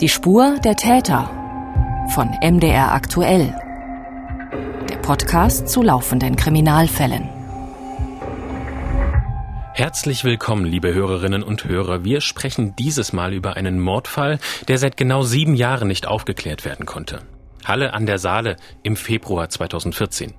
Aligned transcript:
Die 0.00 0.08
Spur 0.08 0.60
der 0.62 0.76
Täter 0.76 1.28
von 2.14 2.28
MDR 2.40 2.92
aktuell. 2.92 3.52
Der 4.88 4.98
Podcast 4.98 5.68
zu 5.68 5.82
laufenden 5.82 6.36
Kriminalfällen. 6.36 7.28
Herzlich 9.74 10.22
willkommen, 10.22 10.66
liebe 10.66 10.94
Hörerinnen 10.94 11.42
und 11.42 11.64
Hörer. 11.64 12.04
Wir 12.04 12.20
sprechen 12.20 12.76
dieses 12.76 13.12
Mal 13.12 13.34
über 13.34 13.56
einen 13.56 13.80
Mordfall, 13.80 14.38
der 14.68 14.78
seit 14.78 14.96
genau 14.96 15.22
sieben 15.22 15.54
Jahren 15.54 15.88
nicht 15.88 16.06
aufgeklärt 16.06 16.64
werden 16.64 16.86
konnte. 16.86 17.22
Halle 17.64 17.92
an 17.92 18.06
der 18.06 18.20
Saale 18.20 18.54
im 18.84 18.94
Februar 18.94 19.48
2014. 19.48 20.32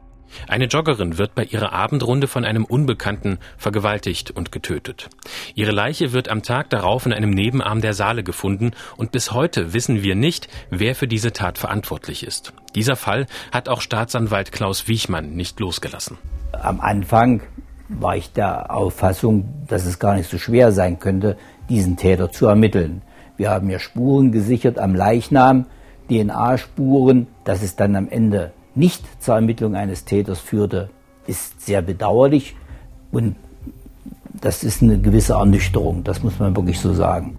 Eine 0.48 0.66
Joggerin 0.66 1.18
wird 1.18 1.36
bei 1.36 1.43
ihrer 1.43 1.73
Abendrunde 1.73 2.27
von 2.27 2.45
einem 2.45 2.66
Unbekannten 2.66 3.39
vergewaltigt 3.57 4.32
und 4.32 4.52
getötet. 4.52 5.09
Ihre 5.55 5.71
Leiche 5.71 6.13
wird 6.13 6.30
am 6.30 6.44
Tag 6.44 6.70
darauf 6.70 7.05
in 7.05 7.13
einem 7.13 7.32
Nebenarm 7.32 7.82
der 7.82 7.94
Saale 7.94 8.23
gefunden 8.23 8.71
und 8.98 9.12
bis 9.12 9.31
heute 9.31 9.73
wissen 9.73 10.04
wir 10.04 10.16
nicht, 10.16 10.48
wer 10.70 10.95
für 10.95 11.07
diese 11.07 11.34
Tat 11.34 11.57
verantwortlich 11.57 12.26
ist. 12.26 12.54
Dieser 12.76 12.95
Fall 12.95 13.26
hat 13.52 13.70
auch 13.70 13.81
Staatsanwalt 13.81 14.52
Klaus 14.52 14.88
Wiechmann 14.88 15.35
nicht 15.35 15.59
losgelassen. 15.59 16.18
Am 16.52 16.80
Anfang 16.82 17.41
war 17.88 18.16
ich 18.16 18.32
der 18.32 18.71
Auffassung, 18.73 19.66
dass 19.68 19.85
es 19.85 19.99
gar 19.99 20.16
nicht 20.16 20.30
so 20.30 20.38
schwer 20.38 20.71
sein 20.71 20.99
könnte, 20.99 21.38
diesen 21.70 21.98
Täter 21.98 22.32
zu 22.32 22.46
ermitteln. 22.46 23.02
Wir 23.38 23.49
haben 23.49 23.70
ja 23.70 23.80
Spuren 23.80 24.32
gesichert 24.32 24.77
am 24.77 24.96
Leichnam, 24.96 25.66
DNA-Spuren, 26.09 27.27
dass 27.43 27.63
es 27.63 27.76
dann 27.76 27.96
am 27.96 28.09
Ende 28.09 28.52
nicht 28.76 29.04
zur 29.22 29.36
Ermittlung 29.36 29.76
eines 29.76 30.05
Täters 30.05 30.40
führte, 30.40 30.90
ist 31.27 31.62
sehr 31.62 31.82
bedauerlich 31.82 32.55
und 33.12 33.36
das 34.41 34.64
ist 34.64 34.82
eine 34.82 35.00
gewisse 35.00 35.34
Ernüchterung, 35.34 36.04
das 36.04 36.23
muss 36.23 36.40
man 36.40 36.55
wirklich 36.55 36.80
so 36.80 36.94
sagen. 36.94 37.38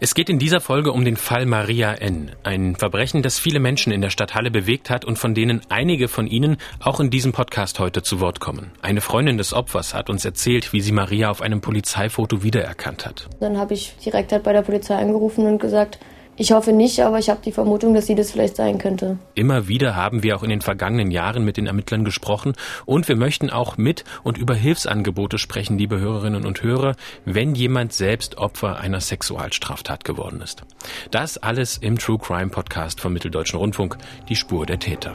Es 0.00 0.14
geht 0.14 0.28
in 0.28 0.38
dieser 0.38 0.60
Folge 0.60 0.92
um 0.92 1.04
den 1.04 1.16
Fall 1.16 1.46
Maria 1.46 1.92
N., 1.92 2.32
ein 2.42 2.76
Verbrechen, 2.76 3.22
das 3.22 3.38
viele 3.38 3.60
Menschen 3.60 3.92
in 3.92 4.00
der 4.00 4.10
Stadt 4.10 4.34
Halle 4.34 4.50
bewegt 4.50 4.90
hat 4.90 5.04
und 5.04 5.18
von 5.18 5.34
denen 5.34 5.60
einige 5.68 6.08
von 6.08 6.26
Ihnen 6.26 6.56
auch 6.80 7.00
in 7.00 7.10
diesem 7.10 7.32
Podcast 7.32 7.78
heute 7.78 8.02
zu 8.02 8.20
Wort 8.20 8.40
kommen. 8.40 8.72
Eine 8.82 9.00
Freundin 9.00 9.38
des 9.38 9.52
Opfers 9.52 9.94
hat 9.94 10.10
uns 10.10 10.24
erzählt, 10.24 10.72
wie 10.72 10.80
sie 10.80 10.92
Maria 10.92 11.30
auf 11.30 11.42
einem 11.42 11.60
Polizeifoto 11.60 12.42
wiedererkannt 12.42 13.06
hat. 13.06 13.28
Dann 13.40 13.56
habe 13.56 13.74
ich 13.74 13.94
direkt 14.04 14.32
halt 14.32 14.42
bei 14.42 14.52
der 14.52 14.62
Polizei 14.62 14.96
angerufen 14.96 15.46
und 15.46 15.58
gesagt, 15.58 15.98
ich 16.36 16.52
hoffe 16.52 16.72
nicht, 16.72 17.00
aber 17.00 17.18
ich 17.18 17.28
habe 17.28 17.40
die 17.44 17.52
Vermutung, 17.52 17.94
dass 17.94 18.06
sie 18.06 18.14
das 18.14 18.30
vielleicht 18.30 18.56
sein 18.56 18.78
könnte. 18.78 19.18
Immer 19.34 19.68
wieder 19.68 19.96
haben 19.96 20.22
wir 20.22 20.36
auch 20.36 20.42
in 20.42 20.50
den 20.50 20.60
vergangenen 20.60 21.10
Jahren 21.10 21.44
mit 21.44 21.56
den 21.56 21.66
Ermittlern 21.66 22.04
gesprochen 22.04 22.54
und 22.86 23.08
wir 23.08 23.16
möchten 23.16 23.50
auch 23.50 23.76
mit 23.76 24.04
und 24.22 24.38
über 24.38 24.54
Hilfsangebote 24.54 25.38
sprechen, 25.38 25.78
liebe 25.78 25.98
Hörerinnen 25.98 26.46
und 26.46 26.62
Hörer, 26.62 26.94
wenn 27.24 27.54
jemand 27.54 27.92
selbst 27.92 28.38
Opfer 28.38 28.78
einer 28.78 29.00
Sexualstraftat 29.00 30.04
geworden 30.04 30.40
ist. 30.40 30.62
Das 31.10 31.38
alles 31.38 31.78
im 31.78 31.98
True 31.98 32.18
Crime 32.18 32.50
Podcast 32.50 33.00
vom 33.00 33.12
Mitteldeutschen 33.12 33.58
Rundfunk, 33.58 33.98
die 34.28 34.36
Spur 34.36 34.66
der 34.66 34.78
Täter. 34.78 35.12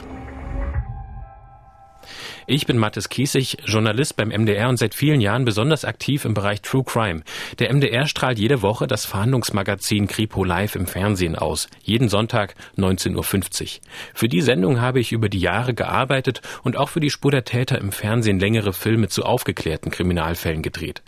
Ich 2.50 2.64
bin 2.64 2.78
Mathis 2.78 3.10
Kiesig, 3.10 3.58
Journalist 3.66 4.16
beim 4.16 4.30
MDR 4.30 4.70
und 4.70 4.78
seit 4.78 4.94
vielen 4.94 5.20
Jahren 5.20 5.44
besonders 5.44 5.84
aktiv 5.84 6.24
im 6.24 6.32
Bereich 6.32 6.62
True 6.62 6.82
Crime. 6.82 7.20
Der 7.58 7.70
MDR 7.70 8.06
strahlt 8.06 8.38
jede 8.38 8.62
Woche 8.62 8.86
das 8.86 9.04
Fahndungsmagazin 9.04 10.06
Kripo 10.06 10.44
Live 10.44 10.74
im 10.74 10.86
Fernsehen 10.86 11.36
aus. 11.36 11.68
Jeden 11.82 12.08
Sonntag 12.08 12.54
19.50 12.78 13.62
Uhr. 13.62 13.68
Für 14.14 14.28
die 14.30 14.40
Sendung 14.40 14.80
habe 14.80 14.98
ich 14.98 15.12
über 15.12 15.28
die 15.28 15.40
Jahre 15.40 15.74
gearbeitet 15.74 16.40
und 16.62 16.78
auch 16.78 16.88
für 16.88 17.00
die 17.00 17.10
Spur 17.10 17.32
der 17.32 17.44
Täter 17.44 17.76
im 17.76 17.92
Fernsehen 17.92 18.40
längere 18.40 18.72
Filme 18.72 19.08
zu 19.08 19.26
aufgeklärten 19.26 19.90
Kriminalfällen 19.90 20.62
gedreht. 20.62 21.02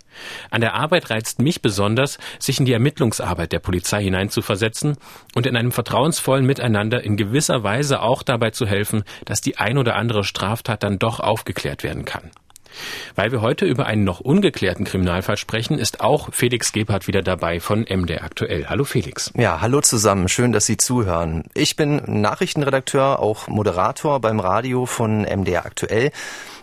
An 0.50 0.60
der 0.60 0.74
Arbeit 0.74 1.10
reizt 1.10 1.40
mich 1.40 1.62
besonders, 1.62 2.18
sich 2.38 2.58
in 2.58 2.66
die 2.66 2.72
Ermittlungsarbeit 2.72 3.52
der 3.52 3.60
Polizei 3.60 4.02
hineinzuversetzen 4.02 4.96
und 5.34 5.46
in 5.46 5.56
einem 5.56 5.72
vertrauensvollen 5.72 6.46
Miteinander 6.46 7.02
in 7.02 7.16
gewisser 7.16 7.62
Weise 7.62 8.02
auch 8.02 8.22
dabei 8.22 8.50
zu 8.50 8.66
helfen, 8.66 9.04
dass 9.24 9.40
die 9.40 9.58
ein 9.58 9.78
oder 9.78 9.96
andere 9.96 10.24
Straftat 10.24 10.82
dann 10.82 10.98
doch 10.98 11.20
aufgeklärt 11.20 11.82
werden 11.82 12.04
kann. 12.04 12.30
Weil 13.14 13.32
wir 13.32 13.40
heute 13.40 13.64
über 13.66 13.86
einen 13.86 14.04
noch 14.04 14.20
ungeklärten 14.20 14.84
Kriminalfall 14.84 15.36
sprechen, 15.36 15.78
ist 15.78 16.00
auch 16.00 16.28
Felix 16.32 16.72
Gebhardt 16.72 17.06
wieder 17.06 17.22
dabei 17.22 17.60
von 17.60 17.82
MDR 17.88 18.24
Aktuell. 18.24 18.66
Hallo 18.68 18.84
Felix. 18.84 19.32
Ja, 19.36 19.60
hallo 19.60 19.80
zusammen. 19.80 20.28
Schön, 20.28 20.52
dass 20.52 20.66
Sie 20.66 20.76
zuhören. 20.76 21.44
Ich 21.54 21.76
bin 21.76 22.02
Nachrichtenredakteur, 22.06 23.18
auch 23.18 23.48
Moderator 23.48 24.20
beim 24.20 24.40
Radio 24.40 24.86
von 24.86 25.22
MDR 25.22 25.66
Aktuell. 25.66 26.12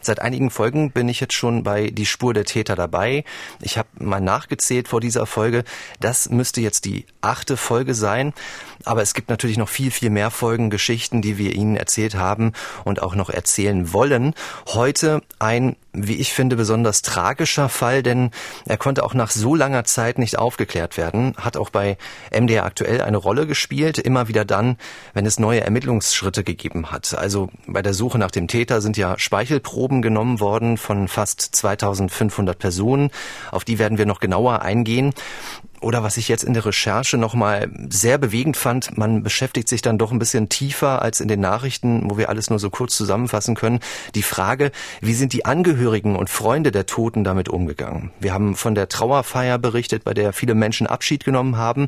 Seit 0.07 0.21
einigen 0.21 0.51
Folgen 0.51 0.91
bin 0.91 1.09
ich 1.09 1.19
jetzt 1.19 1.33
schon 1.33 1.63
bei 1.63 1.89
Die 1.89 2.05
Spur 2.05 2.33
der 2.33 2.45
Täter 2.45 2.77
dabei. 2.77 3.25
Ich 3.59 3.77
habe 3.77 3.89
mal 3.99 4.21
nachgezählt 4.21 4.87
vor 4.87 5.01
dieser 5.01 5.25
Folge. 5.25 5.65
Das 5.99 6.29
müsste 6.29 6.61
jetzt 6.61 6.85
die 6.85 7.05
achte 7.19 7.57
Folge 7.57 7.93
sein. 7.93 8.31
Aber 8.85 9.01
es 9.01 9.13
gibt 9.13 9.27
natürlich 9.27 9.57
noch 9.57 9.67
viel, 9.67 9.91
viel 9.91 10.09
mehr 10.09 10.31
Folgen, 10.31 10.69
Geschichten, 10.69 11.21
die 11.21 11.37
wir 11.37 11.51
Ihnen 11.51 11.75
erzählt 11.75 12.15
haben 12.15 12.53
und 12.85 13.01
auch 13.03 13.15
noch 13.15 13.29
erzählen 13.29 13.91
wollen. 13.91 14.33
Heute 14.67 15.21
ein, 15.39 15.75
wie 15.97 16.15
ich 16.15 16.33
finde, 16.33 16.55
besonders 16.55 17.01
tragischer 17.01 17.69
Fall, 17.69 18.03
denn 18.03 18.31
er 18.65 18.77
konnte 18.77 19.03
auch 19.03 19.13
nach 19.13 19.31
so 19.31 19.55
langer 19.55 19.83
Zeit 19.83 20.19
nicht 20.19 20.37
aufgeklärt 20.37 20.97
werden, 20.97 21.35
hat 21.37 21.57
auch 21.57 21.69
bei 21.69 21.97
MDR 22.31 22.65
aktuell 22.65 23.01
eine 23.01 23.17
Rolle 23.17 23.47
gespielt, 23.47 23.97
immer 23.97 24.27
wieder 24.27 24.45
dann, 24.45 24.77
wenn 25.13 25.25
es 25.25 25.39
neue 25.39 25.61
Ermittlungsschritte 25.61 26.43
gegeben 26.43 26.91
hat. 26.91 27.17
Also 27.17 27.49
bei 27.65 27.81
der 27.81 27.93
Suche 27.93 28.17
nach 28.17 28.31
dem 28.31 28.47
Täter 28.47 28.81
sind 28.81 28.97
ja 28.97 29.17
Speichelproben 29.17 30.01
genommen 30.01 30.39
worden 30.39 30.77
von 30.77 31.07
fast 31.07 31.41
2500 31.41 32.57
Personen. 32.57 33.09
Auf 33.51 33.63
die 33.63 33.79
werden 33.79 33.97
wir 33.97 34.05
noch 34.05 34.19
genauer 34.19 34.61
eingehen. 34.61 35.13
Oder 35.79 36.01
was 36.01 36.17
ich 36.17 36.27
jetzt 36.27 36.43
in 36.43 36.53
der 36.53 36.65
Recherche 36.65 37.17
nochmal 37.17 37.69
sehr 37.89 38.17
bewegend 38.17 38.57
fand, 38.57 38.97
man 38.97 39.21
beschäftigt 39.21 39.69
sich 39.69 39.81
dann 39.81 39.97
doch 39.97 40.11
ein 40.11 40.17
bisschen 40.17 40.49
tiefer 40.49 41.01
als 41.01 41.19
in 41.19 41.27
den 41.27 41.39
Nachrichten, 41.39 42.09
wo 42.09 42.17
wir 42.17 42.29
alles 42.29 42.49
nur 42.49 42.57
so 42.57 42.69
kurz 42.71 42.95
zusammenfassen 42.97 43.53
können. 43.53 43.79
Die 44.15 44.23
Frage, 44.23 44.71
wie 45.01 45.13
sind 45.13 45.33
die 45.33 45.45
Angehörigen 45.45 46.15
und 46.15 46.29
Freunde 46.29 46.71
der 46.71 46.87
Toten 46.87 47.23
damit 47.23 47.47
umgegangen? 47.47 48.11
Wir 48.19 48.33
haben 48.33 48.55
von 48.55 48.73
der 48.73 48.89
Trauerfeier 48.89 49.59
berichtet, 49.59 50.03
bei 50.03 50.13
der 50.15 50.33
viele 50.33 50.55
Menschen 50.55 50.87
Abschied 50.87 51.23
genommen 51.23 51.57
haben. 51.57 51.87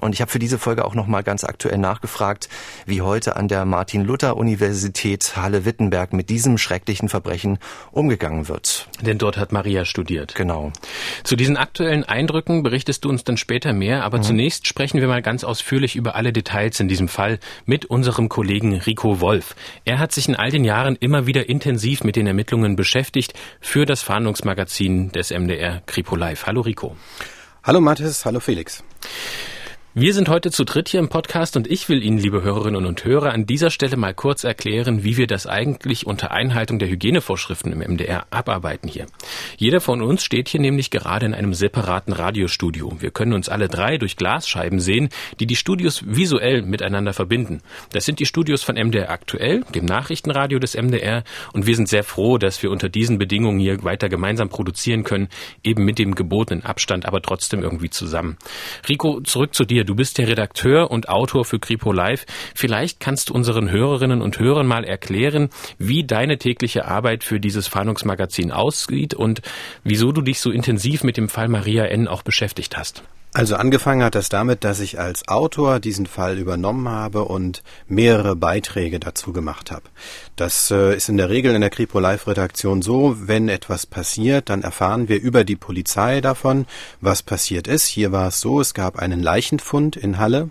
Und 0.00 0.12
ich 0.12 0.20
habe 0.20 0.30
für 0.30 0.38
diese 0.38 0.58
Folge 0.58 0.84
auch 0.84 0.94
nochmal 0.94 1.22
ganz 1.22 1.44
aktuell 1.44 1.78
nachgefragt, 1.78 2.48
wie 2.86 3.02
heute 3.02 3.36
an 3.36 3.48
der 3.48 3.64
Martin-Luther-Universität 3.64 5.36
Halle-Wittenberg 5.36 6.12
mit 6.12 6.30
diesem 6.30 6.58
schrecklichen 6.58 7.08
Verbrechen 7.08 7.58
umgegangen 7.92 8.48
wird. 8.48 8.88
Denn 9.02 9.18
dort 9.18 9.38
hat 9.38 9.52
Maria 9.52 9.84
studiert. 9.84 10.34
Genau. 10.34 10.72
Zu 11.22 11.36
diesen 11.36 11.56
aktuellen 11.56 12.04
Eindrücken 12.04 12.62
berichtest 12.62 13.04
du 13.04 13.08
uns 13.08 13.23
dann 13.24 13.36
später 13.36 13.72
mehr, 13.72 14.04
aber 14.04 14.18
mhm. 14.18 14.22
zunächst 14.22 14.66
sprechen 14.66 15.00
wir 15.00 15.08
mal 15.08 15.22
ganz 15.22 15.44
ausführlich 15.44 15.96
über 15.96 16.14
alle 16.14 16.32
Details 16.32 16.80
in 16.80 16.88
diesem 16.88 17.08
Fall 17.08 17.38
mit 17.66 17.86
unserem 17.86 18.28
Kollegen 18.28 18.74
Rico 18.74 19.20
Wolf. 19.20 19.54
Er 19.84 19.98
hat 19.98 20.12
sich 20.12 20.28
in 20.28 20.36
all 20.36 20.50
den 20.50 20.64
Jahren 20.64 20.96
immer 20.96 21.26
wieder 21.26 21.48
intensiv 21.48 22.04
mit 22.04 22.16
den 22.16 22.26
Ermittlungen 22.26 22.76
beschäftigt 22.76 23.34
für 23.60 23.86
das 23.86 24.02
Fahndungsmagazin 24.02 25.12
des 25.12 25.30
MDR 25.30 25.82
Kripo 25.86 26.16
Live. 26.16 26.46
Hallo 26.46 26.60
Rico. 26.60 26.96
Hallo 27.62 27.80
Mathis, 27.80 28.24
hallo 28.24 28.40
Felix. 28.40 28.84
Wir 29.96 30.12
sind 30.12 30.28
heute 30.28 30.50
zu 30.50 30.64
dritt 30.64 30.88
hier 30.88 30.98
im 30.98 31.08
Podcast 31.08 31.56
und 31.56 31.70
ich 31.70 31.88
will 31.88 32.02
Ihnen, 32.02 32.18
liebe 32.18 32.42
Hörerinnen 32.42 32.84
und 32.84 33.04
Hörer, 33.04 33.32
an 33.32 33.46
dieser 33.46 33.70
Stelle 33.70 33.96
mal 33.96 34.12
kurz 34.12 34.42
erklären, 34.42 35.04
wie 35.04 35.16
wir 35.16 35.28
das 35.28 35.46
eigentlich 35.46 36.04
unter 36.04 36.32
Einhaltung 36.32 36.80
der 36.80 36.88
Hygienevorschriften 36.88 37.70
im 37.70 37.78
MDR 37.78 38.26
abarbeiten 38.30 38.88
hier. 38.88 39.06
Jeder 39.56 39.80
von 39.80 40.02
uns 40.02 40.24
steht 40.24 40.48
hier 40.48 40.60
nämlich 40.60 40.90
gerade 40.90 41.26
in 41.26 41.32
einem 41.32 41.54
separaten 41.54 42.12
Radiostudio. 42.12 42.96
Wir 42.98 43.12
können 43.12 43.34
uns 43.34 43.48
alle 43.48 43.68
drei 43.68 43.96
durch 43.96 44.16
Glasscheiben 44.16 44.80
sehen, 44.80 45.10
die 45.38 45.46
die 45.46 45.54
Studios 45.54 46.02
visuell 46.04 46.62
miteinander 46.62 47.12
verbinden. 47.12 47.60
Das 47.92 48.04
sind 48.04 48.18
die 48.18 48.26
Studios 48.26 48.64
von 48.64 48.74
MDR 48.74 49.10
aktuell, 49.10 49.62
dem 49.76 49.84
Nachrichtenradio 49.84 50.58
des 50.58 50.74
MDR 50.74 51.22
und 51.52 51.68
wir 51.68 51.76
sind 51.76 51.88
sehr 51.88 52.02
froh, 52.02 52.36
dass 52.36 52.60
wir 52.64 52.72
unter 52.72 52.88
diesen 52.88 53.18
Bedingungen 53.18 53.60
hier 53.60 53.84
weiter 53.84 54.08
gemeinsam 54.08 54.48
produzieren 54.48 55.04
können, 55.04 55.28
eben 55.62 55.84
mit 55.84 56.00
dem 56.00 56.16
gebotenen 56.16 56.64
Abstand, 56.64 57.06
aber 57.06 57.22
trotzdem 57.22 57.62
irgendwie 57.62 57.90
zusammen. 57.90 58.38
Rico, 58.88 59.20
zurück 59.20 59.54
zu 59.54 59.64
dir. 59.64 59.83
Du 59.84 59.94
bist 59.94 60.18
der 60.18 60.28
Redakteur 60.28 60.90
und 60.90 61.08
Autor 61.08 61.44
für 61.44 61.58
Kripo 61.58 61.92
Live. 61.92 62.24
Vielleicht 62.54 63.00
kannst 63.00 63.28
du 63.28 63.34
unseren 63.34 63.70
Hörerinnen 63.70 64.22
und 64.22 64.38
Hörern 64.38 64.66
mal 64.66 64.84
erklären, 64.84 65.50
wie 65.78 66.04
deine 66.04 66.38
tägliche 66.38 66.86
Arbeit 66.86 67.22
für 67.22 67.38
dieses 67.38 67.68
Fahndungsmagazin 67.68 68.50
aussieht 68.50 69.14
und 69.14 69.42
wieso 69.82 70.12
du 70.12 70.22
dich 70.22 70.40
so 70.40 70.50
intensiv 70.50 71.04
mit 71.04 71.16
dem 71.16 71.28
Fall 71.28 71.48
Maria 71.48 71.84
N. 71.84 72.08
auch 72.08 72.22
beschäftigt 72.22 72.76
hast. 72.76 73.02
Also 73.36 73.56
angefangen 73.56 74.04
hat 74.04 74.14
das 74.14 74.28
damit, 74.28 74.62
dass 74.62 74.78
ich 74.78 75.00
als 75.00 75.26
Autor 75.26 75.80
diesen 75.80 76.06
Fall 76.06 76.38
übernommen 76.38 76.88
habe 76.88 77.24
und 77.24 77.64
mehrere 77.88 78.36
Beiträge 78.36 79.00
dazu 79.00 79.32
gemacht 79.32 79.72
habe. 79.72 79.82
Das 80.36 80.70
äh, 80.70 80.96
ist 80.96 81.08
in 81.08 81.16
der 81.16 81.30
Regel 81.30 81.52
in 81.52 81.60
der 81.60 81.70
Kripo 81.70 81.98
Live 81.98 82.28
Redaktion 82.28 82.80
so, 82.80 83.16
wenn 83.26 83.48
etwas 83.48 83.86
passiert, 83.86 84.50
dann 84.50 84.62
erfahren 84.62 85.08
wir 85.08 85.20
über 85.20 85.42
die 85.42 85.56
Polizei 85.56 86.20
davon, 86.20 86.66
was 87.00 87.24
passiert 87.24 87.66
ist. 87.66 87.86
Hier 87.86 88.12
war 88.12 88.28
es 88.28 88.40
so, 88.40 88.60
es 88.60 88.72
gab 88.72 89.00
einen 89.00 89.20
Leichenfund 89.20 89.96
in 89.96 90.18
Halle. 90.18 90.50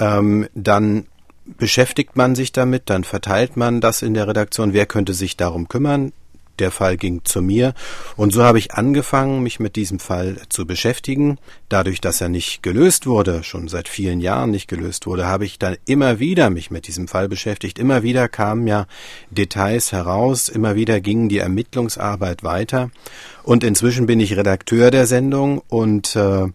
Ähm, 0.00 0.48
dann 0.52 1.06
beschäftigt 1.44 2.16
man 2.16 2.34
sich 2.34 2.50
damit, 2.50 2.90
dann 2.90 3.04
verteilt 3.04 3.56
man 3.56 3.80
das 3.80 4.02
in 4.02 4.14
der 4.14 4.26
Redaktion, 4.26 4.72
wer 4.72 4.86
könnte 4.86 5.14
sich 5.14 5.36
darum 5.36 5.68
kümmern. 5.68 6.12
Der 6.60 6.70
Fall 6.70 6.96
ging 6.96 7.22
zu 7.24 7.42
mir. 7.42 7.74
Und 8.16 8.32
so 8.32 8.44
habe 8.44 8.58
ich 8.58 8.74
angefangen, 8.74 9.42
mich 9.42 9.60
mit 9.60 9.76
diesem 9.76 9.98
Fall 9.98 10.36
zu 10.48 10.66
beschäftigen. 10.66 11.38
Dadurch, 11.68 12.00
dass 12.00 12.20
er 12.20 12.28
nicht 12.28 12.62
gelöst 12.62 13.06
wurde, 13.06 13.42
schon 13.42 13.68
seit 13.68 13.88
vielen 13.88 14.20
Jahren 14.20 14.50
nicht 14.50 14.68
gelöst 14.68 15.06
wurde, 15.06 15.26
habe 15.26 15.44
ich 15.44 15.58
dann 15.58 15.76
immer 15.86 16.18
wieder 16.18 16.50
mich 16.50 16.70
mit 16.70 16.86
diesem 16.86 17.08
Fall 17.08 17.28
beschäftigt. 17.28 17.78
Immer 17.78 18.02
wieder 18.02 18.28
kamen 18.28 18.66
ja 18.66 18.86
Details 19.30 19.92
heraus, 19.92 20.48
immer 20.48 20.74
wieder 20.74 21.00
ging 21.00 21.28
die 21.28 21.38
Ermittlungsarbeit 21.38 22.42
weiter. 22.42 22.90
Und 23.42 23.64
inzwischen 23.64 24.06
bin 24.06 24.20
ich 24.20 24.36
Redakteur 24.36 24.90
der 24.90 25.06
Sendung 25.06 25.62
und 25.68 26.14
äh, 26.16 26.46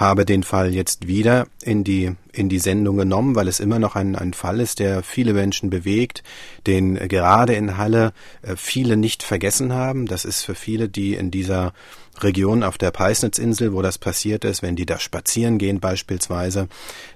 habe 0.00 0.24
den 0.24 0.42
Fall 0.42 0.74
jetzt 0.74 1.06
wieder 1.06 1.46
in 1.62 1.84
die, 1.84 2.12
in 2.32 2.48
die 2.48 2.58
Sendung 2.58 2.96
genommen, 2.96 3.36
weil 3.36 3.48
es 3.48 3.60
immer 3.60 3.78
noch 3.78 3.96
ein, 3.96 4.16
ein 4.16 4.32
Fall 4.32 4.58
ist, 4.58 4.78
der 4.78 5.02
viele 5.02 5.34
Menschen 5.34 5.68
bewegt, 5.68 6.22
den 6.66 6.94
gerade 6.94 7.52
in 7.52 7.76
Halle 7.76 8.14
äh, 8.40 8.56
viele 8.56 8.96
nicht 8.96 9.22
vergessen 9.22 9.74
haben. 9.74 10.06
Das 10.06 10.24
ist 10.24 10.42
für 10.42 10.54
viele, 10.54 10.88
die 10.88 11.14
in 11.14 11.30
dieser 11.30 11.74
Region 12.18 12.62
auf 12.62 12.78
der 12.78 12.90
Peisnitzinsel, 12.90 13.74
wo 13.74 13.82
das 13.82 13.98
passiert 13.98 14.44
ist, 14.44 14.62
wenn 14.62 14.74
die 14.74 14.86
da 14.86 14.98
spazieren 14.98 15.58
gehen 15.58 15.80
beispielsweise, 15.80 16.68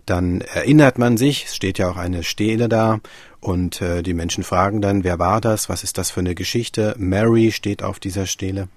dann 0.04 0.42
erinnert 0.42 0.98
man 0.98 1.16
sich, 1.16 1.46
es 1.46 1.56
steht 1.56 1.78
ja 1.78 1.90
auch 1.90 1.96
eine 1.96 2.22
Stele 2.22 2.69
da 2.69 3.00
und 3.40 3.81
äh, 3.81 4.02
die 4.02 4.14
Menschen 4.14 4.44
fragen 4.44 4.82
dann, 4.82 5.04
wer 5.04 5.19
war 5.19 5.40
das, 5.40 5.70
was 5.70 5.84
ist 5.84 5.96
das 5.96 6.10
für 6.10 6.20
eine 6.20 6.34
Geschichte? 6.34 6.94
Mary 6.98 7.50
steht 7.50 7.82
auf 7.82 7.98
dieser 7.98 8.26
Stele. 8.26 8.69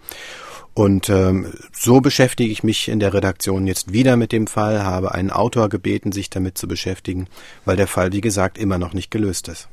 Und 0.77 1.09
ähm, 1.09 1.51
so 1.71 2.01
beschäftige 2.01 2.51
ich 2.51 2.61
mich 2.61 2.87
in 2.87 2.99
der 2.99 3.11
Redaktion 3.11 3.65
jetzt 3.65 3.93
wieder 3.93 4.15
mit 4.15 4.31
dem 4.31 4.45
Fall, 4.45 4.83
habe 4.83 5.11
einen 5.11 5.31
Autor 5.31 5.69
gebeten, 5.69 6.11
sich 6.11 6.29
damit 6.29 6.55
zu 6.55 6.67
beschäftigen, 6.67 7.25
weil 7.65 7.77
der 7.77 7.87
Fall, 7.87 8.13
wie 8.13 8.21
gesagt, 8.21 8.59
immer 8.59 8.77
noch 8.77 8.93
nicht 8.93 9.09
gelöst 9.09 9.47
ist. 9.47 9.69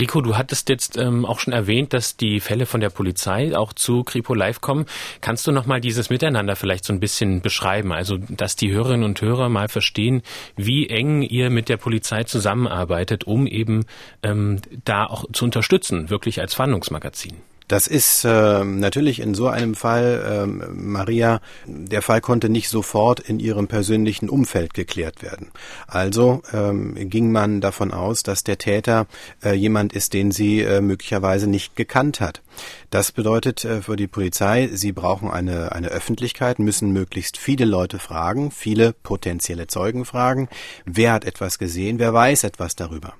Rico, 0.00 0.22
du 0.22 0.38
hattest 0.38 0.70
jetzt 0.70 0.96
ähm, 0.96 1.26
auch 1.26 1.40
schon 1.40 1.52
erwähnt, 1.52 1.92
dass 1.92 2.16
die 2.16 2.40
Fälle 2.40 2.64
von 2.64 2.80
der 2.80 2.88
Polizei 2.88 3.54
auch 3.54 3.74
zu 3.74 4.02
Kripo 4.02 4.32
Live 4.32 4.62
kommen. 4.62 4.86
Kannst 5.20 5.46
du 5.46 5.52
noch 5.52 5.66
mal 5.66 5.82
dieses 5.82 6.08
Miteinander 6.08 6.56
vielleicht 6.56 6.86
so 6.86 6.94
ein 6.94 7.00
bisschen 7.00 7.42
beschreiben? 7.42 7.92
Also, 7.92 8.16
dass 8.16 8.56
die 8.56 8.72
Hörerinnen 8.72 9.04
und 9.04 9.20
Hörer 9.20 9.50
mal 9.50 9.68
verstehen, 9.68 10.22
wie 10.56 10.88
eng 10.88 11.20
ihr 11.20 11.50
mit 11.50 11.68
der 11.68 11.76
Polizei 11.76 12.24
zusammenarbeitet, 12.24 13.24
um 13.24 13.46
eben 13.46 13.84
ähm, 14.22 14.62
da 14.86 15.04
auch 15.04 15.26
zu 15.34 15.44
unterstützen, 15.44 16.08
wirklich 16.08 16.40
als 16.40 16.54
Fahndungsmagazin. 16.54 17.34
Das 17.66 17.86
ist 17.86 18.24
äh, 18.24 18.62
natürlich 18.62 19.20
in 19.20 19.34
so 19.34 19.48
einem 19.48 19.74
Fall, 19.74 20.44
äh, 20.44 20.46
Maria, 20.46 21.40
der 21.66 22.02
Fall 22.02 22.20
konnte 22.20 22.50
nicht 22.50 22.68
sofort 22.68 23.20
in 23.20 23.40
ihrem 23.40 23.68
persönlichen 23.68 24.28
Umfeld 24.28 24.74
geklärt 24.74 25.22
werden. 25.22 25.50
Also 25.86 26.42
ähm, 26.52 26.94
ging 27.08 27.32
man 27.32 27.62
davon 27.62 27.92
aus, 27.92 28.22
dass 28.22 28.44
der 28.44 28.58
Täter 28.58 29.06
äh, 29.42 29.54
jemand 29.54 29.94
ist, 29.94 30.12
den 30.12 30.30
sie 30.30 30.60
äh, 30.60 30.82
möglicherweise 30.82 31.46
nicht 31.46 31.74
gekannt 31.74 32.20
hat. 32.20 32.42
Das 32.90 33.12
bedeutet 33.12 33.64
äh, 33.64 33.80
für 33.80 33.96
die 33.96 34.08
Polizei, 34.08 34.68
sie 34.72 34.92
brauchen 34.92 35.30
eine, 35.30 35.72
eine 35.72 35.88
Öffentlichkeit, 35.88 36.58
müssen 36.58 36.92
möglichst 36.92 37.38
viele 37.38 37.64
Leute 37.64 37.98
fragen, 37.98 38.50
viele 38.50 38.92
potenzielle 38.92 39.68
Zeugen 39.68 40.04
fragen. 40.04 40.48
Wer 40.84 41.12
hat 41.12 41.24
etwas 41.24 41.58
gesehen? 41.58 41.98
Wer 41.98 42.12
weiß 42.12 42.44
etwas 42.44 42.76
darüber? 42.76 43.14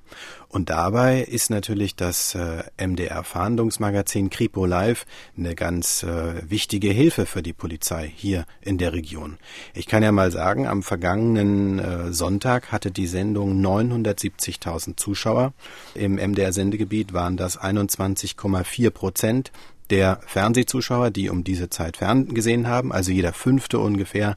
Und 0.55 0.71
dabei 0.71 1.21
ist 1.21 1.51
natürlich 1.51 1.97
das 1.97 2.37
äh, 2.37 2.62
MDR-Fahndungsmagazin 2.77 4.31
Kripo 4.31 4.67
Live 4.67 5.05
eine 5.37 5.56
ganz 5.56 6.05
äh, 6.05 6.49
wichtige 6.49 6.91
Hilfe 6.91 7.27
für 7.27 7.43
die 7.43 7.53
Polizei 7.53 8.09
hier 8.15 8.47
in 8.61 8.79
der 8.79 8.93
Region. 8.93 9.39
Ich 9.75 9.89
kann 9.89 10.05
ja 10.05 10.12
mal 10.12 10.31
sagen, 10.31 10.69
am 10.69 10.85
vergangenen 10.85 11.81
äh, 11.81 12.12
Sonntag 12.12 12.71
hatte 12.71 12.93
die 12.93 13.09
Sendung 13.09 13.61
970.000 13.61 14.97
Zuschauer. 14.97 15.55
Im 15.97 16.15
MDR-Sendegebiet 16.15 17.12
waren 17.12 17.37
das 17.37 17.59
21,4 17.61 18.91
Prozent 18.91 19.51
der 19.90 20.20
Fernsehzuschauer, 20.26 21.10
die 21.10 21.28
um 21.31 21.44
diese 21.44 21.69
Zeit 21.70 21.98
ferngesehen 21.98 22.69
haben, 22.69 22.92
also 22.92 23.12
jeder 23.12 23.32
fünfte 23.32 23.78
ungefähr, 23.78 24.36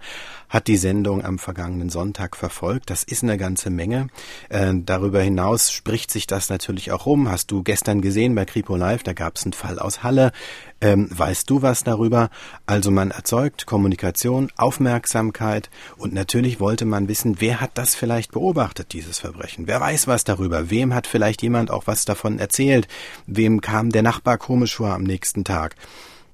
hat 0.50 0.68
die 0.68 0.78
Sendung 0.78 1.26
am 1.26 1.40
vergangenen 1.40 1.90
Sonntag 1.90 2.36
verfolgt. 2.36 2.90
Das 2.90 3.04
ist 3.04 3.24
eine 3.24 3.38
ganze 3.38 3.70
Menge. 3.70 4.08
Äh, 4.50 4.74
darüber 4.76 5.22
hinaus 5.22 5.72
spricht 5.72 6.12
sich 6.12 6.26
das 6.26 6.50
natürlich 6.50 6.92
auch 6.92 7.06
rum. 7.06 7.30
Hast 7.30 7.52
du 7.52 7.64
gestern 7.64 8.02
gesehen 8.02 8.34
bei 8.36 8.46
Kripo 8.46 8.76
Live, 8.76 9.04
da 9.04 9.14
gab 9.14 9.36
es 9.36 9.44
einen 9.44 9.54
Fall 9.54 9.80
aus 9.80 10.04
Halle. 10.04 10.32
Ähm, 10.80 11.08
weißt 11.10 11.50
du 11.50 11.62
was 11.62 11.84
darüber? 11.84 12.30
Also 12.66 12.92
man 12.92 13.12
erzeugt 13.12 13.66
Kommunikation, 13.66 14.52
Aufmerksamkeit 14.58 15.70
und 15.98 16.14
natürlich 16.14 16.60
wollte 16.60 16.86
man 16.86 17.08
wissen, 17.08 17.38
wer 17.40 17.62
hat 17.62 17.72
das 17.76 17.96
vielleicht 17.96 18.32
beobachtet, 18.32 18.94
dieses 18.94 19.20
Verbrechen? 19.20 19.68
Wer 19.68 19.82
weiß 19.82 20.08
was 20.08 20.24
darüber? 20.24 20.70
Wem 20.70 20.94
hat 20.94 21.08
vielleicht 21.08 21.42
jemand 21.42 21.72
auch 21.72 21.88
was 21.88 22.06
davon 22.06 22.38
erzählt? 22.38 22.88
Wem 23.26 23.62
kam 23.62 23.92
der 23.92 24.04
Nachbar 24.04 24.38
komisch 24.38 24.76
vor 24.76 24.94
am 24.94 25.04
nächsten 25.04 25.44
Tag? 25.44 25.76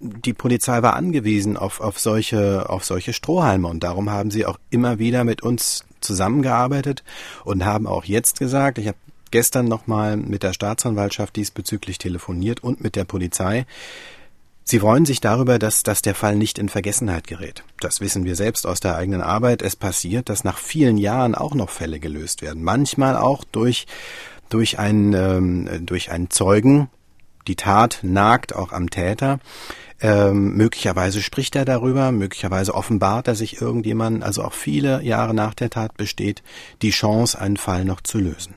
die 0.04 0.34
Polizei 0.34 0.82
war 0.82 0.96
angewiesen 0.96 1.56
auf, 1.56 1.80
auf 1.80 1.98
solche, 1.98 2.70
auf 2.70 2.84
solche 2.84 3.14
Strohhalme 3.14 3.68
und 3.68 3.84
darum 3.84 4.10
haben 4.10 4.32
sie 4.32 4.46
auch 4.46 4.58
immer 4.70 5.00
wieder 5.00 5.24
mit 5.24 5.42
uns 5.42 5.86
zusammengearbeitet 6.02 7.04
und 7.46 7.64
haben 7.64 7.88
auch 7.88 8.04
jetzt 8.04 8.38
gesagt, 8.38 8.78
ich 8.78 8.88
habe 8.88 8.98
gestern 9.32 9.66
nochmal 9.66 10.18
mit 10.18 10.44
der 10.44 10.54
Staatsanwaltschaft 10.54 11.36
diesbezüglich 11.36 11.98
telefoniert 11.98 12.62
und 12.62 12.82
mit 12.82 12.96
der 12.96 13.06
Polizei. 13.06 13.66
Sie 14.66 14.80
freuen 14.80 15.06
sich 15.06 15.20
darüber, 15.20 15.60
dass, 15.60 15.84
dass 15.84 16.02
der 16.02 16.16
Fall 16.16 16.36
nicht 16.36 16.58
in 16.58 16.70
Vergessenheit 16.70 17.28
gerät. 17.28 17.64
Das 17.80 18.00
wissen 18.00 18.24
wir 18.24 18.36
selbst 18.36 18.66
aus 18.66 18.80
der 18.80 18.96
eigenen 18.96 19.22
Arbeit. 19.22 19.62
Es 19.62 19.76
passiert, 19.76 20.30
dass 20.30 20.44
nach 20.44 20.58
vielen 20.58 20.98
Jahren 20.98 21.36
auch 21.36 21.54
noch 21.54 21.70
Fälle 21.70 22.00
gelöst 22.00 22.42
werden. 22.42 22.64
Manchmal 22.64 23.18
auch 23.18 23.44
durch, 23.44 23.88
durch, 24.50 24.80
einen, 24.80 25.14
ähm, 25.14 25.86
durch 25.86 26.12
einen 26.12 26.30
Zeugen. 26.30 26.90
Die 27.48 27.58
Tat 27.58 28.00
nagt 28.04 28.56
auch 28.56 28.72
am 28.72 28.90
Täter. 28.90 29.40
Ähm, 30.00 30.56
möglicherweise 30.56 31.22
spricht 31.22 31.56
er 31.56 31.66
darüber, 31.66 32.12
möglicherweise 32.12 32.74
offenbart 32.74 33.28
er 33.28 33.36
sich 33.36 33.62
irgendjemanden, 33.62 34.24
also 34.24 34.44
auch 34.44 34.54
viele 34.54 35.02
Jahre 35.02 35.34
nach 35.34 35.54
der 35.54 35.70
Tat 35.70 35.96
besteht 35.96 36.44
die 36.82 36.90
Chance, 36.90 37.40
einen 37.40 37.58
Fall 37.58 37.86
noch 37.86 38.02
zu 38.02 38.18
lösen. 38.18 38.56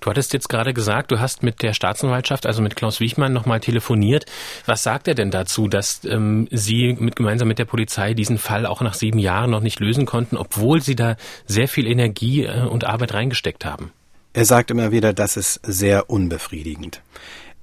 Du 0.00 0.10
hattest 0.10 0.32
jetzt 0.32 0.48
gerade 0.48 0.74
gesagt, 0.74 1.10
du 1.10 1.20
hast 1.20 1.42
mit 1.42 1.62
der 1.62 1.72
Staatsanwaltschaft, 1.72 2.46
also 2.46 2.62
mit 2.62 2.76
Klaus 2.76 3.00
Wichmann, 3.00 3.32
nochmal 3.32 3.60
telefoniert. 3.60 4.26
Was 4.66 4.82
sagt 4.82 5.08
er 5.08 5.14
denn 5.14 5.30
dazu, 5.30 5.68
dass 5.68 6.04
ähm, 6.04 6.48
Sie 6.50 6.96
mit, 6.98 7.16
gemeinsam 7.16 7.48
mit 7.48 7.58
der 7.58 7.64
Polizei 7.64 8.14
diesen 8.14 8.38
Fall 8.38 8.66
auch 8.66 8.80
nach 8.80 8.94
sieben 8.94 9.18
Jahren 9.18 9.50
noch 9.50 9.60
nicht 9.60 9.80
lösen 9.80 10.06
konnten, 10.06 10.36
obwohl 10.36 10.80
Sie 10.82 10.96
da 10.96 11.16
sehr 11.46 11.68
viel 11.68 11.86
Energie 11.86 12.44
äh, 12.44 12.62
und 12.62 12.84
Arbeit 12.84 13.14
reingesteckt 13.14 13.64
haben? 13.64 13.92
Er 14.34 14.44
sagt 14.44 14.70
immer 14.70 14.92
wieder, 14.92 15.12
das 15.12 15.36
ist 15.36 15.60
sehr 15.64 16.10
unbefriedigend. 16.10 17.02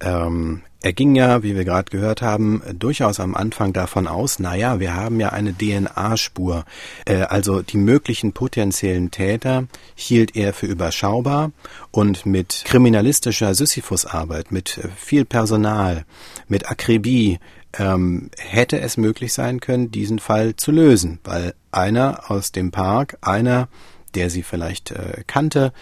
Ähm, 0.01 0.61
er 0.85 0.93
ging 0.93 1.15
ja, 1.15 1.41
wie 1.41 1.55
wir 1.55 1.65
gerade 1.65 1.89
gehört 1.89 2.21
haben, 2.21 2.61
durchaus 2.77 3.19
am 3.19 3.33
Anfang 3.33 3.73
davon 3.73 4.05
aus, 4.05 4.37
naja, 4.37 4.79
wir 4.79 4.93
haben 4.93 5.19
ja 5.19 5.29
eine 5.29 5.51
DNA-Spur. 5.51 6.63
Äh, 7.05 7.21
also 7.21 7.63
die 7.63 7.77
möglichen 7.77 8.33
potenziellen 8.33 9.09
Täter 9.09 9.67
hielt 9.95 10.35
er 10.35 10.53
für 10.53 10.67
überschaubar 10.67 11.51
und 11.89 12.27
mit 12.27 12.61
kriminalistischer 12.65 13.55
Sisyphusarbeit, 13.55 14.51
mit 14.51 14.77
äh, 14.77 14.89
viel 14.95 15.25
Personal, 15.25 16.05
mit 16.47 16.69
Akribie, 16.69 17.39
ähm, 17.79 18.29
hätte 18.37 18.79
es 18.79 18.95
möglich 18.97 19.33
sein 19.33 19.59
können, 19.59 19.89
diesen 19.89 20.19
Fall 20.19 20.55
zu 20.55 20.71
lösen, 20.71 21.17
weil 21.23 21.55
einer 21.71 22.29
aus 22.29 22.51
dem 22.51 22.69
Park, 22.69 23.17
einer, 23.21 23.69
der 24.13 24.29
sie 24.29 24.43
vielleicht 24.43 24.91
äh, 24.91 25.23
kannte, 25.25 25.73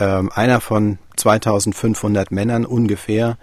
ähm, 0.00 0.30
einer 0.34 0.60
von 0.60 0.98
2500 1.16 2.32
Männern 2.32 2.64
ungefähr 2.64 3.38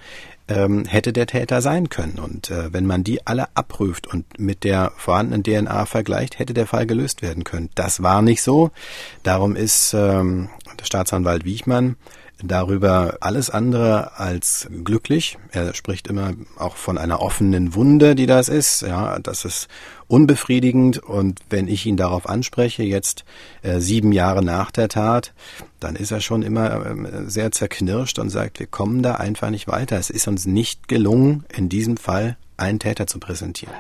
ähm, 0.48 0.86
hätte 0.86 1.14
der 1.14 1.28
Täter 1.28 1.62
sein 1.62 1.90
können. 1.90 2.20
Und 2.20 2.50
äh, 2.52 2.74
wenn 2.74 2.86
man 2.86 3.04
die 3.04 3.26
alle 3.28 3.48
abprüft 3.56 4.08
und 4.08 4.40
mit 4.40 4.64
der 4.64 4.92
vorhandenen 4.98 5.44
DNA 5.44 5.86
vergleicht, 5.86 6.40
hätte 6.40 6.54
der 6.54 6.68
Fall 6.68 6.86
gelöst 6.86 7.22
werden 7.22 7.44
können. 7.44 7.70
Das 7.76 8.02
war 8.02 8.22
nicht 8.22 8.42
so. 8.42 8.72
Darum 9.24 9.56
ist 9.56 9.94
ähm, 9.94 10.50
der 10.80 10.86
Staatsanwalt 10.86 11.46
Wiechmann 11.46 11.96
darüber 12.44 13.18
alles 13.22 13.50
andere 13.50 14.20
als 14.20 14.68
glücklich. 14.84 15.38
Er 15.52 15.74
spricht 15.74 16.08
immer 16.08 16.34
auch 16.58 16.76
von 16.76 16.98
einer 16.98 17.22
offenen 17.22 17.74
Wunde, 17.74 18.16
die 18.16 18.28
das 18.28 18.50
ist. 18.50 18.82
Ja, 18.82 19.18
das 19.20 19.46
ist 19.46 19.68
unbefriedigend. 20.08 21.00
Und 21.00 21.40
wenn 21.50 21.68
ich 21.68 21.86
ihn 21.86 21.98
darauf 21.98 22.30
anspreche, 22.30 22.84
jetzt 22.84 23.26
äh, 23.64 23.80
sieben 23.80 24.12
Jahre 24.12 24.44
nach 24.44 24.72
der 24.72 24.88
Tat, 24.88 25.34
dann 25.80 25.96
ist 25.96 26.12
er 26.12 26.22
schon 26.22 26.44
immer 26.44 26.86
äh, 26.86 27.30
sehr 27.30 27.52
zerknirscht 27.52 28.20
und 28.20 28.30
sagt, 28.30 28.60
wir 28.60 28.68
kommen 28.68 29.04
da 29.04 29.16
einfach 29.16 29.50
nicht 29.50 29.68
weiter. 29.68 29.98
Es 29.98 30.10
ist 30.10 30.28
uns 30.28 30.46
nicht 30.46 30.88
gelungen, 30.88 31.46
in 31.56 31.70
diesem 31.70 31.98
Fall 31.98 32.38
einen 32.58 32.80
Täter 32.80 33.08
zu 33.08 33.20
präsentieren. 33.20 33.76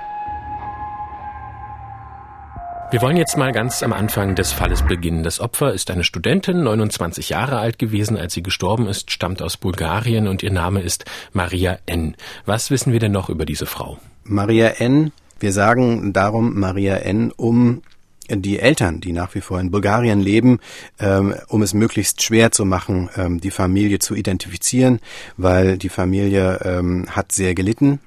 Wir 2.89 3.01
wollen 3.01 3.17
jetzt 3.17 3.35
mal 3.35 3.51
ganz 3.51 3.83
am 3.83 3.91
Anfang 3.91 4.35
des 4.35 4.53
Falles 4.53 4.81
beginnen. 4.81 5.21
Das 5.21 5.41
Opfer 5.41 5.73
ist 5.73 5.91
eine 5.91 6.05
Studentin, 6.05 6.63
29 6.63 7.27
Jahre 7.27 7.59
alt 7.59 7.79
gewesen, 7.79 8.15
als 8.15 8.33
sie 8.33 8.41
gestorben 8.41 8.87
ist, 8.87 9.11
stammt 9.11 9.41
aus 9.41 9.57
Bulgarien 9.57 10.29
und 10.29 10.41
ihr 10.41 10.53
Name 10.53 10.81
ist 10.81 11.03
Maria 11.33 11.79
N. 11.85 12.15
Was 12.45 12.71
wissen 12.71 12.93
wir 12.93 13.01
denn 13.01 13.11
noch 13.11 13.27
über 13.29 13.45
diese 13.45 13.65
Frau? 13.65 13.97
Maria 14.23 14.67
N. 14.67 15.11
Wir 15.37 15.51
sagen 15.51 16.13
darum 16.13 16.57
Maria 16.57 16.95
N., 16.95 17.33
um 17.35 17.81
die 18.29 18.59
Eltern, 18.59 19.01
die 19.01 19.13
nach 19.13 19.35
wie 19.35 19.41
vor 19.41 19.59
in 19.59 19.71
Bulgarien 19.71 20.19
leben, 20.19 20.59
ähm, 20.99 21.35
um 21.47 21.61
es 21.61 21.73
möglichst 21.73 22.21
schwer 22.21 22.51
zu 22.51 22.65
machen, 22.65 23.09
ähm, 23.15 23.39
die 23.41 23.51
Familie 23.51 23.99
zu 23.99 24.15
identifizieren, 24.15 24.99
weil 25.37 25.77
die 25.77 25.89
Familie 25.89 26.59
ähm, 26.63 27.05
hat 27.09 27.31
sehr 27.31 27.55
gelitten 27.55 27.99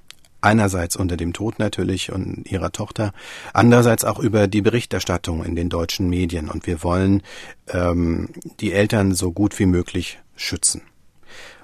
Einerseits 0.42 0.96
unter 0.96 1.18
dem 1.18 1.34
Tod 1.34 1.58
natürlich 1.58 2.12
und 2.12 2.50
ihrer 2.50 2.72
Tochter, 2.72 3.12
andererseits 3.52 4.04
auch 4.04 4.18
über 4.18 4.48
die 4.48 4.62
Berichterstattung 4.62 5.44
in 5.44 5.54
den 5.54 5.68
deutschen 5.68 6.08
Medien. 6.08 6.48
Und 6.48 6.66
wir 6.66 6.82
wollen 6.82 7.22
ähm, 7.68 8.30
die 8.60 8.72
Eltern 8.72 9.14
so 9.14 9.32
gut 9.32 9.58
wie 9.58 9.66
möglich 9.66 10.18
schützen. 10.36 10.80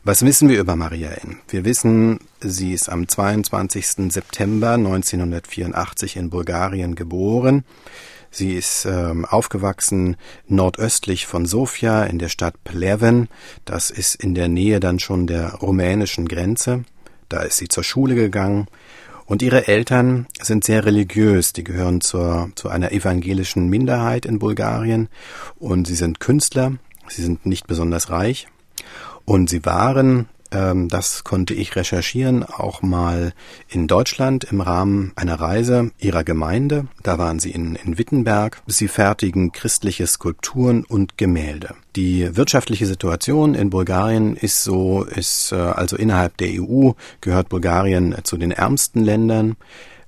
Was 0.04 0.24
wissen 0.24 0.50
wir 0.50 0.60
über 0.60 0.76
Maria 0.76 1.10
N? 1.10 1.38
Wir 1.48 1.64
wissen, 1.64 2.20
sie 2.40 2.74
ist 2.74 2.90
am 2.90 3.08
22. 3.08 4.12
September 4.12 4.72
1984 4.72 6.16
in 6.16 6.28
Bulgarien 6.28 6.94
geboren. 6.94 7.64
Sie 8.36 8.52
ist 8.52 8.84
ähm, 8.84 9.24
aufgewachsen 9.24 10.16
nordöstlich 10.46 11.26
von 11.26 11.46
Sofia 11.46 12.04
in 12.04 12.18
der 12.18 12.28
Stadt 12.28 12.62
Pleven. 12.64 13.30
Das 13.64 13.88
ist 13.90 14.14
in 14.14 14.34
der 14.34 14.48
Nähe 14.48 14.78
dann 14.78 14.98
schon 14.98 15.26
der 15.26 15.54
rumänischen 15.54 16.28
Grenze. 16.28 16.84
Da 17.30 17.40
ist 17.40 17.56
sie 17.56 17.68
zur 17.68 17.82
Schule 17.82 18.14
gegangen. 18.14 18.66
Und 19.24 19.40
ihre 19.40 19.68
Eltern 19.68 20.26
sind 20.38 20.64
sehr 20.64 20.84
religiös. 20.84 21.54
Die 21.54 21.64
gehören 21.64 22.02
zur, 22.02 22.50
zu 22.56 22.68
einer 22.68 22.92
evangelischen 22.92 23.70
Minderheit 23.70 24.26
in 24.26 24.38
Bulgarien. 24.38 25.08
Und 25.58 25.86
sie 25.86 25.96
sind 25.96 26.20
Künstler. 26.20 26.74
Sie 27.08 27.22
sind 27.22 27.46
nicht 27.46 27.66
besonders 27.66 28.10
reich. 28.10 28.48
Und 29.24 29.48
sie 29.48 29.64
waren 29.64 30.28
das 30.50 31.24
konnte 31.24 31.54
ich 31.54 31.76
recherchieren, 31.76 32.42
auch 32.42 32.82
mal 32.82 33.32
in 33.68 33.86
Deutschland 33.86 34.44
im 34.44 34.60
Rahmen 34.60 35.12
einer 35.16 35.40
Reise 35.40 35.90
ihrer 35.98 36.24
Gemeinde. 36.24 36.86
Da 37.02 37.18
waren 37.18 37.38
sie 37.38 37.50
in, 37.50 37.76
in 37.76 37.98
Wittenberg. 37.98 38.62
Sie 38.66 38.88
fertigen 38.88 39.52
christliche 39.52 40.06
Skulpturen 40.06 40.84
und 40.84 41.18
Gemälde. 41.18 41.74
Die 41.96 42.36
wirtschaftliche 42.36 42.86
Situation 42.86 43.54
in 43.54 43.70
Bulgarien 43.70 44.36
ist 44.36 44.62
so, 44.62 45.04
ist 45.04 45.52
äh, 45.52 45.56
also 45.56 45.96
innerhalb 45.96 46.36
der 46.36 46.48
EU 46.60 46.92
gehört 47.20 47.48
Bulgarien 47.48 48.14
zu 48.22 48.36
den 48.36 48.50
ärmsten 48.50 49.02
Ländern. 49.02 49.56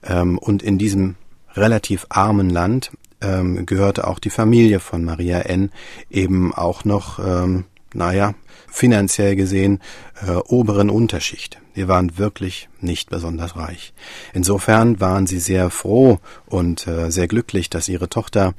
Ähm, 0.03 0.39
und 0.39 0.63
in 0.63 0.79
diesem 0.79 1.17
relativ 1.55 2.07
armen 2.11 2.51
Land 2.51 2.91
ähm, 3.21 3.67
gehörte 3.67 4.07
auch 4.07 4.19
die 4.19 4.31
Familie 4.31 4.81
von 4.81 5.05
Maria 5.05 5.41
N. 5.41 5.71
eben 6.11 6.55
auch 6.55 6.85
noch, 6.85 7.19
ähm, 7.19 7.65
naja, 7.95 8.35
finanziell 8.69 9.37
gesehen 9.37 9.81
äh, 10.27 10.33
oberen 10.33 10.91
Unterschicht. 10.91 11.59
Wir 11.75 11.89
waren 11.89 12.19
wirklich 12.19 12.69
nicht 12.81 13.11
besonders 13.11 13.57
reich. 13.57 13.93
Insofern 14.33 15.01
waren 15.01 15.27
sie 15.27 15.39
sehr 15.39 15.71
froh 15.71 16.19
und 16.47 16.87
äh, 16.87 17.11
sehr 17.11 17.29
glücklich, 17.29 17.71
dass 17.71 17.89
ihre 17.89 18.09
Tochter 18.09 18.55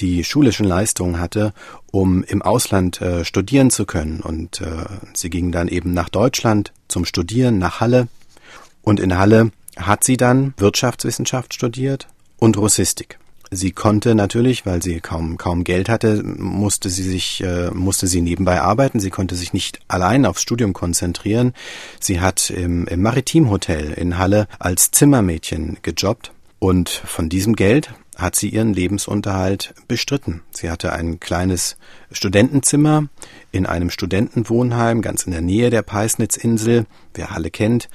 die 0.00 0.24
schulischen 0.24 0.66
Leistungen 0.66 1.20
hatte, 1.20 1.52
um 1.90 2.24
im 2.24 2.42
Ausland 2.42 3.00
äh, 3.00 3.24
studieren 3.24 3.70
zu 3.70 3.86
können. 3.86 4.20
Und 4.20 4.60
äh, 4.60 4.84
sie 5.14 5.30
ging 5.30 5.52
dann 5.52 5.68
eben 5.68 5.94
nach 5.94 6.08
Deutschland 6.08 6.72
zum 6.88 7.04
Studieren, 7.04 7.58
nach 7.58 7.80
Halle. 7.80 8.08
Und 8.82 9.00
in 9.00 9.16
Halle 9.16 9.52
hat 9.76 10.04
sie 10.04 10.16
dann 10.16 10.54
Wirtschaftswissenschaft 10.56 11.54
studiert 11.54 12.08
und 12.38 12.56
Russistik. 12.58 13.18
Sie 13.56 13.72
konnte 13.72 14.14
natürlich, 14.14 14.66
weil 14.66 14.82
sie 14.82 15.00
kaum 15.00 15.36
kaum 15.36 15.64
Geld 15.64 15.88
hatte, 15.88 16.22
musste 16.24 16.90
sie 16.90 17.02
sich 17.02 17.42
äh, 17.42 17.70
musste 17.70 18.06
sie 18.06 18.20
nebenbei 18.20 18.60
arbeiten. 18.60 19.00
Sie 19.00 19.10
konnte 19.10 19.34
sich 19.34 19.52
nicht 19.52 19.80
allein 19.88 20.26
aufs 20.26 20.42
Studium 20.42 20.72
konzentrieren. 20.72 21.52
Sie 22.00 22.20
hat 22.20 22.50
im, 22.50 22.86
im 22.86 23.02
Maritimhotel 23.02 23.92
in 23.92 24.18
Halle 24.18 24.46
als 24.58 24.90
Zimmermädchen 24.90 25.78
gejobbt 25.82 26.32
und 26.58 26.88
von 26.88 27.28
diesem 27.28 27.56
Geld 27.56 27.92
hat 28.16 28.36
sie 28.36 28.48
ihren 28.48 28.72
Lebensunterhalt 28.72 29.74
bestritten. 29.88 30.42
Sie 30.50 30.70
hatte 30.70 30.92
ein 30.92 31.20
kleines 31.20 31.76
Studentenzimmer 32.12 33.08
in 33.50 33.66
einem 33.66 33.90
Studentenwohnheim 33.90 35.02
ganz 35.02 35.24
in 35.24 35.32
der 35.32 35.40
Nähe 35.40 35.70
der 35.70 35.82
Peisnitzinsel, 35.82 36.86
wer 37.14 37.30
Halle 37.30 37.50
kennt, 37.50 37.88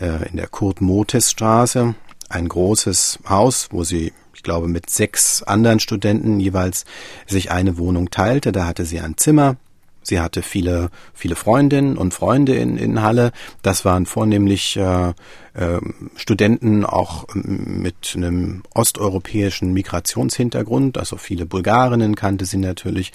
äh, 0.00 0.28
in 0.28 0.36
der 0.36 0.48
Kurt-Motes-Straße. 0.48 1.94
Ein 2.28 2.48
großes 2.48 3.20
Haus, 3.28 3.68
wo 3.70 3.84
sie 3.84 4.12
glaube, 4.46 4.68
mit 4.68 4.88
sechs 4.88 5.42
anderen 5.42 5.80
Studenten 5.80 6.40
jeweils 6.40 6.86
sich 7.26 7.50
eine 7.50 7.76
Wohnung 7.76 8.10
teilte. 8.10 8.52
Da 8.52 8.64
hatte 8.64 8.86
sie 8.86 9.00
ein 9.00 9.18
Zimmer. 9.18 9.56
Sie 10.02 10.20
hatte 10.20 10.42
viele, 10.42 10.90
viele 11.14 11.34
Freundinnen 11.34 11.96
und 11.96 12.14
Freunde 12.14 12.54
in, 12.54 12.76
in 12.76 13.02
Halle. 13.02 13.32
Das 13.62 13.84
waren 13.84 14.06
vornehmlich 14.06 14.76
äh, 14.76 15.08
äh, 15.08 15.80
Studenten 16.14 16.84
auch 16.84 17.26
mit 17.34 18.14
einem 18.14 18.62
osteuropäischen 18.72 19.72
Migrationshintergrund. 19.72 20.96
Also 20.96 21.16
viele 21.16 21.44
Bulgarinnen 21.44 22.14
kannte 22.14 22.44
sie 22.44 22.58
natürlich, 22.58 23.12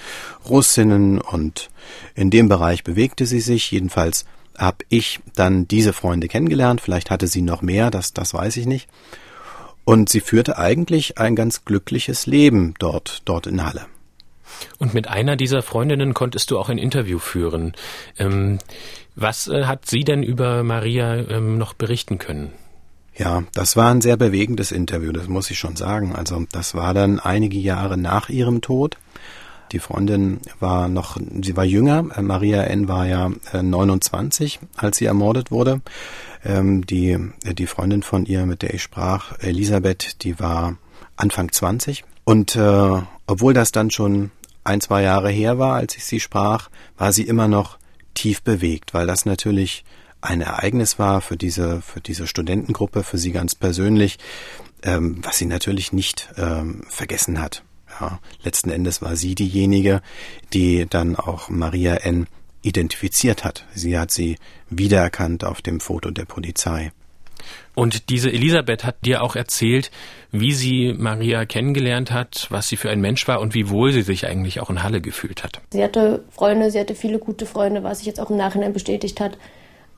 Russinnen 0.50 1.22
und 1.22 1.70
in 2.14 2.30
dem 2.30 2.50
Bereich 2.50 2.84
bewegte 2.84 3.26
sie 3.26 3.40
sich. 3.40 3.72
Jedenfalls 3.72 4.26
habe 4.58 4.80
ich 4.90 5.22
dann 5.34 5.70
diese 5.70 5.94
Freunde 5.94 6.28
kennengelernt. 6.28 6.82
Vielleicht 6.82 7.10
hatte 7.10 7.28
sie 7.28 7.42
noch 7.42 7.62
mehr, 7.62 7.90
das, 7.90 8.12
das 8.12 8.34
weiß 8.34 8.58
ich 8.58 8.66
nicht. 8.66 8.90
Und 9.92 10.08
sie 10.08 10.22
führte 10.22 10.58
eigentlich 10.58 11.18
ein 11.18 11.36
ganz 11.36 11.66
glückliches 11.66 12.26
Leben 12.26 12.76
dort, 12.80 13.24
dort 13.26 13.46
in 13.46 13.66
Halle. 13.66 13.88
Und 14.78 14.94
mit 14.94 15.10
einer 15.10 15.36
dieser 15.36 15.62
Freundinnen 15.62 16.14
konntest 16.14 16.50
du 16.50 16.58
auch 16.58 16.70
ein 16.70 16.78
Interview 16.78 17.20
führen. 17.20 17.74
Ähm, 18.18 18.60
was 19.18 19.50
äh, 19.50 19.66
hat 19.66 19.88
sie 19.88 20.06
denn 20.06 20.24
über 20.24 20.64
Maria 20.64 21.16
ähm, 21.16 21.58
noch 21.58 21.74
berichten 21.74 22.20
können? 22.20 22.54
Ja, 23.18 23.44
das 23.54 23.76
war 23.76 23.92
ein 23.92 24.00
sehr 24.00 24.16
bewegendes 24.16 24.72
Interview, 24.72 25.12
das 25.12 25.28
muss 25.28 25.52
ich 25.52 25.60
schon 25.60 25.76
sagen. 25.76 26.16
Also 26.16 26.46
das 26.54 26.74
war 26.74 26.94
dann 26.94 27.20
einige 27.20 27.60
Jahre 27.60 27.98
nach 27.98 28.30
ihrem 28.30 28.62
Tod. 28.62 28.96
Die 29.72 29.80
Freundin 29.80 30.42
war 30.60 30.90
noch, 30.90 31.18
sie 31.42 31.56
war 31.56 31.64
jünger. 31.64 32.04
Maria 32.22 32.64
N. 32.64 32.88
war 32.88 33.08
ja 33.08 33.32
29, 33.54 34.60
äh, 34.62 34.66
als 34.76 34.98
sie 34.98 35.06
ermordet 35.06 35.52
wurde. 35.52 35.82
Ähm, 36.44 36.86
die, 36.86 37.18
die 37.44 37.68
Freundin 37.68 38.04
von 38.04 38.26
ihr, 38.26 38.46
mit 38.46 38.62
der 38.64 38.74
ich 38.74 38.84
sprach, 38.84 39.38
Elisabeth, 39.40 40.24
die 40.24 40.40
war 40.40 40.78
Anfang 41.16 41.52
20. 41.52 42.04
Und 42.24 42.56
äh, 42.56 43.02
obwohl 43.28 43.54
das 43.54 43.72
dann 43.72 43.92
schon 43.92 44.32
ein, 44.64 44.82
zwei 44.82 45.04
Jahre 45.04 45.30
her 45.30 45.58
war, 45.58 45.76
als 45.76 45.96
ich 45.96 46.06
sie 46.06 46.20
sprach, 46.20 46.70
war 46.98 47.14
sie 47.14 47.24
immer 47.24 47.48
noch 47.48 47.78
tief 48.14 48.42
bewegt, 48.42 48.94
weil 48.94 49.08
das 49.08 49.26
natürlich 49.26 49.84
ein 50.20 50.42
Ereignis 50.42 51.00
war 51.00 51.22
für 51.22 51.38
diese, 51.38 51.82
für 51.82 52.00
diese 52.02 52.28
Studentengruppe, 52.28 53.04
für 53.04 53.18
sie 53.18 53.32
ganz 53.32 53.56
persönlich, 53.56 54.20
ähm, 54.84 55.20
was 55.24 55.38
sie 55.38 55.46
natürlich 55.46 55.94
nicht 55.94 56.30
ähm, 56.38 56.84
vergessen 56.90 57.42
hat. 57.42 57.64
Ja, 58.02 58.20
letzten 58.44 58.72
Endes 58.72 59.02
war 59.04 59.16
sie 59.16 59.36
diejenige, 59.36 60.02
die 60.54 60.88
dann 60.90 61.16
auch 61.16 61.50
Maria 61.50 61.96
N. 61.98 62.26
identifiziert 62.64 63.44
hat. 63.44 63.66
Sie 63.76 63.98
hat 63.98 64.10
sie 64.10 64.38
wiedererkannt 64.70 65.44
auf 65.44 65.62
dem 65.62 65.80
Foto 65.80 66.10
der 66.10 66.26
Polizei. 66.26 66.92
Und 67.76 68.10
diese 68.10 68.32
Elisabeth 68.32 68.84
hat 68.84 69.06
dir 69.06 69.24
auch 69.24 69.36
erzählt, 69.36 69.92
wie 70.32 70.54
sie 70.54 70.94
Maria 70.98 71.46
kennengelernt 71.46 72.12
hat, 72.12 72.48
was 72.50 72.68
sie 72.68 72.78
für 72.78 72.90
ein 72.90 73.02
Mensch 73.02 73.28
war 73.28 73.40
und 73.40 73.54
wie 73.54 73.70
wohl 73.70 73.92
sie 73.92 74.02
sich 74.02 74.28
eigentlich 74.28 74.60
auch 74.60 74.70
in 74.70 74.84
Halle 74.84 75.02
gefühlt 75.02 75.44
hat. 75.44 75.62
Sie 75.72 75.84
hatte 75.84 76.24
Freunde, 76.32 76.72
sie 76.72 76.80
hatte 76.80 76.96
viele 76.96 77.20
gute 77.20 77.46
Freunde, 77.46 77.84
was 77.84 78.00
sich 78.00 78.08
jetzt 78.08 78.20
auch 78.20 78.30
im 78.30 78.38
Nachhinein 78.38 78.74
bestätigt 78.74 79.20
hat. 79.20 79.38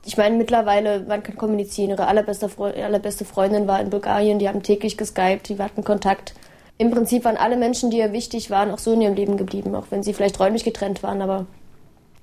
Ich 0.06 0.16
meine, 0.16 0.36
mittlerweile, 0.36 1.00
man 1.00 1.22
kann 1.22 1.36
kommunizieren. 1.36 1.90
Ihre 1.90 2.06
allerbeste, 2.06 2.50
allerbeste 2.58 3.24
Freundin 3.24 3.66
war 3.66 3.80
in 3.80 3.90
Bulgarien, 3.90 4.38
die 4.38 4.48
haben 4.48 4.62
täglich 4.62 4.96
geskypt, 4.96 5.48
die 5.48 5.58
hatten 5.58 5.82
Kontakt 5.82 6.34
im 6.78 6.90
Prinzip 6.90 7.24
waren 7.24 7.36
alle 7.36 7.56
Menschen, 7.56 7.90
die 7.90 7.98
ihr 7.98 8.12
wichtig 8.12 8.50
waren, 8.50 8.70
auch 8.70 8.78
so 8.78 8.92
in 8.92 9.00
ihrem 9.00 9.14
Leben 9.14 9.36
geblieben, 9.36 9.74
auch 9.74 9.86
wenn 9.90 10.02
sie 10.02 10.12
vielleicht 10.12 10.40
räumlich 10.40 10.64
getrennt 10.64 11.02
waren, 11.02 11.22
aber 11.22 11.46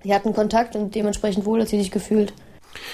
sie 0.03 0.13
hatten 0.13 0.34
Kontakt 0.34 0.75
und 0.75 0.93
dementsprechend 0.93 1.46
wohl 1.46 1.62
hat 1.62 1.70
sie 1.70 1.79
sich 1.79 1.91
gefühlt. 1.91 2.34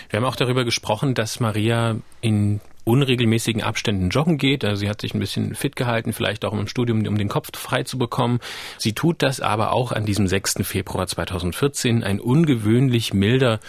Wir 0.09 0.17
haben 0.17 0.25
auch 0.25 0.35
darüber 0.35 0.65
gesprochen, 0.65 1.13
dass 1.13 1.39
Maria 1.39 1.97
in 2.21 2.59
unregelmäßigen 2.87 3.61
Abständen 3.61 4.09
joggen 4.09 4.37
geht. 4.37 4.63
Also 4.63 4.77
sie 4.77 4.89
hat 4.89 5.01
sich 5.01 5.13
ein 5.13 5.19
bisschen 5.19 5.55
fit 5.55 5.75
gehalten, 5.75 6.13
vielleicht 6.13 6.45
auch 6.45 6.53
im 6.53 6.67
Studium, 6.67 7.05
um 7.05 7.17
den 7.17 7.27
Kopf 7.27 7.49
frei 7.57 7.83
zu 7.83 7.97
bekommen. 7.97 8.39
Sie 8.77 8.93
tut 8.93 9.21
das 9.21 9.41
aber 9.41 9.73
auch 9.73 9.91
an 9.91 10.05
diesem 10.05 10.27
6. 10.27 10.59
Februar 10.63 11.05
2014, 11.05 12.03
ein 12.03 12.19
ungewöhnlich 12.19 13.13
milder 13.13 13.59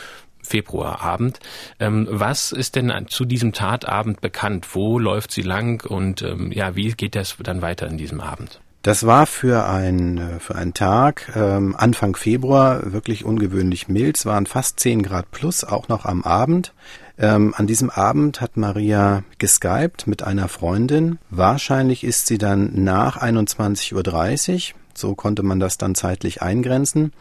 Februarabend. 0.49 1.41
Ähm, 1.79 2.09
was 2.11 2.53
ist 2.53 2.77
denn 2.77 2.93
zu 3.09 3.25
diesem 3.25 3.53
Tatabend 3.53 4.21
bekannt? 4.21 4.67
Wo 4.73 4.99
läuft 4.99 5.31
sie 5.31 5.43
lang 5.43 5.85
und 5.89 6.23
ähm, 6.23 6.51
ja, 6.53 6.75
wie 6.75 6.93
geht 6.93 7.15
das 7.15 7.37
dann 7.43 7.63
weiter 7.63 7.87
in 7.87 7.99
diesem 7.99 8.21
Abend? 8.21 8.61
Das 8.83 9.05
war 9.05 9.27
für, 9.27 9.67
ein, 9.67 10.19
äh, 10.19 10.41
für 10.41 10.55
einen 10.55 10.73
Tag 10.73 11.33
ähm, 11.35 11.75
Anfang 11.77 12.15
Februar 12.17 12.93
wirklich 12.93 13.25
ungewöhnlich 13.25 13.89
mild. 13.89 14.17
Es 14.17 14.25
waren 14.25 14.47
fast 14.47 14.81
10 14.81 15.03
Grad 15.03 15.31
plus, 15.31 15.65
auch 15.65 15.89
noch 15.89 16.05
am 16.05 16.23
Abend. 16.23 16.73
Ähm, 17.19 17.53
an 17.57 17.67
diesem 17.67 17.91
Abend 17.91 18.41
hat 18.41 18.57
Maria 18.57 19.25
geskypt 19.39 20.07
mit 20.07 20.23
einer 20.23 20.47
Freundin. 20.49 21.19
Wahrscheinlich 21.29 22.05
ist 22.05 22.29
sie 22.29 22.39
dann 22.39 22.85
nach 22.85 23.21
21.30 23.21 24.73
Uhr, 24.73 24.79
so 24.95 25.15
konnte 25.15 25.43
man 25.43 25.59
das 25.59 25.77
dann 25.77 25.97
zeitlich 25.97 26.41
eingrenzen, 26.43 27.13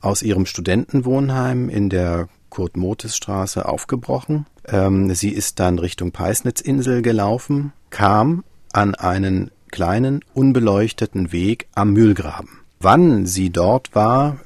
aus 0.00 0.22
ihrem 0.22 0.46
Studentenwohnheim 0.46 1.68
in 1.68 1.90
der 1.90 2.28
Kurt-Motes-Straße 2.50 3.66
aufgebrochen. 3.66 4.46
Ähm, 4.66 5.14
sie 5.14 5.30
ist 5.30 5.60
dann 5.60 5.78
Richtung 5.78 6.12
Peisnitzinsel 6.12 7.02
gelaufen, 7.02 7.72
kam 7.90 8.44
an 8.72 8.94
einen 8.94 9.50
kleinen, 9.70 10.24
unbeleuchteten 10.34 11.32
Weg 11.32 11.68
am 11.74 11.92
Mühlgraben. 11.92 12.60
Wann 12.82 13.26
sie 13.26 13.50
dort 13.50 13.94
war, 13.94 14.38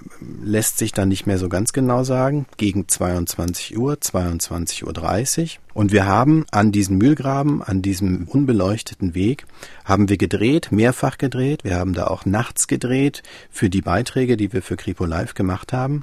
lässt 0.42 0.78
sich 0.78 0.90
dann 0.90 1.08
nicht 1.08 1.24
mehr 1.24 1.38
so 1.38 1.48
ganz 1.48 1.72
genau 1.72 2.02
sagen, 2.02 2.46
gegen 2.56 2.88
22 2.88 3.78
Uhr, 3.78 3.94
22.30 3.94 5.42
Uhr. 5.42 5.48
Und 5.72 5.92
wir 5.92 6.06
haben 6.06 6.44
an 6.50 6.72
diesem 6.72 6.98
Mühlgraben, 6.98 7.62
an 7.62 7.80
diesem 7.80 8.26
unbeleuchteten 8.26 9.14
Weg, 9.14 9.46
haben 9.84 10.08
wir 10.08 10.16
gedreht, 10.16 10.72
mehrfach 10.72 11.16
gedreht. 11.16 11.62
Wir 11.62 11.76
haben 11.76 11.94
da 11.94 12.08
auch 12.08 12.26
nachts 12.26 12.66
gedreht 12.66 13.22
für 13.50 13.70
die 13.70 13.82
Beiträge, 13.82 14.36
die 14.36 14.52
wir 14.52 14.62
für 14.62 14.76
Kripo 14.76 15.04
Live 15.04 15.34
gemacht 15.34 15.72
haben. 15.72 16.02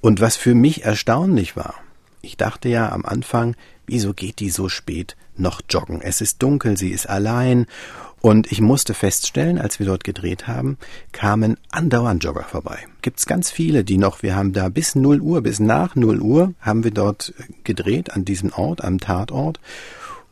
Und 0.00 0.20
was 0.20 0.36
für 0.36 0.54
mich 0.54 0.84
erstaunlich 0.84 1.56
war, 1.56 1.74
ich 2.22 2.36
dachte 2.36 2.68
ja 2.68 2.90
am 2.92 3.04
Anfang, 3.04 3.56
wieso 3.86 4.14
geht 4.14 4.40
die 4.40 4.50
so 4.50 4.68
spät 4.68 5.16
noch 5.36 5.60
joggen? 5.68 6.00
Es 6.02 6.20
ist 6.20 6.42
dunkel, 6.42 6.76
sie 6.76 6.90
ist 6.90 7.08
allein 7.08 7.66
und 8.20 8.50
ich 8.50 8.60
musste 8.60 8.94
feststellen, 8.94 9.58
als 9.58 9.78
wir 9.78 9.86
dort 9.86 10.02
gedreht 10.02 10.48
haben, 10.48 10.76
kamen 11.12 11.56
andauernd 11.70 12.24
Jogger 12.24 12.42
vorbei. 12.42 12.86
Gibt's 13.02 13.26
ganz 13.26 13.50
viele, 13.50 13.84
die 13.84 13.98
noch, 13.98 14.22
wir 14.22 14.34
haben 14.34 14.52
da 14.52 14.68
bis 14.68 14.96
0 14.96 15.20
Uhr, 15.20 15.40
bis 15.42 15.60
nach 15.60 15.94
0 15.94 16.20
Uhr 16.20 16.54
haben 16.60 16.82
wir 16.82 16.90
dort 16.90 17.32
gedreht 17.62 18.12
an 18.12 18.24
diesem 18.24 18.52
Ort, 18.52 18.82
am 18.82 18.98
Tatort. 18.98 19.60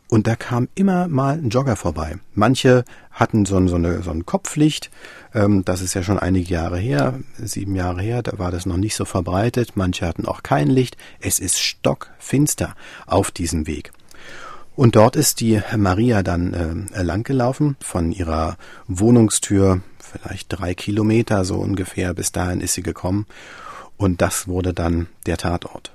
Und 0.09 0.27
da 0.27 0.35
kam 0.35 0.67
immer 0.75 1.07
mal 1.07 1.37
ein 1.37 1.49
Jogger 1.49 1.75
vorbei. 1.75 2.17
Manche 2.33 2.83
hatten 3.11 3.45
so, 3.45 3.65
so, 3.67 3.75
eine, 3.75 4.01
so 4.03 4.11
ein 4.11 4.25
Kopflicht. 4.25 4.89
Ähm, 5.33 5.63
das 5.65 5.81
ist 5.81 5.93
ja 5.93 6.03
schon 6.03 6.19
einige 6.19 6.53
Jahre 6.53 6.77
her, 6.77 7.19
sieben 7.37 7.75
Jahre 7.75 8.01
her, 8.01 8.21
da 8.23 8.37
war 8.39 8.51
das 8.51 8.65
noch 8.65 8.77
nicht 8.77 8.95
so 8.95 9.05
verbreitet. 9.05 9.71
Manche 9.75 10.05
hatten 10.05 10.25
auch 10.25 10.43
kein 10.43 10.67
Licht. 10.69 10.97
Es 11.19 11.39
ist 11.39 11.59
stockfinster 11.59 12.75
auf 13.05 13.31
diesem 13.31 13.67
Weg. 13.67 13.91
Und 14.75 14.95
dort 14.95 15.15
ist 15.15 15.39
die 15.39 15.59
Maria 15.75 16.21
dann 16.21 16.87
äh, 16.93 17.01
langgelaufen 17.01 17.77
von 17.79 18.11
ihrer 18.11 18.57
Wohnungstür, 18.87 19.81
vielleicht 19.99 20.47
drei 20.49 20.75
Kilometer 20.75 21.45
so 21.45 21.55
ungefähr. 21.55 22.13
Bis 22.13 22.31
dahin 22.31 22.61
ist 22.61 22.75
sie 22.75 22.83
gekommen. 22.83 23.25
Und 23.97 24.21
das 24.21 24.47
wurde 24.47 24.75
dann 24.75 25.07
der 25.25 25.37
Tatort. 25.37 25.91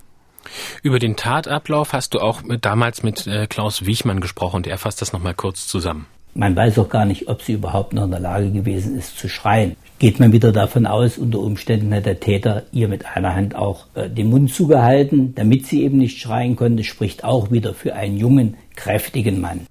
Über 0.83 0.99
den 0.99 1.17
Tatablauf 1.17 1.93
hast 1.93 2.15
du 2.15 2.21
auch 2.21 2.43
damals 2.61 3.05
mit 3.05 3.27
äh, 3.29 3.47
Klaus 3.47 3.87
Wiechmann 3.87 4.21
gesprochen 4.21 4.57
und 4.57 4.67
er 4.67 4.79
fasst 4.79 5.01
das 5.01 5.13
nochmal 5.13 5.35
kurz 5.35 5.69
zusammen. 5.69 6.07
Man 6.35 6.57
weiß 6.57 6.79
auch 6.79 6.89
gar 6.89 7.05
nicht, 7.05 7.29
ob 7.29 7.43
sie 7.43 7.53
überhaupt 7.53 7.93
noch 7.93 8.05
in 8.05 8.11
der 8.11 8.21
Lage 8.21 8.51
gewesen 8.51 8.97
ist 8.97 9.19
zu 9.19 9.29
schreien. 9.29 9.77
Geht 9.99 10.19
man 10.19 10.33
wieder 10.33 10.51
davon 10.51 10.87
aus, 10.87 11.19
unter 11.19 11.41
Umständen 11.41 11.95
hat 11.95 12.07
der 12.07 12.21
Täter 12.21 12.65
ihr 12.73 12.89
mit 12.89 13.05
einer 13.05 13.35
Hand 13.35 13.55
auch 13.55 13.87
äh, 13.95 14.09
den 14.09 14.31
Mund 14.31 14.53
zugehalten, 14.53 15.35
damit 15.35 15.67
sie 15.67 15.83
eben 15.83 15.99
nicht 15.99 16.19
schreien 16.19 16.57
konnte, 16.57 16.85
spricht 16.85 17.23
auch 17.23 17.51
wieder 17.51 17.75
für 17.75 17.95
einen 17.95 18.17
jungen, 18.17 18.57
kräftigen 18.75 19.41
Mann. 19.41 19.67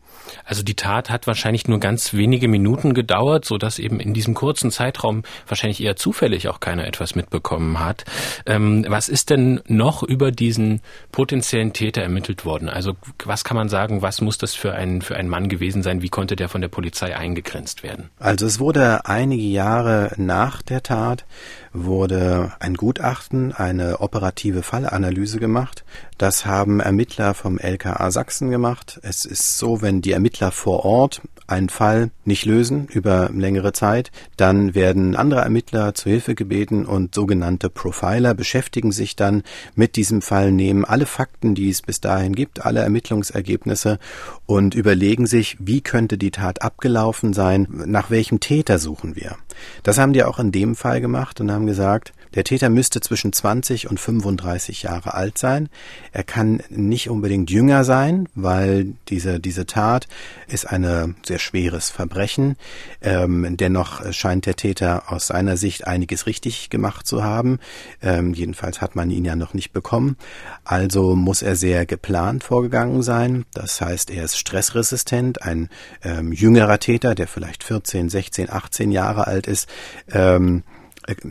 Also 0.45 0.63
die 0.63 0.75
Tat 0.75 1.09
hat 1.09 1.27
wahrscheinlich 1.27 1.67
nur 1.67 1.79
ganz 1.79 2.13
wenige 2.13 2.47
Minuten 2.47 2.93
gedauert, 2.93 3.45
so 3.45 3.57
dass 3.57 3.79
eben 3.79 3.99
in 3.99 4.13
diesem 4.13 4.33
kurzen 4.33 4.71
Zeitraum 4.71 5.23
wahrscheinlich 5.47 5.83
eher 5.83 5.95
zufällig 5.95 6.47
auch 6.47 6.59
keiner 6.59 6.87
etwas 6.87 7.15
mitbekommen 7.15 7.79
hat. 7.79 8.05
Ähm, 8.45 8.85
was 8.87 9.09
ist 9.09 9.29
denn 9.29 9.61
noch 9.67 10.03
über 10.03 10.31
diesen 10.31 10.81
potenziellen 11.11 11.73
Täter 11.73 12.01
ermittelt 12.01 12.45
worden? 12.45 12.69
Also 12.69 12.93
was 13.23 13.43
kann 13.43 13.57
man 13.57 13.69
sagen, 13.69 14.01
was 14.01 14.21
muss 14.21 14.37
das 14.37 14.55
für 14.55 14.73
ein, 14.73 15.01
für 15.01 15.15
ein 15.15 15.29
Mann 15.29 15.49
gewesen 15.49 15.83
sein? 15.83 16.01
Wie 16.01 16.09
konnte 16.09 16.35
der 16.35 16.49
von 16.49 16.61
der 16.61 16.69
Polizei 16.69 17.15
eingegrenzt 17.15 17.83
werden? 17.83 18.09
Also 18.19 18.45
es 18.45 18.59
wurde 18.59 19.05
einige 19.05 19.43
Jahre 19.43 20.13
nach 20.17 20.61
der 20.61 20.83
Tat 20.83 21.25
wurde 21.73 22.51
ein 22.59 22.75
Gutachten, 22.75 23.53
eine 23.53 24.01
operative 24.01 24.63
Fallanalyse 24.63 25.39
gemacht. 25.39 25.83
Das 26.17 26.45
haben 26.45 26.79
Ermittler 26.79 27.33
vom 27.33 27.57
LKA 27.57 28.11
Sachsen 28.11 28.51
gemacht. 28.51 28.99
Es 29.03 29.25
ist 29.25 29.57
so, 29.57 29.81
wenn 29.81 30.01
die 30.01 30.11
Ermittler 30.11 30.51
vor 30.51 30.85
Ort 30.85 31.21
einen 31.51 31.69
Fall 31.69 32.11
nicht 32.25 32.45
lösen 32.45 32.87
über 32.87 33.29
längere 33.33 33.73
Zeit, 33.73 34.11
dann 34.37 34.73
werden 34.73 35.15
andere 35.15 35.41
Ermittler 35.41 35.93
zu 35.93 36.09
Hilfe 36.09 36.35
gebeten 36.35 36.85
und 36.85 37.13
sogenannte 37.13 37.69
Profiler 37.69 38.33
beschäftigen 38.33 38.91
sich 38.91 39.15
dann 39.15 39.43
mit 39.75 39.95
diesem 39.95 40.21
Fall, 40.21 40.51
nehmen 40.51 40.85
alle 40.85 41.05
Fakten, 41.05 41.53
die 41.53 41.69
es 41.69 41.81
bis 41.81 42.01
dahin 42.01 42.33
gibt, 42.33 42.65
alle 42.65 42.81
Ermittlungsergebnisse 42.81 43.99
und 44.45 44.73
überlegen 44.75 45.27
sich, 45.27 45.57
wie 45.59 45.81
könnte 45.81 46.17
die 46.17 46.31
Tat 46.31 46.61
abgelaufen 46.61 47.33
sein, 47.33 47.67
nach 47.85 48.09
welchem 48.09 48.39
Täter 48.39 48.79
suchen 48.79 49.15
wir. 49.15 49.37
Das 49.83 49.97
haben 49.97 50.13
die 50.13 50.23
auch 50.23 50.39
in 50.39 50.51
dem 50.51 50.75
Fall 50.75 51.01
gemacht 51.01 51.41
und 51.41 51.51
haben 51.51 51.67
gesagt, 51.67 52.13
der 52.35 52.43
Täter 52.43 52.69
müsste 52.69 53.01
zwischen 53.01 53.33
20 53.33 53.89
und 53.89 53.99
35 53.99 54.83
Jahre 54.83 55.13
alt 55.13 55.37
sein. 55.37 55.69
Er 56.11 56.23
kann 56.23 56.61
nicht 56.69 57.09
unbedingt 57.09 57.51
jünger 57.51 57.83
sein, 57.83 58.27
weil 58.35 58.93
diese, 59.09 59.39
diese 59.39 59.65
Tat 59.65 60.07
ist 60.47 60.67
ein 60.67 61.15
sehr 61.25 61.39
schweres 61.39 61.89
Verbrechen. 61.89 62.55
Ähm, 63.01 63.57
dennoch 63.57 64.11
scheint 64.13 64.45
der 64.45 64.55
Täter 64.55 65.11
aus 65.11 65.27
seiner 65.27 65.57
Sicht 65.57 65.87
einiges 65.87 66.25
richtig 66.25 66.69
gemacht 66.69 67.05
zu 67.05 67.23
haben. 67.23 67.59
Ähm, 68.01 68.33
jedenfalls 68.33 68.81
hat 68.81 68.95
man 68.95 69.11
ihn 69.11 69.25
ja 69.25 69.35
noch 69.35 69.53
nicht 69.53 69.73
bekommen. 69.73 70.17
Also 70.63 71.15
muss 71.15 71.41
er 71.41 71.55
sehr 71.55 71.85
geplant 71.85 72.43
vorgegangen 72.43 73.03
sein. 73.03 73.45
Das 73.53 73.81
heißt, 73.81 74.09
er 74.09 74.23
ist 74.23 74.37
stressresistent. 74.37 75.41
Ein 75.41 75.69
ähm, 76.03 76.31
jüngerer 76.31 76.79
Täter, 76.79 77.15
der 77.15 77.27
vielleicht 77.27 77.63
14, 77.63 78.09
16, 78.09 78.49
18 78.49 78.91
Jahre 78.91 79.27
alt 79.27 79.47
ist, 79.47 79.69
ähm, 80.11 80.63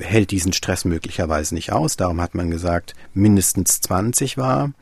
hält 0.01 0.31
diesen 0.31 0.53
Stress 0.53 0.85
möglicherweise 0.85 1.55
nicht 1.55 1.73
aus. 1.73 1.97
Darum 1.97 2.21
hat 2.21 2.35
man 2.35 2.51
gesagt, 2.51 2.95
mindestens 3.15 3.81
20 3.81 4.39
war. 4.39 4.73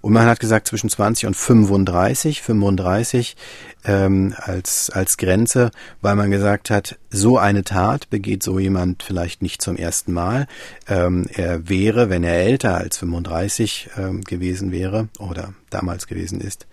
Und 0.00 0.12
man 0.12 0.26
hat 0.26 0.40
gesagt, 0.40 0.68
zwischen 0.68 0.90
20 0.90 1.26
und 1.26 1.34
35, 1.36 2.42
35 2.42 3.36
ähm, 3.84 4.34
als, 4.36 4.90
als 4.90 5.16
Grenze, 5.16 5.70
weil 6.00 6.14
man 6.14 6.30
gesagt 6.30 6.70
hat, 6.70 6.98
so 7.10 7.36
eine 7.38 7.64
Tat 7.64 8.08
begeht 8.08 8.42
so 8.42 8.58
jemand 8.58 9.02
vielleicht 9.02 9.42
nicht 9.42 9.60
zum 9.60 9.76
ersten 9.76 10.12
Mal. 10.12 10.46
Ähm, 10.88 11.26
er 11.32 11.68
wäre, 11.68 12.10
wenn 12.10 12.22
er 12.22 12.34
älter 12.34 12.76
als 12.76 12.98
35 12.98 13.90
ähm, 13.96 14.22
gewesen 14.22 14.70
wäre 14.70 15.08
oder 15.18 15.54
damals 15.70 16.06
gewesen 16.06 16.40
ist, 16.40 16.66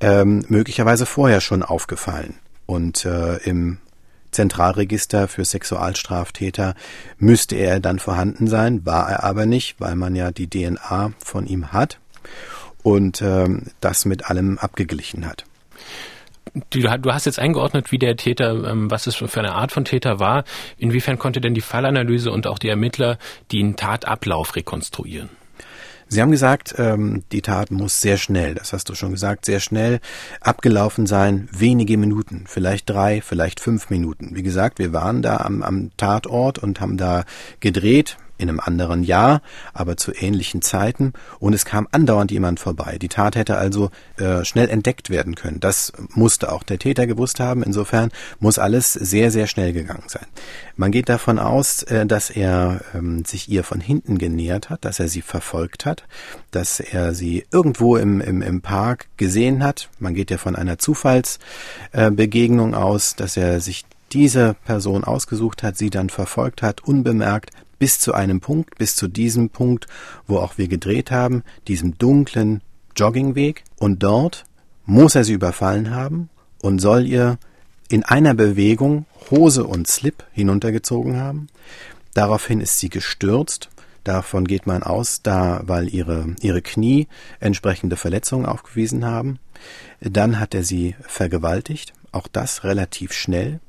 ähm, 0.00 0.44
möglicherweise 0.48 1.06
vorher 1.06 1.40
schon 1.40 1.62
aufgefallen. 1.62 2.34
Und 2.66 3.06
äh, 3.06 3.38
im 3.38 3.78
Zentralregister 4.38 5.26
für 5.26 5.44
Sexualstraftäter 5.44 6.76
müsste 7.18 7.56
er 7.56 7.80
dann 7.80 7.98
vorhanden 7.98 8.46
sein, 8.46 8.86
war 8.86 9.10
er 9.10 9.24
aber 9.24 9.46
nicht, 9.46 9.80
weil 9.80 9.96
man 9.96 10.14
ja 10.14 10.30
die 10.30 10.48
DNA 10.48 11.10
von 11.18 11.48
ihm 11.48 11.72
hat 11.72 11.98
und 12.84 13.20
ähm, 13.20 13.64
das 13.80 14.04
mit 14.04 14.30
allem 14.30 14.56
abgeglichen 14.58 15.26
hat. 15.26 15.44
Du, 16.70 16.88
hast 16.88 17.26
jetzt 17.26 17.40
eingeordnet, 17.40 17.90
wie 17.90 17.98
der 17.98 18.16
Täter, 18.16 18.70
ähm, 18.70 18.88
was 18.92 19.08
es 19.08 19.16
für 19.16 19.40
eine 19.40 19.54
Art 19.54 19.72
von 19.72 19.84
Täter 19.84 20.20
war. 20.20 20.44
Inwiefern 20.76 21.18
konnte 21.18 21.40
denn 21.40 21.54
die 21.54 21.60
Fallanalyse 21.60 22.30
und 22.30 22.46
auch 22.46 22.60
die 22.60 22.68
Ermittler 22.68 23.18
den 23.50 23.74
Tatablauf 23.74 24.54
rekonstruieren? 24.54 25.30
Sie 26.10 26.22
haben 26.22 26.30
gesagt, 26.30 26.74
ähm, 26.78 27.22
die 27.32 27.42
Tat 27.42 27.70
muss 27.70 28.00
sehr 28.00 28.16
schnell, 28.16 28.54
das 28.54 28.72
hast 28.72 28.88
du 28.88 28.94
schon 28.94 29.10
gesagt, 29.10 29.44
sehr 29.44 29.60
schnell 29.60 30.00
abgelaufen 30.40 31.06
sein, 31.06 31.48
wenige 31.52 31.98
Minuten, 31.98 32.44
vielleicht 32.46 32.88
drei, 32.88 33.20
vielleicht 33.20 33.60
fünf 33.60 33.90
Minuten. 33.90 34.34
Wie 34.34 34.42
gesagt, 34.42 34.78
wir 34.78 34.94
waren 34.94 35.20
da 35.20 35.36
am, 35.38 35.62
am 35.62 35.90
Tatort 35.98 36.58
und 36.58 36.80
haben 36.80 36.96
da 36.96 37.24
gedreht, 37.60 38.16
in 38.38 38.48
einem 38.48 38.60
anderen 38.60 39.02
Jahr, 39.02 39.42
aber 39.74 39.96
zu 39.96 40.12
ähnlichen 40.14 40.62
Zeiten 40.62 41.12
und 41.40 41.52
es 41.52 41.64
kam 41.64 41.88
andauernd 41.92 42.30
jemand 42.30 42.60
vorbei. 42.60 42.96
Die 43.00 43.08
Tat 43.08 43.36
hätte 43.36 43.56
also 43.56 43.90
äh, 44.16 44.44
schnell 44.44 44.68
entdeckt 44.68 45.10
werden 45.10 45.34
können. 45.34 45.60
Das 45.60 45.92
musste 46.14 46.52
auch 46.52 46.62
der 46.62 46.78
Täter 46.78 47.06
gewusst 47.06 47.40
haben. 47.40 47.62
Insofern 47.62 48.10
muss 48.38 48.58
alles 48.58 48.92
sehr, 48.92 49.30
sehr 49.30 49.46
schnell 49.46 49.72
gegangen 49.72 50.04
sein. 50.06 50.26
Man 50.76 50.92
geht 50.92 51.08
davon 51.08 51.38
aus, 51.38 51.82
äh, 51.84 52.06
dass 52.06 52.30
er 52.30 52.80
ähm, 52.94 53.24
sich 53.24 53.48
ihr 53.48 53.64
von 53.64 53.80
hinten 53.80 54.18
genähert 54.18 54.70
hat, 54.70 54.84
dass 54.84 55.00
er 55.00 55.08
sie 55.08 55.22
verfolgt 55.22 55.84
hat, 55.84 56.04
dass 56.50 56.80
er 56.80 57.14
sie 57.14 57.44
irgendwo 57.50 57.96
im, 57.96 58.20
im, 58.20 58.42
im 58.42 58.60
Park 58.60 59.08
gesehen 59.16 59.64
hat. 59.64 59.88
Man 59.98 60.14
geht 60.14 60.30
ja 60.30 60.38
von 60.38 60.54
einer 60.56 60.78
Zufallsbegegnung 60.78 62.72
äh, 62.72 62.76
aus, 62.76 63.16
dass 63.16 63.36
er 63.36 63.60
sich 63.60 63.84
diese 64.12 64.54
Person 64.64 65.04
ausgesucht 65.04 65.62
hat, 65.62 65.76
sie 65.76 65.90
dann 65.90 66.08
verfolgt 66.08 66.62
hat, 66.62 66.82
unbemerkt, 66.82 67.50
bis 67.78 67.98
zu 67.98 68.12
einem 68.12 68.40
Punkt, 68.40 68.78
bis 68.78 68.96
zu 68.96 69.08
diesem 69.08 69.50
Punkt, 69.50 69.86
wo 70.26 70.38
auch 70.38 70.58
wir 70.58 70.68
gedreht 70.68 71.10
haben, 71.10 71.42
diesem 71.66 71.96
dunklen 71.98 72.62
Joggingweg. 72.96 73.64
Und 73.78 74.02
dort 74.02 74.44
muss 74.84 75.14
er 75.14 75.24
sie 75.24 75.34
überfallen 75.34 75.94
haben 75.94 76.28
und 76.62 76.80
soll 76.80 77.06
ihr 77.06 77.38
in 77.88 78.04
einer 78.04 78.34
Bewegung 78.34 79.06
Hose 79.30 79.64
und 79.64 79.88
Slip 79.88 80.24
hinuntergezogen 80.32 81.16
haben. 81.16 81.48
Daraufhin 82.14 82.60
ist 82.60 82.78
sie 82.78 82.88
gestürzt. 82.88 83.70
Davon 84.04 84.46
geht 84.46 84.66
man 84.66 84.82
aus, 84.82 85.22
da, 85.22 85.60
weil 85.64 85.92
ihre, 85.92 86.34
ihre 86.40 86.62
Knie 86.62 87.08
entsprechende 87.40 87.96
Verletzungen 87.96 88.46
aufgewiesen 88.46 89.04
haben. 89.04 89.38
Dann 90.00 90.40
hat 90.40 90.54
er 90.54 90.64
sie 90.64 90.94
vergewaltigt. 91.00 91.92
Auch 92.10 92.26
das 92.26 92.64
relativ 92.64 93.12
schnell. 93.12 93.60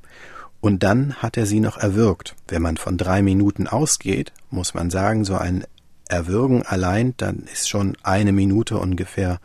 Und 0.61 0.83
dann 0.83 1.15
hat 1.15 1.37
er 1.37 1.45
sie 1.45 1.59
noch 1.59 1.77
erwürgt. 1.77 2.35
Wenn 2.47 2.61
man 2.61 2.77
von 2.77 2.97
drei 2.97 3.21
Minuten 3.21 3.67
ausgeht, 3.67 4.33
muss 4.49 4.73
man 4.73 4.89
sagen, 4.89 5.23
so 5.23 5.35
ein 5.35 5.63
Erwürgen 6.09 6.63
allein, 6.63 7.13
dann 7.17 7.43
ist 7.53 7.69
schon 7.69 7.95
eine 8.03 8.31
Minute 8.31 8.77
ungefähr, 8.77 9.39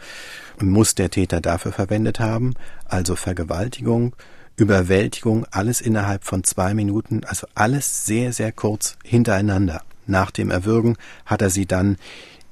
muss 0.61 0.95
der 0.95 1.11
Täter 1.11 1.41
dafür 1.41 1.73
verwendet 1.73 2.21
haben. 2.21 2.55
Also 2.87 3.17
Vergewaltigung, 3.17 4.17
Überwältigung, 4.57 5.47
alles 5.51 5.81
innerhalb 5.81 6.25
von 6.25 6.43
zwei 6.43 6.75
Minuten, 6.75 7.23
also 7.25 7.47
alles 7.55 8.07
sehr, 8.07 8.33
sehr 8.33 8.51
kurz 8.51 8.97
hintereinander. 9.05 9.83
nach 10.07 10.31
dem 10.31 10.51
Erwürgen 10.51 10.97
hat 11.25 11.41
er 11.41 11.49
sie 11.49 11.65
dann 11.65 11.97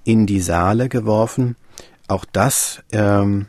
in 0.04 0.26
die 0.26 0.40
Saale 0.40 0.88
geworfen. 0.88 1.56
Auch 2.08 2.24
das 2.24 2.82
ähm, 2.92 3.46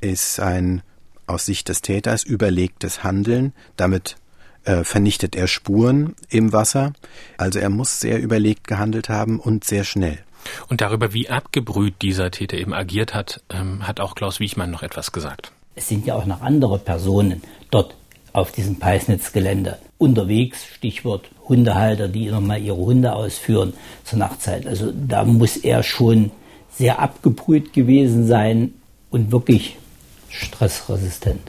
ist 0.00 0.40
ein 0.40 0.82
aus 1.26 1.46
Sicht 1.46 1.68
des 1.68 1.80
Täters 1.80 2.22
überlegtes 2.22 3.02
Handeln. 3.02 3.52
Damit 3.76 4.16
äh, 4.66 4.84
vernichtet 4.84 5.34
er 5.34 5.46
Spuren 5.46 6.14
im 6.28 6.52
Wasser. 6.52 6.92
Also 7.38 7.58
er 7.58 7.70
muss 7.70 8.00
sehr 8.00 8.20
überlegt 8.20 8.66
gehandelt 8.66 9.08
haben 9.08 9.40
und 9.40 9.64
sehr 9.64 9.84
schnell. 9.84 10.18
Und 10.68 10.80
darüber, 10.80 11.12
wie 11.12 11.28
abgebrüht 11.28 11.94
dieser 12.02 12.30
Täter 12.30 12.56
eben 12.56 12.74
agiert 12.74 13.14
hat, 13.14 13.42
ähm, 13.50 13.86
hat 13.86 14.00
auch 14.00 14.14
Klaus 14.14 14.38
Wiechmann 14.40 14.70
noch 14.70 14.82
etwas 14.82 15.12
gesagt. 15.12 15.52
Es 15.74 15.88
sind 15.88 16.06
ja 16.06 16.14
auch 16.14 16.26
noch 16.26 16.40
andere 16.40 16.78
Personen 16.78 17.42
dort 17.70 17.94
auf 18.32 18.52
diesem 18.52 18.78
Peisnitz-Gelände 18.78 19.78
unterwegs. 19.98 20.64
Stichwort 20.64 21.28
Hundehalter, 21.48 22.08
die 22.08 22.30
nochmal 22.30 22.60
ihre 22.60 22.76
Hunde 22.76 23.14
ausführen 23.14 23.74
zur 24.04 24.18
Nachtzeit. 24.18 24.66
Also 24.66 24.92
da 24.92 25.24
muss 25.24 25.56
er 25.56 25.82
schon 25.82 26.30
sehr 26.70 26.98
abgebrüht 26.98 27.72
gewesen 27.72 28.26
sein 28.26 28.74
und 29.10 29.32
wirklich 29.32 29.78
stressresistent. 30.28 31.40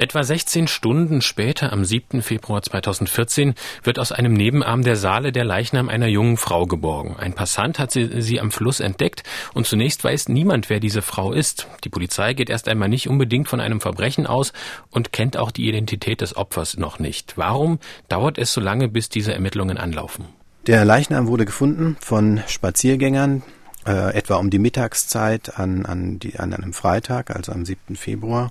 Etwa 0.00 0.24
16 0.24 0.66
Stunden 0.66 1.20
später, 1.20 1.74
am 1.74 1.84
7. 1.84 2.22
Februar 2.22 2.62
2014, 2.62 3.52
wird 3.82 3.98
aus 3.98 4.12
einem 4.12 4.32
Nebenarm 4.32 4.82
der 4.82 4.96
Saale 4.96 5.30
der 5.30 5.44
Leichnam 5.44 5.90
einer 5.90 6.06
jungen 6.06 6.38
Frau 6.38 6.64
geborgen. 6.64 7.16
Ein 7.18 7.34
Passant 7.34 7.78
hat 7.78 7.90
sie, 7.90 8.22
sie, 8.22 8.40
am 8.40 8.50
Fluss 8.50 8.80
entdeckt 8.80 9.24
und 9.52 9.66
zunächst 9.66 10.02
weiß 10.02 10.30
niemand, 10.30 10.70
wer 10.70 10.80
diese 10.80 11.02
Frau 11.02 11.34
ist. 11.34 11.68
Die 11.84 11.90
Polizei 11.90 12.32
geht 12.32 12.48
erst 12.48 12.66
einmal 12.66 12.88
nicht 12.88 13.10
unbedingt 13.10 13.48
von 13.48 13.60
einem 13.60 13.82
Verbrechen 13.82 14.26
aus 14.26 14.54
und 14.88 15.12
kennt 15.12 15.36
auch 15.36 15.50
die 15.50 15.68
Identität 15.68 16.22
des 16.22 16.34
Opfers 16.34 16.78
noch 16.78 16.98
nicht. 16.98 17.36
Warum 17.36 17.78
dauert 18.08 18.38
es 18.38 18.54
so 18.54 18.62
lange, 18.62 18.88
bis 18.88 19.10
diese 19.10 19.34
Ermittlungen 19.34 19.76
anlaufen? 19.76 20.24
Der 20.66 20.86
Leichnam 20.86 21.26
wurde 21.26 21.44
gefunden 21.44 21.98
von 22.00 22.40
Spaziergängern, 22.46 23.42
äh, 23.86 24.14
etwa 24.14 24.36
um 24.36 24.50
die 24.50 24.58
Mittagszeit 24.58 25.58
an, 25.58 25.86
an, 25.86 26.18
die, 26.18 26.38
an 26.38 26.52
einem 26.52 26.72
Freitag, 26.72 27.34
also 27.34 27.52
am 27.52 27.64
7. 27.64 27.96
Februar. 27.96 28.50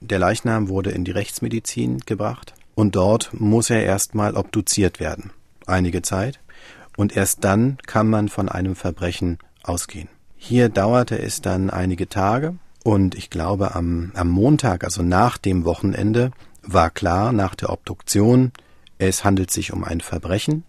Der 0.00 0.18
Leichnam 0.18 0.68
wurde 0.68 0.90
in 0.90 1.04
die 1.04 1.10
Rechtsmedizin 1.10 2.00
gebracht 2.00 2.54
und 2.74 2.96
dort 2.96 3.30
muss 3.32 3.70
er 3.70 3.82
erstmal 3.82 4.36
obduziert 4.36 5.00
werden, 5.00 5.32
einige 5.66 6.02
Zeit. 6.02 6.40
Und 6.96 7.16
erst 7.16 7.44
dann 7.44 7.78
kann 7.86 8.08
man 8.08 8.28
von 8.28 8.48
einem 8.48 8.74
Verbrechen 8.74 9.38
ausgehen. 9.62 10.08
Hier 10.36 10.68
dauerte 10.68 11.18
es 11.18 11.40
dann 11.40 11.70
einige 11.70 12.08
Tage 12.08 12.54
und 12.84 13.14
ich 13.14 13.30
glaube 13.30 13.74
am, 13.74 14.12
am 14.14 14.28
Montag, 14.28 14.84
also 14.84 15.02
nach 15.02 15.38
dem 15.38 15.64
Wochenende, 15.64 16.30
war 16.62 16.90
klar 16.90 17.32
nach 17.32 17.54
der 17.54 17.70
Obduktion, 17.70 18.52
es 18.98 19.24
handelt 19.24 19.50
sich 19.50 19.72
um 19.72 19.84
ein 19.84 20.00
Verbrechen. 20.00 20.64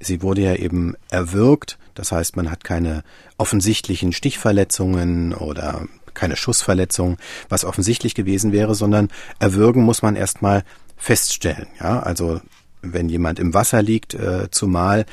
Sie 0.00 0.22
wurde 0.22 0.42
ja 0.42 0.54
eben 0.54 0.94
erwürgt 1.08 1.78
das 2.00 2.12
heißt, 2.12 2.34
man 2.34 2.50
hat 2.50 2.64
keine 2.64 3.02
offensichtlichen 3.36 4.14
Stichverletzungen 4.14 5.34
oder 5.34 5.86
keine 6.14 6.34
Schussverletzung, 6.34 7.18
was 7.50 7.66
offensichtlich 7.66 8.14
gewesen 8.14 8.52
wäre, 8.52 8.74
sondern 8.74 9.10
erwürgen 9.38 9.82
muss 9.82 10.00
man 10.00 10.16
erstmal 10.16 10.64
feststellen. 10.96 11.66
Ja, 11.78 12.00
also 12.00 12.40
wenn 12.80 13.10
jemand 13.10 13.38
im 13.38 13.52
Wasser 13.52 13.82
liegt, 13.82 14.14
äh, 14.14 14.50
zumal 14.50 15.04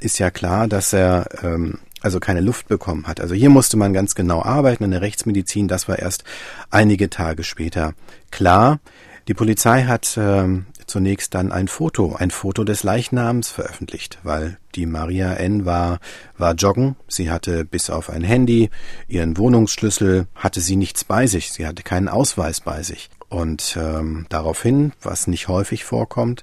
ist 0.00 0.18
ja 0.18 0.32
klar, 0.32 0.66
dass 0.66 0.92
er 0.92 1.28
ähm, 1.44 1.78
also 2.00 2.18
keine 2.18 2.40
Luft 2.40 2.66
bekommen 2.66 3.06
hat. 3.06 3.20
Also 3.20 3.36
hier 3.36 3.48
musste 3.48 3.76
man 3.76 3.92
ganz 3.92 4.16
genau 4.16 4.42
arbeiten 4.42 4.82
in 4.82 4.90
der 4.90 5.00
Rechtsmedizin. 5.00 5.68
Das 5.68 5.86
war 5.86 6.00
erst 6.00 6.24
einige 6.70 7.08
Tage 7.08 7.44
später 7.44 7.94
klar. 8.32 8.80
Die 9.28 9.34
Polizei 9.34 9.84
hat 9.84 10.16
ähm, 10.16 10.66
zunächst 10.92 11.34
dann 11.34 11.52
ein 11.52 11.68
Foto, 11.68 12.14
ein 12.18 12.30
Foto 12.30 12.64
des 12.64 12.82
Leichnams 12.82 13.48
veröffentlicht, 13.48 14.18
weil 14.24 14.58
die 14.74 14.84
Maria 14.84 15.32
N. 15.32 15.64
war, 15.64 16.00
war 16.36 16.52
joggen. 16.52 16.96
Sie 17.08 17.30
hatte 17.30 17.64
bis 17.64 17.88
auf 17.88 18.10
ein 18.10 18.22
Handy, 18.22 18.68
ihren 19.08 19.38
Wohnungsschlüssel, 19.38 20.26
hatte 20.34 20.60
sie 20.60 20.76
nichts 20.76 21.04
bei 21.04 21.26
sich. 21.26 21.50
Sie 21.50 21.66
hatte 21.66 21.82
keinen 21.82 22.10
Ausweis 22.10 22.60
bei 22.60 22.82
sich. 22.82 23.08
Und 23.30 23.78
ähm, 23.80 24.26
daraufhin, 24.28 24.92
was 25.00 25.26
nicht 25.26 25.48
häufig 25.48 25.84
vorkommt, 25.84 26.42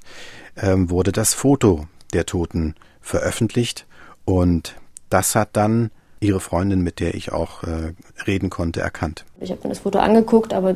ähm, 0.57 0.89
wurde 0.89 1.11
das 1.11 1.35
Foto 1.35 1.85
der 2.13 2.25
Toten 2.25 2.73
veröffentlicht. 3.01 3.85
Und 4.25 4.73
das 5.11 5.35
hat 5.35 5.49
dann 5.53 5.91
ihre 6.19 6.39
Freundin, 6.39 6.81
mit 6.81 6.99
der 6.99 7.13
ich 7.13 7.31
auch 7.31 7.61
äh, 7.63 7.93
reden 8.25 8.49
konnte, 8.49 8.81
erkannt. 8.81 9.25
Ich 9.39 9.51
habe 9.51 9.61
mir 9.63 9.69
das 9.69 9.79
Foto 9.79 9.99
angeguckt, 9.99 10.55
aber 10.55 10.75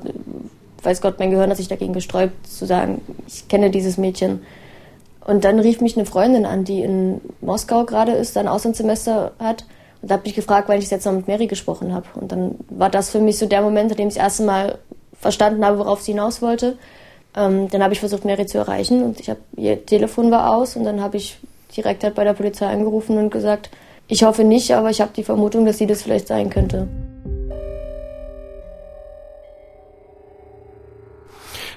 weiß 0.85 1.01
Gott, 1.01 1.19
mein 1.19 1.31
Gehirn 1.31 1.49
hat 1.49 1.57
sich 1.57 1.67
dagegen 1.67 1.93
gesträubt, 1.93 2.47
zu 2.47 2.65
sagen, 2.65 3.01
ich 3.27 3.47
kenne 3.47 3.69
dieses 3.69 3.97
Mädchen. 3.97 4.41
Und 5.25 5.45
dann 5.45 5.59
rief 5.59 5.79
mich 5.79 5.95
eine 5.95 6.05
Freundin 6.05 6.45
an, 6.45 6.65
die 6.65 6.81
in 6.81 7.21
Moskau 7.41 7.85
gerade 7.85 8.11
ist, 8.11 8.37
ein 8.37 8.47
Auslandssemester 8.47 9.31
hat. 9.39 9.65
Und 10.01 10.11
da 10.11 10.15
habe 10.15 10.27
ich 10.27 10.35
gefragt, 10.35 10.67
weil 10.67 10.79
ich 10.79 10.89
jetzt 10.89 11.05
noch 11.05 11.13
mit 11.13 11.27
Mary 11.27 11.47
gesprochen 11.47 11.93
habe. 11.93 12.05
Und 12.15 12.31
dann 12.31 12.55
war 12.69 12.89
das 12.89 13.09
für 13.09 13.19
mich 13.19 13.37
so 13.37 13.45
der 13.45 13.61
Moment, 13.61 13.91
in 13.91 13.97
dem 13.97 14.07
ich 14.09 14.15
das 14.15 14.23
erste 14.23 14.43
Mal 14.43 14.79
verstanden 15.19 15.65
habe, 15.65 15.79
worauf 15.79 16.01
sie 16.01 16.11
hinaus 16.11 16.41
wollte. 16.41 16.77
Ähm, 17.35 17.69
dann 17.69 17.81
habe 17.81 17.93
ich 17.93 17.99
versucht, 17.99 18.25
Mary 18.25 18.45
zu 18.45 18.57
erreichen 18.57 19.01
und 19.01 19.19
ich 19.19 19.29
habe 19.29 19.39
ihr 19.55 19.85
Telefon 19.85 20.29
war 20.29 20.55
aus 20.55 20.75
und 20.75 20.83
dann 20.83 21.01
habe 21.01 21.17
ich 21.17 21.37
direkt 21.75 22.03
halt 22.03 22.15
bei 22.15 22.23
der 22.23 22.33
Polizei 22.33 22.67
angerufen 22.67 23.17
und 23.17 23.31
gesagt, 23.31 23.71
ich 24.07 24.23
hoffe 24.23 24.43
nicht, 24.43 24.75
aber 24.75 24.89
ich 24.91 25.01
habe 25.01 25.11
die 25.15 25.23
Vermutung, 25.23 25.65
dass 25.65 25.77
sie 25.77 25.87
das 25.87 26.03
vielleicht 26.03 26.27
sein 26.27 26.49
könnte. 26.49 26.87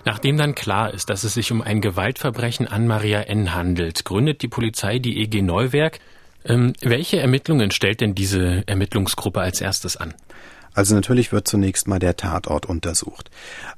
Nachdem 0.06 0.36
dann 0.36 0.54
klar 0.54 0.94
ist, 0.94 1.10
dass 1.10 1.24
es 1.24 1.34
sich 1.34 1.50
um 1.50 1.60
ein 1.60 1.80
Gewaltverbrechen 1.80 2.68
an 2.68 2.86
Maria 2.86 3.22
N. 3.22 3.54
handelt, 3.54 4.04
gründet 4.04 4.40
die 4.40 4.46
Polizei 4.46 5.00
die 5.00 5.20
EG 5.20 5.42
Neuwerk. 5.42 5.98
Ähm, 6.44 6.74
welche 6.80 7.18
Ermittlungen 7.18 7.72
stellt 7.72 8.00
denn 8.00 8.14
diese 8.14 8.62
Ermittlungsgruppe 8.68 9.40
als 9.40 9.60
erstes 9.60 9.96
an? 9.96 10.14
Also 10.74 10.94
natürlich 10.94 11.32
wird 11.32 11.48
zunächst 11.48 11.88
mal 11.88 11.98
der 11.98 12.16
Tatort 12.16 12.66
untersucht. 12.66 13.32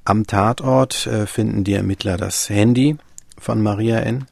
Am 0.05 0.27
Tatort 0.27 1.07
äh, 1.07 1.27
finden 1.27 1.65
die 1.65 1.73
Ermittler 1.73 2.19
das 2.19 2.51
Handy 2.51 2.99
von 3.39 3.63
Maria 3.63 4.01
N. 4.01 4.27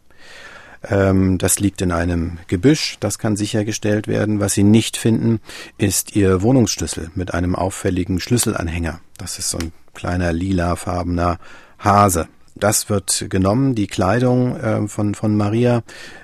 Ähm, 0.87 1.39
das 1.39 1.61
liegt 1.61 1.81
in 1.81 1.93
einem 1.93 2.37
Gebüsch, 2.47 2.99
das 3.01 3.19
kann 3.19 3.37
sichergestellt 3.37 4.07
werden. 4.07 4.39
Was 4.39 4.53
sie 4.53 4.65
nicht 4.65 4.99
finden, 4.99 5.41
ist 5.79 6.15
ihr 6.15 6.43
Wohnungsschlüssel 6.43 7.11
mit 7.15 7.33
einem 7.33 7.55
auffälligen 7.55 8.21
Schlüsselanhänger. 8.21 9.01
Das 9.17 9.39
ist 9.39 9.49
so 9.49 9.57
ein 9.57 9.73
kleiner 9.95 10.35
lilafarbener 10.35 11.39
Hase. 11.79 12.29
Das 12.55 12.89
wird 12.89 13.27
genommen, 13.29 13.75
die 13.75 13.87
Kleidung 13.87 14.57
äh, 14.57 14.89
von, 14.89 15.15
von 15.15 15.37
Maria. 15.37 15.83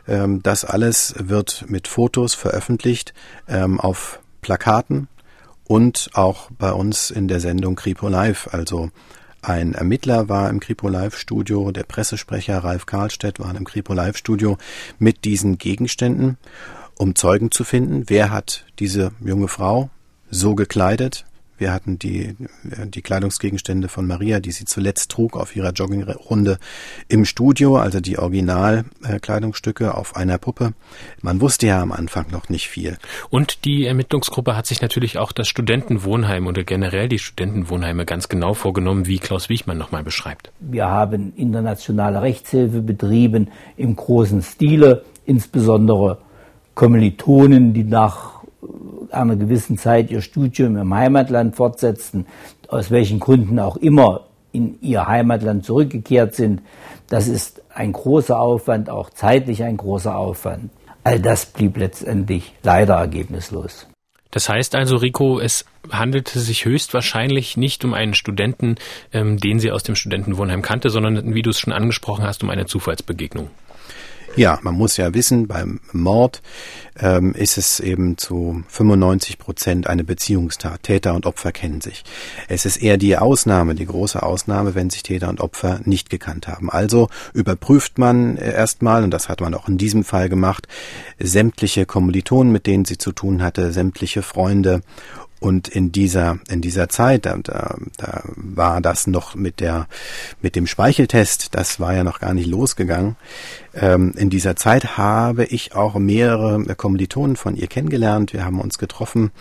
Ähm, 0.09 0.43
das 0.43 0.65
alles 0.65 1.15
wird 1.19 1.67
mit 1.69 1.89
Fotos 1.89 2.35
veröffentlicht 2.35 3.13
ähm, 3.49 3.79
auf 3.79 4.21
Plakaten 4.41 5.09
und 5.65 6.11
auch 6.15 6.51
bei 6.59 6.73
uns 6.73 7.11
in 7.11 7.29
der 7.29 7.41
Sendung 7.41 7.77
Kripo 7.77 8.09
Live. 8.09 8.49
Also 8.53 8.91
ein 9.43 9.75
Ermittler 9.75 10.29
war 10.29 10.49
im 10.49 10.61
Kripo 10.61 10.89
Live 10.89 11.19
Studio, 11.19 11.71
der 11.71 11.83
Pressesprecher 11.83 12.59
Ralf 12.59 12.87
Karlstedt 12.87 13.39
war 13.41 13.55
im 13.55 13.65
Kripo 13.65 13.93
Live 13.93 14.17
Studio 14.17 14.57
mit 14.99 15.25
diesen 15.25 15.59
Gegenständen, 15.59 16.39
um 16.97 17.15
Zeugen 17.15 17.51
zu 17.51 17.65
finden. 17.65 18.05
Wer 18.07 18.31
hat 18.31 18.65
diese 18.79 19.13
junge 19.21 19.49
Frau 19.49 19.91
so 20.31 20.55
gekleidet? 20.55 21.27
Wir 21.63 21.73
hatten 21.73 21.97
die, 21.97 22.35
die 22.87 23.03
Kleidungsgegenstände 23.03 23.87
von 23.87 24.05
Maria, 24.05 24.41
die 24.41 24.51
sie 24.51 24.65
zuletzt 24.65 25.13
trug 25.13 25.37
auf 25.37 25.55
ihrer 25.55 25.71
Joggingrunde 25.71 26.59
im 27.07 27.25
Studio, 27.25 27.77
also 27.77 28.01
die 28.01 28.19
Originalkleidungsstücke 28.19 29.97
auf 29.97 30.17
einer 30.17 30.39
Puppe. 30.39 30.73
Man 31.21 31.41
wusste 31.41 31.69
ja 31.69 31.81
am 31.81 31.93
Anfang 31.93 32.33
noch 32.33 32.49
nicht 32.49 32.69
viel. 32.69 32.99
Und 33.31 33.65
die 33.65 33.87
Ermittlungsgruppe 33.87 34.57
hat 34.57 34.67
sich 34.67 34.83
natürlich 34.83 35.19
auch 35.19 35.31
das 35.31 35.47
Studentenwohnheim 35.47 36.49
oder 36.49 36.65
generell 36.65 37.09
die 37.09 37.21
Studentenwohnheime 37.21 38.07
ganz 38.07 38.29
genau 38.29 38.55
vorgenommen, 38.55 39.07
wie 39.07 39.21
Klaus 39.21 39.49
Wiechmann 39.49 39.79
nochmal 39.79 40.03
beschreibt. 40.03 40.51
Wir 40.59 40.89
haben 40.89 41.33
internationale 41.37 42.23
Rechtshilfe 42.23 42.83
betrieben 42.83 43.53
im 43.77 43.95
großen 43.95 44.43
Stile, 44.43 45.05
insbesondere 45.27 46.19
Kommilitonen, 46.75 47.73
die 47.73 47.85
nach 47.85 48.42
einer 49.15 49.37
gewissen 49.37 49.79
Zeit 49.79 50.11
ihr 50.11 50.21
Studium 50.21 50.77
im 50.77 50.95
Heimatland 50.95 51.57
fortsetzten, 51.57 52.27
aus 52.69 52.91
welchen 52.91 53.21
Gründen 53.21 53.59
auch 53.59 53.77
immer 53.77 54.27
in 54.53 54.79
ihr 54.83 55.07
Heimatland 55.07 55.65
zurückgekehrt 55.65 56.35
sind. 56.35 56.63
Das 57.09 57.29
ist 57.29 57.63
ein 57.75 57.93
großer 57.93 58.39
Aufwand, 58.39 58.91
auch 58.91 59.11
zeitlich 59.11 59.65
ein 59.65 59.77
großer 59.77 60.17
Aufwand. 60.17 60.71
All 61.05 61.19
das 61.19 61.47
blieb 61.47 61.77
letztendlich 61.77 62.55
leider 62.63 62.95
ergebnislos. 62.95 63.87
Das 64.31 64.49
heißt 64.49 64.75
also, 64.75 64.97
Rico, 64.97 65.41
es 65.41 65.67
handelte 65.91 66.41
sich 66.41 66.65
höchstwahrscheinlich 66.65 67.59
nicht 67.59 67.85
um 67.85 67.93
einen 67.93 68.15
Studenten, 68.15 68.77
ähm, 69.13 69.37
den 69.37 69.59
sie 69.59 69.71
aus 69.71 69.83
dem 69.83 69.95
Studentenwohnheim 69.95 70.63
kannte, 70.63 70.89
sondern, 70.89 71.35
wie 71.35 71.43
du 71.43 71.51
es 71.51 71.59
schon 71.59 71.73
angesprochen 71.73 72.25
hast, 72.25 72.43
um 72.43 72.49
eine 72.49 72.65
Zufallsbegegnung. 72.65 73.51
Ja, 74.35 74.59
man 74.63 74.75
muss 74.75 74.97
ja 74.97 75.13
wissen, 75.13 75.47
beim 75.47 75.81
Mord 75.93 76.41
ähm, 76.99 77.35
ist 77.35 77.59
es 77.59 77.81
eben 77.81 78.17
zu 78.17 78.65
95 78.69 79.39
Prozent 79.39 79.87
eine 79.87 80.05
Beziehungstat. 80.05 80.85
Täter 80.85 81.15
und 81.15 81.27
Opfer 81.27 81.53
kennen 81.53 81.83
sich. 81.83 82.03
Es 82.49 82.65
ist 82.65 82.79
eher 82.79 82.97
die 82.97 83.19
Ausnahme, 83.19 83.75
die 83.75 83.85
große 83.85 84.23
Ausnahme, 84.23 84.75
wenn 84.75 84.89
sich 84.89 85.03
Täter 85.03 85.29
und 85.29 85.43
Opfer 85.43 85.81
nicht 85.85 86.09
gekannt 86.09 86.49
haben. 86.49 86.71
Also 86.71 87.09
überprüft 87.35 87.99
man 87.99 88.39
erstmal, 88.39 89.05
und 89.05 89.11
das 89.11 89.29
hat 89.29 89.43
man 89.43 89.53
auch 89.53 89.69
in 89.69 89.77
diesem 89.77 90.03
Fall 90.03 90.31
gemacht, 90.31 90.67
sämtliche 91.19 91.85
Kommilitonen, 91.85 92.53
mit 92.53 92.67
denen 92.67 92.87
sie 92.87 92.97
zu 92.97 93.13
tun 93.13 93.43
hatte, 93.43 93.71
sämtliche 93.71 94.23
Freunde 94.23 94.81
und 95.43 95.67
in 95.69 95.91
dieser, 95.91 96.39
in 96.49 96.61
dieser 96.61 96.89
Zeit, 96.89 97.27
da, 97.27 97.37
da, 97.37 97.77
da 97.97 98.23
war 98.37 98.81
das 98.81 99.09
noch 99.09 99.35
mit 99.35 99.59
der, 99.59 99.89
mit 100.41 100.55
dem 100.55 100.69
Speicheltest, 100.69 101.55
das 101.55 101.81
war 101.81 101.95
ja 101.95 102.05
noch 102.05 102.21
gar 102.21 102.33
nicht 102.33 102.47
losgegangen. 102.47 103.17
Ähm, 103.75 104.15
in 104.17 104.31
dieser 104.31 104.55
Zeit 104.55 104.97
habe 104.97 105.45
ich 105.45 105.75
auch 105.75 105.97
mehrere 105.97 106.75
Kommilitonen 106.77 107.35
von 107.35 107.57
ihr 107.57 107.67
kennengelernt. 107.67 108.33
Wir 108.33 108.45
haben 108.45 108.61
uns 108.61 108.79
getroffen, 108.79 109.33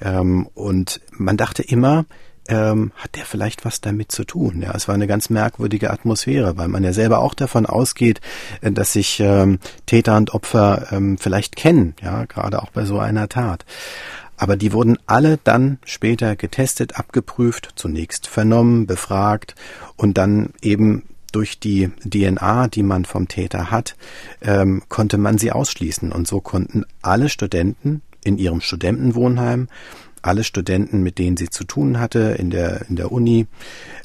ähm, 0.00 0.48
und 0.54 1.00
man 1.10 1.36
dachte 1.36 1.62
immer, 1.62 2.04
ähm, 2.48 2.92
hat 2.96 3.14
der 3.16 3.24
vielleicht 3.24 3.64
was 3.64 3.80
damit 3.80 4.10
zu 4.10 4.24
tun? 4.24 4.62
Ja, 4.62 4.72
es 4.74 4.88
war 4.88 4.94
eine 4.94 5.06
ganz 5.06 5.30
merkwürdige 5.30 5.90
Atmosphäre, 5.90 6.56
weil 6.56 6.68
man 6.68 6.82
ja 6.82 6.92
selber 6.92 7.20
auch 7.20 7.34
davon 7.34 7.66
ausgeht, 7.66 8.20
äh, 8.62 8.72
dass 8.72 8.94
sich 8.94 9.20
ähm, 9.20 9.58
Täter 9.86 10.16
und 10.16 10.34
Opfer 10.34 10.88
ähm, 10.90 11.18
vielleicht 11.18 11.56
kennen, 11.56 11.94
ja, 12.02 12.24
gerade 12.24 12.62
auch 12.62 12.70
bei 12.70 12.84
so 12.84 12.98
einer 12.98 13.28
Tat. 13.28 13.64
Aber 14.38 14.56
die 14.56 14.72
wurden 14.72 14.98
alle 15.06 15.38
dann 15.42 15.78
später 15.84 16.36
getestet, 16.36 16.96
abgeprüft, 16.96 17.70
zunächst 17.74 18.28
vernommen, 18.28 18.86
befragt 18.86 19.56
und 19.96 20.16
dann 20.16 20.50
eben 20.62 21.02
durch 21.32 21.58
die 21.58 21.90
DNA, 22.08 22.68
die 22.68 22.84
man 22.84 23.04
vom 23.04 23.28
Täter 23.28 23.70
hat, 23.70 23.96
ähm, 24.40 24.82
konnte 24.88 25.18
man 25.18 25.38
sie 25.38 25.52
ausschließen. 25.52 26.12
Und 26.12 26.26
so 26.26 26.40
konnten 26.40 26.84
alle 27.02 27.28
Studenten 27.28 28.00
in 28.24 28.38
ihrem 28.38 28.60
Studentenwohnheim, 28.60 29.68
alle 30.22 30.44
Studenten, 30.44 31.02
mit 31.02 31.18
denen 31.18 31.36
sie 31.36 31.50
zu 31.50 31.64
tun 31.64 31.98
hatte 31.98 32.36
in 32.38 32.50
der, 32.50 32.88
in 32.88 32.96
der 32.96 33.12
Uni, 33.12 33.46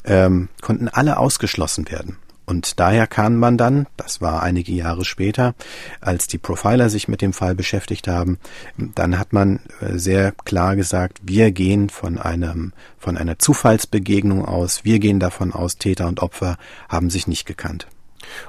ähm, 0.04 0.48
konnten 0.60 0.88
alle 0.88 1.16
ausgeschlossen 1.16 1.90
werden. 1.90 2.18
Und 2.46 2.78
daher 2.78 3.06
kann 3.06 3.36
man 3.36 3.56
dann, 3.56 3.86
das 3.96 4.20
war 4.20 4.42
einige 4.42 4.72
Jahre 4.72 5.04
später, 5.04 5.54
als 6.00 6.26
die 6.26 6.38
Profiler 6.38 6.90
sich 6.90 7.08
mit 7.08 7.22
dem 7.22 7.32
Fall 7.32 7.54
beschäftigt 7.54 8.08
haben, 8.08 8.38
dann 8.76 9.18
hat 9.18 9.32
man 9.32 9.60
äh, 9.80 9.98
sehr 9.98 10.32
klar 10.32 10.76
gesagt, 10.76 11.20
wir 11.22 11.52
gehen 11.52 11.88
von 11.88 12.18
einem, 12.18 12.72
von 12.98 13.16
einer 13.16 13.38
Zufallsbegegnung 13.38 14.44
aus, 14.44 14.84
wir 14.84 14.98
gehen 14.98 15.20
davon 15.20 15.52
aus, 15.52 15.78
Täter 15.78 16.06
und 16.06 16.20
Opfer 16.20 16.58
haben 16.88 17.10
sich 17.10 17.26
nicht 17.26 17.46
gekannt. 17.46 17.86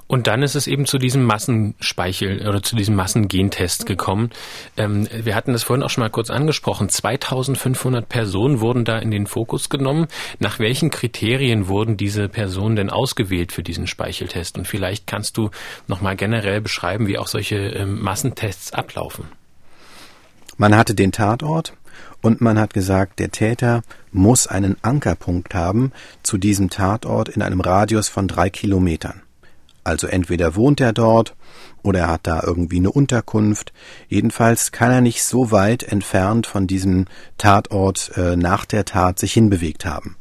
Und 0.08 0.28
dann 0.28 0.44
ist 0.44 0.56
es 0.56 0.68
eben 0.68 0.86
zu 0.86 0.98
diesem 0.98 1.24
Massenspeichel 1.24 2.48
oder 2.48 2.62
zu 2.62 2.76
diesem 2.76 2.96
Massengentest 2.96 3.86
gekommen. 3.86 4.30
Ähm, 4.78 5.08
wir 5.12 5.36
hatten 5.36 5.54
das 5.54 5.64
vorhin 5.64 5.84
auch 5.84 5.90
schon 5.90 6.04
mal 6.04 6.10
kurz 6.10 6.30
angesprochen. 6.30 6.90
2500 6.90 8.08
Personen 8.08 8.60
wurden 8.60 8.86
da 8.86 8.98
in 8.98 9.12
den 9.12 9.28
Fokus 9.28 9.70
genommen. 9.70 10.08
Nach 10.40 10.60
welchen 10.60 10.92
Kriterien 10.92 11.68
wurden 11.68 11.98
diese 11.98 12.30
Personen 12.30 12.76
denn 12.76 12.90
ausgewählt 12.90 13.52
für 13.52 13.64
diesen 13.64 13.88
Speicheltest? 13.88 14.58
Und 14.58 14.68
vielleicht 14.68 15.08
kannst 15.08 15.38
du 15.38 15.50
noch 15.88 16.02
mal 16.02 16.16
generell 16.16 16.62
beschreiben, 16.62 17.08
wie 17.08 17.18
auch 17.18 17.28
solche 17.28 17.56
ähm, 17.56 18.02
Massentests 18.02 18.74
ablaufen. 18.74 19.26
Man 20.58 20.76
hatte 20.76 20.96
den 20.96 21.12
Tatort 21.12 21.74
und 22.22 22.42
man 22.42 22.58
hat 22.58 22.74
gesagt, 22.74 23.20
der 23.20 23.30
Täter 23.32 23.84
muss 24.12 24.48
einen 24.48 24.78
Ankerpunkt 24.82 25.54
haben 25.54 25.92
zu 26.24 26.38
diesem 26.38 26.70
Tatort 26.70 27.30
in 27.30 27.42
einem 27.42 27.62
Radius 27.62 28.08
von 28.08 28.28
drei 28.28 28.50
Kilometern. 28.50 29.22
Also 29.86 30.08
entweder 30.08 30.56
wohnt 30.56 30.82
er 30.82 30.94
dort 30.94 31.36
oder 31.84 32.00
er 32.00 32.08
hat 32.10 32.22
da 32.28 32.42
irgendwie 32.44 32.78
eine 32.78 32.92
Unterkunft. 32.92 33.72
Jedenfalls 34.10 34.72
kann 34.72 34.92
er 34.92 35.02
nicht 35.02 35.24
so 35.24 35.52
weit 35.52 35.84
entfernt 35.84 36.48
von 36.48 36.66
diesem 36.66 37.06
Tatort 37.38 38.12
äh, 38.18 38.36
nach 38.36 38.66
der 38.66 38.86
Tat 38.86 39.20
sich 39.20 39.34
hinbewegt 39.34 39.86
haben. 39.86 40.18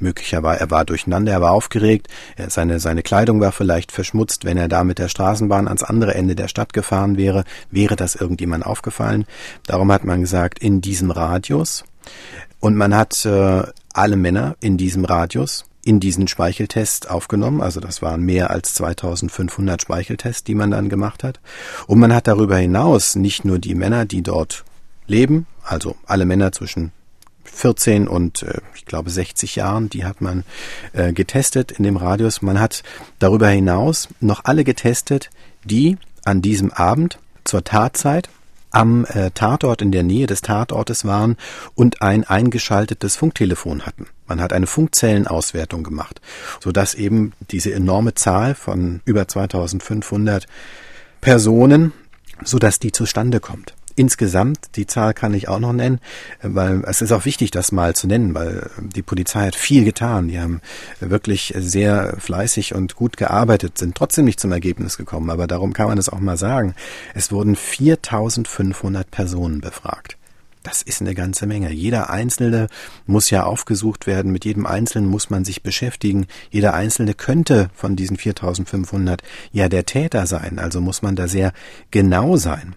Möglicherweise 0.00 0.60
er 0.60 0.70
war 0.70 0.84
durcheinander, 0.84 1.32
er 1.32 1.40
war 1.40 1.52
aufgeregt, 1.52 2.08
er, 2.36 2.50
seine, 2.50 2.80
seine 2.80 3.02
Kleidung 3.02 3.40
war 3.40 3.52
vielleicht 3.52 3.92
verschmutzt. 3.92 4.44
Wenn 4.44 4.56
er 4.56 4.68
da 4.68 4.82
mit 4.82 4.98
der 4.98 5.08
Straßenbahn 5.08 5.68
ans 5.68 5.84
andere 5.84 6.14
Ende 6.14 6.34
der 6.34 6.48
Stadt 6.48 6.72
gefahren 6.72 7.16
wäre, 7.16 7.44
wäre 7.70 7.94
das 7.94 8.16
irgendjemand 8.16 8.66
aufgefallen. 8.66 9.26
Darum 9.66 9.92
hat 9.92 10.04
man 10.04 10.20
gesagt, 10.20 10.58
in 10.58 10.80
diesem 10.80 11.12
Radius. 11.12 11.84
Und 12.58 12.76
man 12.76 12.96
hat 12.96 13.24
äh, 13.24 13.62
alle 13.92 14.16
Männer 14.16 14.56
in 14.60 14.76
diesem 14.76 15.04
Radius 15.04 15.67
in 15.88 16.00
diesen 16.00 16.28
Speicheltest 16.28 17.08
aufgenommen. 17.08 17.62
Also 17.62 17.80
das 17.80 18.02
waren 18.02 18.20
mehr 18.20 18.50
als 18.50 18.74
2500 18.74 19.80
Speicheltests, 19.80 20.44
die 20.44 20.54
man 20.54 20.70
dann 20.70 20.90
gemacht 20.90 21.24
hat. 21.24 21.40
Und 21.86 21.98
man 21.98 22.14
hat 22.14 22.26
darüber 22.26 22.58
hinaus 22.58 23.16
nicht 23.16 23.46
nur 23.46 23.58
die 23.58 23.74
Männer, 23.74 24.04
die 24.04 24.20
dort 24.20 24.64
leben, 25.06 25.46
also 25.64 25.96
alle 26.04 26.26
Männer 26.26 26.52
zwischen 26.52 26.92
14 27.44 28.06
und 28.06 28.42
äh, 28.42 28.60
ich 28.74 28.84
glaube 28.84 29.08
60 29.08 29.56
Jahren, 29.56 29.88
die 29.88 30.04
hat 30.04 30.20
man 30.20 30.44
äh, 30.92 31.14
getestet 31.14 31.72
in 31.72 31.84
dem 31.84 31.96
Radius. 31.96 32.42
Man 32.42 32.60
hat 32.60 32.82
darüber 33.18 33.48
hinaus 33.48 34.08
noch 34.20 34.44
alle 34.44 34.64
getestet, 34.64 35.30
die 35.64 35.96
an 36.22 36.42
diesem 36.42 36.70
Abend 36.70 37.18
zur 37.44 37.64
Tatzeit 37.64 38.28
am 38.70 39.06
äh, 39.06 39.30
Tatort 39.30 39.80
in 39.80 39.90
der 39.90 40.02
Nähe 40.02 40.26
des 40.26 40.42
Tatortes 40.42 41.06
waren 41.06 41.38
und 41.74 42.02
ein 42.02 42.24
eingeschaltetes 42.24 43.16
Funktelefon 43.16 43.86
hatten. 43.86 44.06
Man 44.28 44.40
hat 44.40 44.52
eine 44.52 44.66
Funkzellenauswertung 44.66 45.82
gemacht, 45.82 46.20
sodass 46.60 46.94
eben 46.94 47.32
diese 47.50 47.72
enorme 47.72 48.14
Zahl 48.14 48.54
von 48.54 49.00
über 49.04 49.26
2500 49.26 50.46
Personen, 51.20 51.92
sodass 52.44 52.78
die 52.78 52.92
zustande 52.92 53.40
kommt 53.40 53.74
insgesamt, 53.98 54.76
die 54.76 54.86
Zahl 54.86 55.12
kann 55.12 55.34
ich 55.34 55.48
auch 55.48 55.58
noch 55.58 55.72
nennen, 55.72 56.00
weil 56.40 56.82
es 56.86 57.02
ist 57.02 57.12
auch 57.12 57.24
wichtig, 57.24 57.50
das 57.50 57.72
mal 57.72 57.94
zu 57.94 58.06
nennen, 58.06 58.34
weil 58.34 58.70
die 58.78 59.02
Polizei 59.02 59.46
hat 59.46 59.56
viel 59.56 59.84
getan. 59.84 60.28
Die 60.28 60.38
haben 60.38 60.60
wirklich 61.00 61.52
sehr 61.56 62.14
fleißig 62.18 62.74
und 62.74 62.94
gut 62.94 63.16
gearbeitet, 63.16 63.76
sind 63.76 63.96
trotzdem 63.96 64.24
nicht 64.24 64.40
zum 64.40 64.52
Ergebnis 64.52 64.96
gekommen. 64.96 65.30
Aber 65.30 65.46
darum 65.46 65.72
kann 65.72 65.88
man 65.88 65.98
es 65.98 66.08
auch 66.08 66.20
mal 66.20 66.36
sagen. 66.36 66.74
Es 67.14 67.32
wurden 67.32 67.56
4500 67.56 69.10
Personen 69.10 69.60
befragt. 69.60 70.16
Das 70.62 70.82
ist 70.82 71.00
eine 71.00 71.14
ganze 71.14 71.46
Menge. 71.46 71.70
Jeder 71.72 72.10
Einzelne 72.10 72.68
muss 73.06 73.30
ja 73.30 73.44
aufgesucht 73.44 74.06
werden. 74.06 74.32
Mit 74.32 74.44
jedem 74.44 74.66
Einzelnen 74.66 75.08
muss 75.08 75.30
man 75.30 75.44
sich 75.44 75.62
beschäftigen. 75.62 76.26
Jeder 76.50 76.74
Einzelne 76.74 77.14
könnte 77.14 77.70
von 77.74 77.96
diesen 77.96 78.16
4500 78.16 79.22
ja 79.52 79.68
der 79.68 79.86
Täter 79.86 80.26
sein. 80.26 80.58
Also 80.58 80.80
muss 80.80 81.02
man 81.02 81.16
da 81.16 81.28
sehr 81.28 81.52
genau 81.90 82.36
sein. 82.36 82.74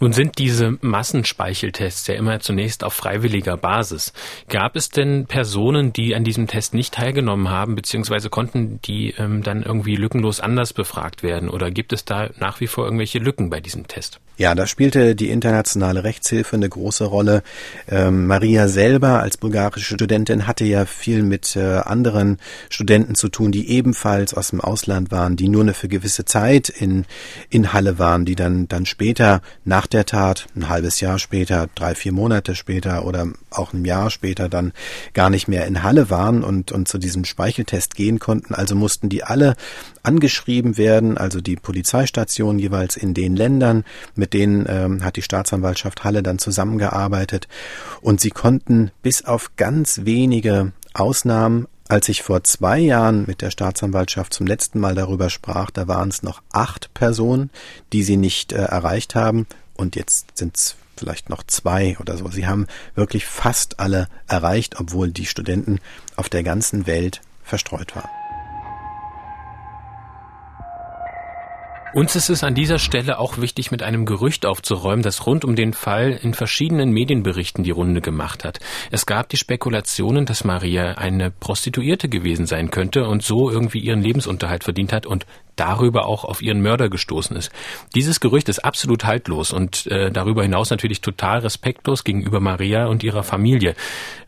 Nun 0.00 0.12
sind 0.12 0.38
diese 0.38 0.78
Massenspeicheltests 0.80 2.06
ja 2.06 2.14
immer 2.14 2.40
zunächst 2.40 2.84
auf 2.84 2.94
freiwilliger 2.94 3.56
Basis. 3.56 4.12
Gab 4.48 4.76
es 4.76 4.90
denn 4.90 5.26
Personen, 5.26 5.92
die 5.92 6.14
an 6.14 6.24
diesem 6.24 6.46
Test 6.46 6.74
nicht 6.74 6.94
teilgenommen 6.94 7.48
haben, 7.48 7.74
beziehungsweise 7.74 8.30
konnten 8.30 8.80
die 8.82 9.14
ähm, 9.18 9.42
dann 9.42 9.62
irgendwie 9.62 9.96
lückenlos 9.96 10.40
anders 10.40 10.72
befragt 10.72 11.22
werden? 11.22 11.48
Oder 11.48 11.70
gibt 11.70 11.92
es 11.92 12.04
da 12.04 12.30
nach 12.38 12.60
wie 12.60 12.66
vor 12.66 12.84
irgendwelche 12.84 13.18
Lücken 13.18 13.50
bei 13.50 13.60
diesem 13.60 13.86
Test? 13.86 14.20
Ja, 14.38 14.54
da 14.54 14.68
spielte 14.68 15.16
die 15.16 15.30
internationale 15.30 16.04
Rechtshilfe 16.04 16.54
eine 16.54 16.68
große 16.68 17.04
Rolle. 17.04 17.42
Ähm, 17.88 18.28
Maria 18.28 18.68
selber 18.68 19.20
als 19.20 19.36
bulgarische 19.36 19.96
Studentin 19.96 20.46
hatte 20.46 20.64
ja 20.64 20.86
viel 20.86 21.24
mit 21.24 21.56
äh, 21.56 21.78
anderen 21.78 22.38
Studenten 22.70 23.16
zu 23.16 23.30
tun, 23.30 23.50
die 23.50 23.68
ebenfalls 23.68 24.34
aus 24.34 24.50
dem 24.50 24.60
Ausland 24.60 25.10
waren, 25.10 25.34
die 25.34 25.48
nur 25.48 25.62
eine 25.62 25.74
für 25.74 25.88
gewisse 25.88 26.24
Zeit 26.24 26.68
in, 26.68 27.04
in 27.50 27.72
Halle 27.72 27.98
waren, 27.98 28.24
die 28.24 28.36
dann, 28.36 28.68
dann 28.68 28.86
später 28.86 29.42
nach 29.64 29.86
der 29.86 30.06
Tat, 30.06 30.46
ein 30.56 30.68
halbes 30.68 31.00
Jahr 31.00 31.18
später, 31.18 31.68
drei, 31.74 31.94
vier 31.94 32.12
Monate 32.12 32.54
später 32.54 33.04
oder 33.04 33.28
auch 33.50 33.72
ein 33.72 33.84
Jahr 33.84 34.10
später 34.10 34.48
dann 34.48 34.72
gar 35.14 35.30
nicht 35.30 35.48
mehr 35.48 35.66
in 35.66 35.82
Halle 35.82 36.10
waren 36.10 36.42
und, 36.42 36.72
und 36.72 36.88
zu 36.88 36.98
diesem 36.98 37.24
Speicheltest 37.24 37.94
gehen 37.94 38.18
konnten. 38.18 38.54
Also 38.54 38.74
mussten 38.74 39.08
die 39.08 39.24
alle 39.24 39.56
angeschrieben 40.02 40.76
werden, 40.78 41.18
also 41.18 41.40
die 41.40 41.56
Polizeistation 41.56 42.58
jeweils 42.58 42.96
in 42.96 43.14
den 43.14 43.36
Ländern, 43.36 43.84
mit 44.14 44.32
denen 44.32 44.66
ähm, 44.68 45.04
hat 45.04 45.16
die 45.16 45.22
Staatsanwaltschaft 45.22 46.04
Halle 46.04 46.22
dann 46.22 46.38
zusammengearbeitet 46.38 47.48
und 48.00 48.20
sie 48.20 48.30
konnten 48.30 48.90
bis 49.02 49.24
auf 49.24 49.56
ganz 49.56 50.00
wenige 50.04 50.72
Ausnahmen 50.94 51.66
als 51.88 52.08
ich 52.08 52.22
vor 52.22 52.44
zwei 52.44 52.78
Jahren 52.78 53.24
mit 53.26 53.40
der 53.40 53.50
Staatsanwaltschaft 53.50 54.34
zum 54.34 54.46
letzten 54.46 54.78
Mal 54.78 54.94
darüber 54.94 55.30
sprach, 55.30 55.70
da 55.70 55.88
waren 55.88 56.10
es 56.10 56.22
noch 56.22 56.42
acht 56.52 56.92
Personen, 56.94 57.50
die 57.92 58.02
sie 58.02 58.16
nicht 58.16 58.52
äh, 58.52 58.56
erreicht 58.56 59.14
haben. 59.14 59.46
Und 59.74 59.96
jetzt 59.96 60.36
sind 60.36 60.56
es 60.56 60.76
vielleicht 60.96 61.30
noch 61.30 61.42
zwei 61.44 61.96
oder 62.00 62.16
so. 62.16 62.28
Sie 62.28 62.46
haben 62.46 62.66
wirklich 62.94 63.24
fast 63.24 63.80
alle 63.80 64.08
erreicht, 64.26 64.78
obwohl 64.80 65.10
die 65.10 65.26
Studenten 65.26 65.80
auf 66.16 66.28
der 66.28 66.42
ganzen 66.42 66.86
Welt 66.86 67.20
verstreut 67.42 67.96
waren. 67.96 68.17
Uns 71.94 72.14
ist 72.16 72.28
es 72.28 72.44
an 72.44 72.54
dieser 72.54 72.78
Stelle 72.78 73.18
auch 73.18 73.38
wichtig, 73.38 73.70
mit 73.70 73.82
einem 73.82 74.04
Gerücht 74.04 74.44
aufzuräumen, 74.44 75.02
das 75.02 75.26
rund 75.26 75.44
um 75.44 75.56
den 75.56 75.72
Fall 75.72 76.18
in 76.22 76.34
verschiedenen 76.34 76.90
Medienberichten 76.90 77.64
die 77.64 77.70
Runde 77.70 78.02
gemacht 78.02 78.44
hat. 78.44 78.60
Es 78.90 79.06
gab 79.06 79.30
die 79.30 79.38
Spekulationen, 79.38 80.26
dass 80.26 80.44
Maria 80.44 80.92
eine 80.92 81.30
Prostituierte 81.30 82.10
gewesen 82.10 82.46
sein 82.46 82.70
könnte 82.70 83.08
und 83.08 83.22
so 83.22 83.50
irgendwie 83.50 83.78
ihren 83.78 84.02
Lebensunterhalt 84.02 84.64
verdient 84.64 84.92
hat 84.92 85.06
und 85.06 85.24
darüber 85.56 86.06
auch 86.06 86.24
auf 86.24 86.42
ihren 86.42 86.60
Mörder 86.60 86.90
gestoßen 86.90 87.36
ist. 87.36 87.50
Dieses 87.94 88.20
Gerücht 88.20 88.50
ist 88.50 88.64
absolut 88.64 89.04
haltlos 89.04 89.52
und 89.52 89.86
äh, 89.86 90.10
darüber 90.10 90.42
hinaus 90.42 90.70
natürlich 90.70 91.00
total 91.00 91.38
respektlos 91.40 92.04
gegenüber 92.04 92.38
Maria 92.38 92.86
und 92.86 93.02
ihrer 93.02 93.22
Familie. 93.22 93.74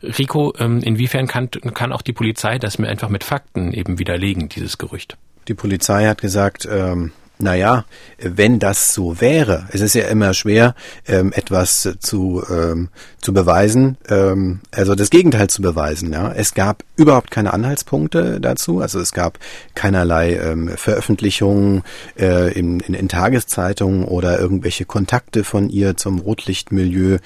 Rico, 0.01 0.53
ähm, 0.57 0.79
inwiefern 0.79 1.27
kann, 1.27 1.49
kann 1.51 1.93
auch 1.93 2.01
die 2.01 2.13
Polizei 2.13 2.57
das 2.57 2.79
mir 2.79 2.89
einfach 2.89 3.09
mit 3.09 3.23
Fakten 3.23 3.71
eben 3.71 3.99
widerlegen, 3.99 4.49
dieses 4.49 4.79
Gerücht? 4.79 5.15
Die 5.47 5.53
Polizei 5.53 6.05
hat 6.07 6.21
gesagt, 6.21 6.67
ähm, 6.69 7.11
naja, 7.41 7.85
wenn 8.19 8.59
das 8.59 8.93
so 8.93 9.19
wäre, 9.19 9.67
es 9.71 9.81
ist 9.81 9.95
ja 9.95 10.07
immer 10.07 10.33
schwer, 10.33 10.75
ähm, 11.07 11.33
etwas 11.33 11.89
zu, 11.99 12.43
ähm, 12.49 12.89
zu 13.19 13.33
beweisen, 13.33 13.97
ähm, 14.09 14.61
also 14.71 14.95
das 14.95 15.09
Gegenteil 15.09 15.49
zu 15.49 15.61
beweisen. 15.61 16.13
Ja. 16.13 16.31
Es 16.31 16.53
gab 16.53 16.83
überhaupt 16.95 17.31
keine 17.31 17.53
Anhaltspunkte 17.53 18.39
dazu, 18.39 18.79
also 18.79 18.99
es 18.99 19.11
gab 19.11 19.39
keinerlei 19.75 20.35
ähm, 20.35 20.69
Veröffentlichungen 20.75 21.83
äh, 22.19 22.51
in, 22.53 22.79
in, 22.81 22.93
in 22.93 23.09
Tageszeitungen 23.09 24.05
oder 24.05 24.39
irgendwelche 24.39 24.85
Kontakte 24.85 25.43
von 25.43 25.69
ihr 25.69 25.97
zum 25.97 26.19
Rotlichtmilieu. 26.19 27.17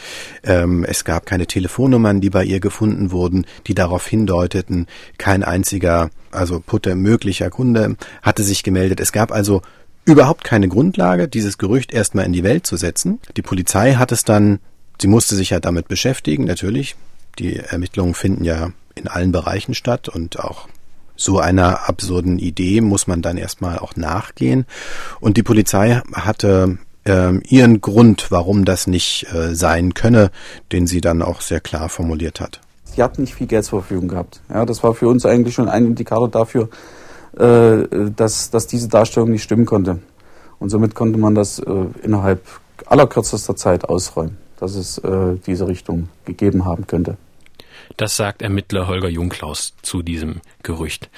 Ähm, 0.43 0.85
es 0.87 1.05
gab 1.05 1.25
keine 1.25 1.47
Telefonnummern, 1.47 2.21
die 2.21 2.29
bei 2.29 2.43
ihr 2.43 2.59
gefunden 2.59 3.11
wurden, 3.11 3.45
die 3.67 3.75
darauf 3.75 4.07
hindeuteten. 4.07 4.87
Kein 5.17 5.43
einziger, 5.43 6.09
also 6.31 6.59
putter 6.59 6.95
möglicher 6.95 7.49
Kunde 7.49 7.95
hatte 8.21 8.43
sich 8.43 8.63
gemeldet. 8.63 8.99
Es 8.99 9.11
gab 9.11 9.31
also 9.31 9.61
überhaupt 10.05 10.43
keine 10.43 10.67
Grundlage, 10.67 11.27
dieses 11.27 11.57
Gerücht 11.57 11.91
erstmal 11.91 12.25
in 12.25 12.33
die 12.33 12.43
Welt 12.43 12.65
zu 12.65 12.77
setzen. 12.77 13.19
Die 13.35 13.41
Polizei 13.41 13.95
hat 13.95 14.11
es 14.11 14.23
dann, 14.23 14.59
sie 15.01 15.07
musste 15.07 15.35
sich 15.35 15.49
ja 15.49 15.59
damit 15.59 15.87
beschäftigen, 15.87 16.45
natürlich. 16.45 16.95
Die 17.39 17.57
Ermittlungen 17.57 18.13
finden 18.13 18.43
ja 18.45 18.69
in 18.93 19.07
allen 19.07 19.31
Bereichen 19.31 19.73
statt 19.73 20.07
und 20.07 20.39
auch 20.39 20.69
so 21.17 21.39
einer 21.39 21.87
absurden 21.89 22.39
Idee 22.39 22.81
muss 22.81 23.07
man 23.07 23.21
dann 23.21 23.37
erstmal 23.37 23.79
auch 23.79 23.95
nachgehen. 23.95 24.65
Und 25.19 25.37
die 25.37 25.43
Polizei 25.43 26.01
hatte 26.13 26.77
äh, 27.05 27.37
ihren 27.47 27.81
Grund, 27.81 28.31
warum 28.31 28.65
das 28.65 28.87
nicht 28.87 29.27
äh, 29.33 29.55
sein 29.55 29.93
könne, 29.93 30.31
den 30.71 30.87
sie 30.87 31.01
dann 31.01 31.21
auch 31.21 31.41
sehr 31.41 31.61
klar 31.61 31.89
formuliert 31.89 32.39
hat. 32.39 32.61
Sie 32.83 33.01
hat 33.01 33.19
nicht 33.19 33.35
viel 33.35 33.47
Geld 33.47 33.65
zur 33.65 33.81
Verfügung 33.81 34.07
gehabt. 34.07 34.41
Ja, 34.49 34.65
das 34.65 34.83
war 34.83 34.93
für 34.93 35.07
uns 35.07 35.25
eigentlich 35.25 35.55
schon 35.55 35.67
ein 35.67 35.85
Indikator 35.85 36.29
dafür, 36.29 36.69
dass, 37.37 38.49
dass 38.49 38.67
diese 38.67 38.87
Darstellung 38.87 39.31
nicht 39.31 39.43
stimmen 39.43 39.65
konnte. 39.65 39.99
Und 40.59 40.69
somit 40.69 40.95
konnte 40.95 41.19
man 41.19 41.35
das 41.35 41.59
äh, 41.59 41.85
innerhalb 42.03 42.41
allerkürzester 42.85 43.55
Zeit 43.55 43.85
ausräumen, 43.85 44.37
dass 44.59 44.75
es 44.75 44.97
äh, 44.99 45.35
diese 45.45 45.67
Richtung 45.67 46.09
gegeben 46.25 46.65
haben 46.65 46.87
könnte. 46.87 47.17
Das 47.97 48.17
sagt 48.17 48.41
Ermittler 48.41 48.87
Holger 48.87 49.09
Jungklaus 49.09 49.73
zu 49.81 50.01
diesem 50.01 50.41
Gerücht. 50.63 51.09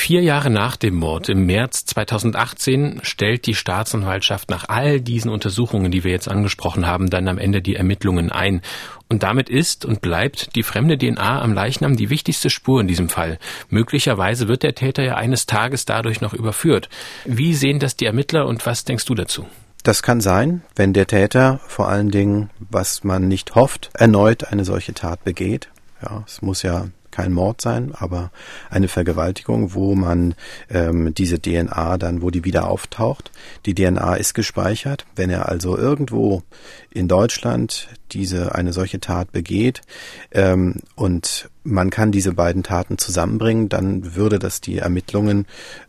Vier 0.00 0.22
Jahre 0.22 0.48
nach 0.48 0.76
dem 0.76 0.94
Mord 0.94 1.28
im 1.28 1.44
März 1.44 1.84
2018 1.84 3.00
stellt 3.02 3.46
die 3.46 3.54
Staatsanwaltschaft 3.54 4.48
nach 4.48 4.66
all 4.66 4.98
diesen 4.98 5.30
Untersuchungen, 5.30 5.92
die 5.92 6.04
wir 6.04 6.10
jetzt 6.10 6.26
angesprochen 6.26 6.86
haben, 6.86 7.10
dann 7.10 7.28
am 7.28 7.36
Ende 7.36 7.60
die 7.60 7.76
Ermittlungen 7.76 8.32
ein. 8.32 8.62
Und 9.10 9.22
damit 9.22 9.50
ist 9.50 9.84
und 9.84 10.00
bleibt 10.00 10.56
die 10.56 10.62
fremde 10.62 10.96
DNA 10.96 11.42
am 11.42 11.52
Leichnam 11.52 11.96
die 11.96 12.08
wichtigste 12.08 12.48
Spur 12.48 12.80
in 12.80 12.88
diesem 12.88 13.10
Fall. 13.10 13.38
Möglicherweise 13.68 14.48
wird 14.48 14.62
der 14.62 14.74
Täter 14.74 15.02
ja 15.02 15.16
eines 15.16 15.44
Tages 15.44 15.84
dadurch 15.84 16.22
noch 16.22 16.32
überführt. 16.32 16.88
Wie 17.26 17.52
sehen 17.52 17.78
das 17.78 17.94
die 17.94 18.06
Ermittler 18.06 18.46
und 18.46 18.64
was 18.64 18.86
denkst 18.86 19.04
du 19.04 19.14
dazu? 19.14 19.46
Das 19.82 20.02
kann 20.02 20.22
sein, 20.22 20.62
wenn 20.76 20.94
der 20.94 21.08
Täter 21.08 21.60
vor 21.68 21.88
allen 21.88 22.10
Dingen, 22.10 22.48
was 22.58 23.04
man 23.04 23.28
nicht 23.28 23.54
hofft, 23.54 23.90
erneut 23.92 24.44
eine 24.50 24.64
solche 24.64 24.94
Tat 24.94 25.24
begeht. 25.24 25.68
Ja, 26.02 26.24
es 26.26 26.40
muss 26.40 26.62
ja 26.62 26.88
kein 27.20 27.32
Mord 27.32 27.60
sein, 27.60 27.92
aber 27.94 28.30
eine 28.70 28.88
Vergewaltigung, 28.88 29.74
wo 29.74 29.94
man 29.94 30.34
ähm, 30.70 31.12
diese 31.12 31.38
DNA 31.38 31.98
dann, 31.98 32.22
wo 32.22 32.30
die 32.30 32.44
wieder 32.44 32.66
auftaucht. 32.66 33.30
Die 33.66 33.74
DNA 33.74 34.14
ist 34.14 34.32
gespeichert. 34.32 35.04
Wenn 35.16 35.28
er 35.28 35.50
also 35.50 35.76
irgendwo 35.76 36.42
in 36.90 37.08
Deutschland 37.08 37.88
diese 38.12 38.54
eine 38.54 38.72
solche 38.72 39.00
Tat 39.00 39.32
begeht 39.32 39.82
ähm, 40.32 40.76
und 40.94 41.50
man 41.62 41.90
kann 41.90 42.10
diese 42.10 42.32
beiden 42.32 42.62
Taten 42.62 42.96
zusammenbringen, 42.96 43.68
dann 43.68 44.14
würde 44.14 44.38
das 44.38 44.62
die 44.62 44.78
Ermittlungen 44.78 45.46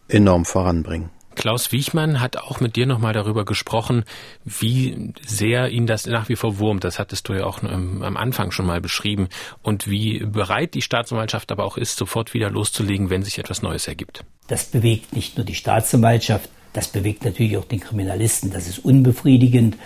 enorm 0.10 0.44
voranbringen. 0.44 1.12
Klaus 1.36 1.72
Wiechmann 1.72 2.20
hat 2.20 2.38
auch 2.38 2.60
mit 2.60 2.76
dir 2.76 2.86
nochmal 2.86 3.14
darüber 3.14 3.46
gesprochen, 3.46 4.04
wie 4.44 5.14
sehr 5.26 5.70
ihn 5.70 5.88
das 5.88 6.06
nach 6.06 6.30
wie 6.30 6.36
vor 6.36 6.60
wurmt. 6.60 6.84
Das 6.84 7.00
hattest 7.00 7.30
du 7.30 7.34
ja 7.34 7.46
auch 7.46 7.64
am 7.64 8.18
Anfang 8.18 8.52
schon 8.52 8.66
mal 8.66 8.82
beschrieben. 8.82 9.30
Und 9.62 9.90
wie 9.90 10.20
bereit 10.20 10.74
die 10.74 10.82
Staatsanwaltschaft 10.82 11.52
aber 11.52 11.64
auch 11.64 11.78
ist, 11.78 11.98
sofort 11.98 12.34
wieder 12.34 12.50
loszulegen, 12.50 13.10
wenn 13.10 13.24
sich 13.24 13.40
etwas 13.40 13.62
Neues 13.62 13.88
ergibt. 13.88 14.24
Das 14.48 14.66
bewegt 14.66 15.14
nicht 15.14 15.38
nur 15.38 15.46
die 15.46 15.56
Staatsanwaltschaft, 15.56 16.50
das 16.74 16.88
bewegt 16.88 17.26
natürlich 17.26 17.58
auch 17.58 17.66
den 17.66 17.80
Kriminalisten. 17.80 18.52
Das 18.52 18.68
ist 18.68 18.80
unbefriedigend. 18.80 19.78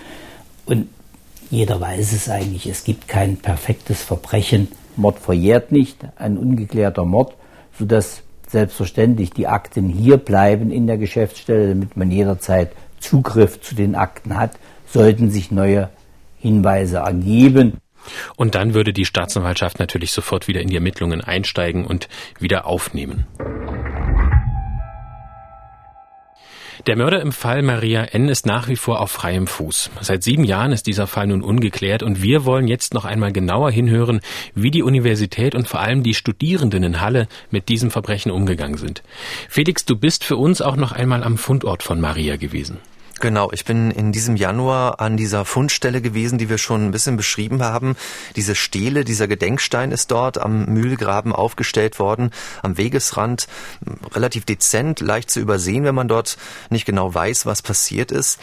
Und 0.66 0.90
jeder 1.52 1.80
weiß 1.80 2.14
es 2.14 2.28
eigentlich. 2.30 2.66
Es 2.66 2.84
gibt 2.84 3.08
kein 3.08 3.38
perfektes 3.38 4.02
Verbrechen. 4.02 4.68
Mord 4.96 5.20
verjährt 5.20 5.72
nicht, 5.72 5.98
ein 6.16 6.38
ungeklärter 6.38 7.06
Mord, 7.06 7.36
sodass 7.78 8.24
selbstverständlich 8.56 9.32
die 9.32 9.48
Akten 9.48 9.90
hier 9.90 10.16
bleiben 10.16 10.72
in 10.72 10.88
der 10.88 10.98
Geschäftsstelle, 10.98 11.68
damit 11.68 11.98
man 11.98 12.10
jederzeit 12.10 12.72
Zugriff 13.02 13.60
zu 13.60 13.76
den 13.76 13.96
Akten 13.96 14.38
hat, 14.38 14.52
sollten 14.88 15.30
sich 15.30 15.52
neue 15.52 15.90
Hinweise 16.40 17.00
ergeben. 17.00 17.80
Und 18.38 18.56
dann 18.56 18.74
würde 18.74 18.94
die 18.94 19.04
Staatsanwaltschaft 19.04 19.78
natürlich 19.80 20.14
sofort 20.14 20.48
wieder 20.48 20.62
in 20.62 20.70
die 20.70 20.76
Ermittlungen 20.76 21.20
einsteigen 21.20 21.86
und 21.86 22.08
wieder 22.40 22.66
aufnehmen. 22.66 23.28
Der 26.88 26.96
Mörder 26.96 27.20
im 27.20 27.32
Fall 27.32 27.64
Maria 27.64 28.04
N. 28.04 28.30
ist 28.30 28.46
nach 28.46 28.68
wie 28.68 28.76
vor 28.76 29.02
auf 29.02 29.10
freiem 29.10 29.48
Fuß. 29.48 29.90
Seit 30.02 30.22
sieben 30.22 30.44
Jahren 30.44 30.72
ist 30.72 30.86
dieser 30.86 31.08
Fall 31.08 31.26
nun 31.26 31.42
ungeklärt 31.42 32.04
und 32.04 32.22
wir 32.22 32.46
wollen 32.46 32.68
jetzt 32.68 32.94
noch 32.94 33.06
einmal 33.06 33.32
genauer 33.32 33.72
hinhören, 33.72 34.22
wie 34.54 34.70
die 34.70 34.84
Universität 34.84 35.56
und 35.56 35.68
vor 35.68 35.80
allem 35.80 36.04
die 36.04 36.14
Studierenden 36.14 36.84
in 36.84 37.02
Halle 37.02 37.28
mit 37.50 37.70
diesem 37.70 37.90
Verbrechen 37.90 38.32
umgegangen 38.32 38.78
sind. 38.78 39.02
Felix, 39.50 39.86
du 39.86 39.98
bist 39.98 40.24
für 40.24 40.38
uns 40.38 40.62
auch 40.62 40.76
noch 40.76 40.92
einmal 40.92 41.24
am 41.24 41.40
Fundort 41.40 41.82
von 41.82 42.00
Maria 42.00 42.36
gewesen. 42.36 42.78
Genau, 43.22 43.50
ich 43.54 43.64
bin 43.64 43.92
in 43.92 44.12
diesem 44.12 44.36
Januar 44.36 45.00
an 45.00 45.16
dieser 45.16 45.46
Fundstelle 45.46 46.02
gewesen, 46.02 46.38
die 46.38 46.50
wir 46.50 46.58
schon 46.58 46.86
ein 46.86 46.92
bisschen 46.92 47.16
beschrieben 47.16 47.64
haben. 47.64 47.96
Diese 48.36 48.56
Stele, 48.56 49.06
dieser 49.06 49.28
Gedenkstein 49.28 49.92
ist 49.92 50.12
dort 50.12 50.38
am 50.38 50.66
Mühlgraben 50.66 51.32
aufgestellt 51.32 51.98
worden, 51.98 52.32
am 52.62 52.78
Wegesrand, 52.78 53.48
relativ 54.14 54.44
dezent, 54.44 55.00
leicht 55.00 55.32
zu 55.32 55.40
übersehen, 55.40 55.86
wenn 55.86 55.96
man 55.96 56.10
dort 56.10 56.38
nicht 56.70 56.86
genau 56.86 57.14
weiß, 57.14 57.46
was 57.46 57.62
passiert 57.62 58.12
ist. 58.12 58.38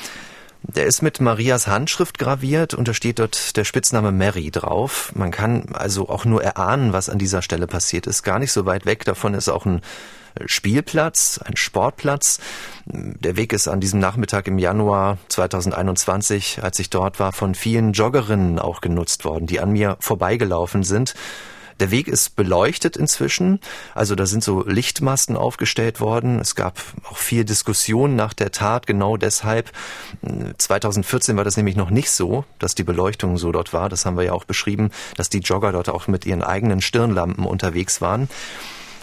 Der 0.63 0.87
ist 0.87 1.03
mit 1.03 1.21
Marias 1.21 1.67
Handschrift 1.67 2.19
graviert 2.19 2.73
und 2.73 2.89
da 2.89 2.95
steht 2.95 3.19
dort 3.19 3.57
der 3.57 3.65
Spitzname 3.65 4.13
Mary 4.13 4.51
drauf. 4.51 5.13
Man 5.15 5.33
kann 5.33 5.67
also 5.75 6.09
auch 6.09 6.25
nur 6.25 6.43
erahnen, 6.43 6.93
was 6.93 7.11
an 7.11 7.19
dieser 7.19 7.43
Stelle 7.43 7.67
passiert 7.67 8.07
ist. 8.07 8.23
Gar 8.23 8.39
nicht 8.39 8.53
so 8.53 8.65
weit 8.65 8.87
weg 8.87 9.05
davon 9.05 9.35
ist 9.35 9.49
auch 9.49 9.67
ein 9.67 9.83
Spielplatz, 10.47 11.40
ein 11.45 11.57
Sportplatz. 11.57 12.40
Der 12.87 13.37
Weg 13.37 13.53
ist 13.53 13.68
an 13.68 13.81
diesem 13.81 14.01
Nachmittag 14.01 14.47
im 14.49 14.59
Januar 14.59 15.18
2021, 15.29 16.61
als 16.62 16.79
ich 16.79 16.90
dort 16.90 17.21
war, 17.21 17.33
von 17.33 17.55
vielen 17.55 17.92
Joggerinnen 17.92 18.59
auch 18.59 18.81
genutzt 18.81 19.25
worden, 19.25 19.47
die 19.47 19.61
an 19.61 19.73
mir 19.73 19.97
vorbeigelaufen 20.01 20.83
sind. 20.83 21.14
Der 21.81 21.90
Weg 21.90 22.07
ist 22.07 22.37
beleuchtet 22.37 22.97
inzwischen, 22.97 23.59
also 23.95 24.14
da 24.14 24.27
sind 24.27 24.45
so 24.45 24.62
Lichtmasten 24.64 25.37
aufgestellt 25.37 26.01
worden. 26.01 26.38
Es 26.38 26.55
gab 26.55 26.81
auch 27.11 27.16
viel 27.16 27.45
Diskussion 27.45 28.14
nach 28.14 28.35
der 28.35 28.53
Tat, 28.53 28.87
genau 28.87 29.16
deshalb. 29.16 29.73
2014 30.59 31.37
war 31.37 31.45
das 31.45 31.57
nämlich 31.57 31.75
noch 31.75 31.90
nicht 31.90 32.11
so, 32.11 32.45
dass 32.61 32.75
die 32.75 32.85
Beleuchtung 32.85 33.37
so 33.37 33.51
dort 33.53 33.73
war. 33.73 33.88
Das 33.88 34.07
haben 34.07 34.16
wir 34.16 34.25
ja 34.25 34.33
auch 34.33 34.45
beschrieben, 34.45 34.90
dass 35.16 35.29
die 35.29 35.40
Jogger 35.40 35.73
dort 35.73 35.88
auch 35.88 36.07
mit 36.07 36.25
ihren 36.25 36.45
eigenen 36.45 36.81
Stirnlampen 36.81 37.45
unterwegs 37.45 38.01
waren. 38.01 38.29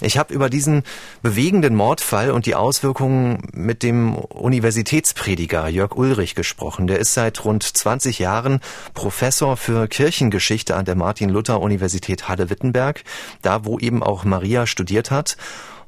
Ich 0.01 0.17
habe 0.17 0.33
über 0.33 0.49
diesen 0.49 0.83
bewegenden 1.21 1.75
Mordfall 1.75 2.31
und 2.31 2.45
die 2.45 2.55
Auswirkungen 2.55 3.49
mit 3.51 3.83
dem 3.83 4.15
Universitätsprediger 4.15 5.67
Jörg 5.67 5.95
Ulrich 5.95 6.35
gesprochen. 6.35 6.87
Der 6.87 6.99
ist 6.99 7.13
seit 7.13 7.43
rund 7.43 7.63
20 7.63 8.19
Jahren 8.19 8.61
Professor 8.93 9.57
für 9.57 9.87
Kirchengeschichte 9.87 10.75
an 10.75 10.85
der 10.85 10.95
Martin-Luther-Universität 10.95 12.29
Halle-Wittenberg, 12.29 13.03
da 13.41 13.65
wo 13.65 13.77
eben 13.77 14.01
auch 14.01 14.23
Maria 14.23 14.67
studiert 14.67 15.11
hat. 15.11 15.35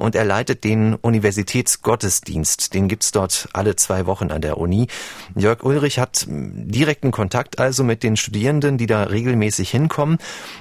Und 0.02 0.16
er 0.16 0.26
leitet 0.26 0.64
den 0.64 0.96
Universitätsgottesdienst. 0.96 2.74
Den 2.74 2.88
gibt's 2.88 3.12
dort 3.12 3.48
alle 3.54 3.76
zwei 3.76 4.08
Wochen 4.08 4.32
an 4.32 4.42
der 4.42 4.58
Uni. 4.58 4.88
Jörg 5.36 5.64
Ulrich 5.64 6.00
hat 6.00 6.26
direkten 6.28 7.12
Kontakt 7.12 7.60
also 7.60 7.84
mit 7.84 8.02
den 8.02 8.18
Studierenden, 8.18 8.78
die 8.78 8.88
da 8.88 9.04
regelmäßig 9.04 9.70
hinkommen 9.70 10.18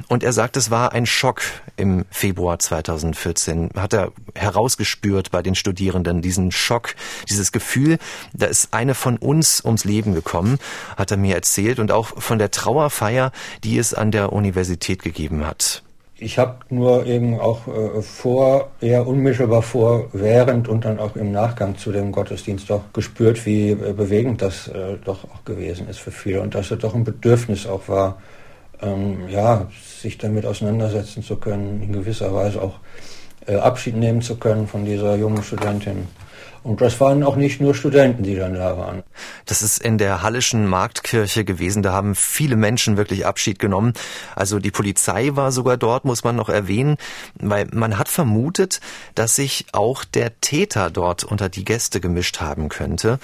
und 0.09 0.23
er 0.23 0.33
sagt, 0.33 0.57
es 0.57 0.71
war 0.71 0.93
ein 0.93 1.07
Schock 1.07 1.43
im 1.77 2.05
Februar 2.11 2.59
2014. 2.59 3.71
Hat 3.77 3.95
er 3.95 4.13
herausgespürt 4.35 5.31
bei 5.31 5.43
den 5.43 5.55
Studierenden 5.55 6.21
diesen 6.21 6.53
Schock, 6.53 6.95
dieses 7.29 7.51
Gefühl, 7.51 7.99
da 8.35 8.47
ist 8.47 8.75
eine 8.75 8.95
von 8.95 9.17
uns 9.17 9.65
ums 9.65 9.85
Leben 9.85 10.15
gekommen, 10.15 10.59
hat 10.97 11.11
er 11.11 11.17
mir 11.17 11.35
erzählt 11.35 11.79
und 11.79 11.93
auch 11.93 12.21
von 12.21 12.39
der 12.39 12.51
Trauerfeier, 12.51 13.33
die 13.65 13.79
es 13.79 13.95
an 13.95 14.11
der 14.11 14.33
Universität 14.35 15.03
gegeben 15.03 15.47
hat. 15.47 15.83
Ich 16.23 16.39
habe 16.39 16.57
nur 16.69 17.07
eben 17.07 17.41
auch 17.41 17.67
äh, 17.67 18.03
vor, 18.03 18.69
eher 18.83 19.07
unmittelbar 19.07 19.63
vor, 19.63 20.09
während 20.13 20.69
und 20.69 20.85
dann 20.85 20.99
auch 20.99 21.17
im 21.17 21.33
Nachgang 21.33 21.79
zu 21.79 21.93
dem 21.93 22.13
Gottesdienst 22.13 22.69
doch 22.69 22.83
gespürt, 22.93 23.47
wie 23.47 23.71
äh, 23.71 23.95
bewegend 23.95 24.43
das 24.43 24.69
äh, 24.69 24.99
doch 25.03 25.25
auch 25.25 25.45
gewesen 25.47 25.89
ist 25.89 25.99
für 25.99 26.11
viele 26.11 26.43
und 26.43 26.55
dass 26.55 26.71
es 26.71 26.79
doch 26.79 26.95
ein 26.95 27.05
Bedürfnis 27.05 27.67
auch 27.67 27.89
war, 27.89 28.21
ähm, 28.83 29.31
ja, 29.31 29.67
sich 30.03 30.19
damit 30.19 30.45
auseinandersetzen 30.45 31.23
zu 31.23 31.37
können, 31.37 31.83
in 31.83 31.93
gewisser 31.95 32.35
Weise 32.35 32.61
auch 32.61 32.75
äh, 33.47 33.57
Abschied 33.57 33.97
nehmen 33.97 34.21
zu 34.21 34.37
können 34.37 34.67
von 34.67 34.85
dieser 34.85 35.17
jungen 35.17 35.43
Studentin. 35.43 36.07
Und 36.63 36.81
das 36.81 37.01
waren 37.01 37.23
auch 37.23 37.37
nicht 37.37 37.61
nur 37.61 37.75
Studenten, 37.75 38.23
die 38.23 38.37
dann 38.37 38.55
da 38.55 38.77
waren. 38.77 39.03
Das 39.47 39.63
ist 39.63 39.79
in 39.79 39.97
der 39.97 40.23
Hallischen 40.23 40.67
Marktkirche 40.67 41.45
gewesen. 41.45 41.83
Da 41.83 41.93
haben 41.93 42.15
viele 42.15 42.57
Menschen 42.57 42.97
wirklich 42.97 43.25
Abschied 43.25 43.59
genommen. 43.59 43.95
Also 44.37 44.59
die 44.59 44.71
Polizei 44.71 45.31
war 45.33 45.53
sogar 45.53 45.77
dort, 45.77 46.05
muss 46.05 46.23
man 46.23 46.37
noch 46.37 46.49
erwähnen, 46.49 46.97
weil 47.39 47.67
man 47.73 47.99
hat 47.99 48.09
vermutet, 48.09 48.81
dass 49.15 49.37
sich 49.37 49.67
auch 49.73 50.05
der 50.05 50.41
Täter 50.41 50.91
dort 50.91 51.25
unter 51.25 51.49
die 51.49 51.65
Gäste 51.65 52.01
gemischt 52.01 52.41
haben 52.41 52.69
könnte. 52.69 53.19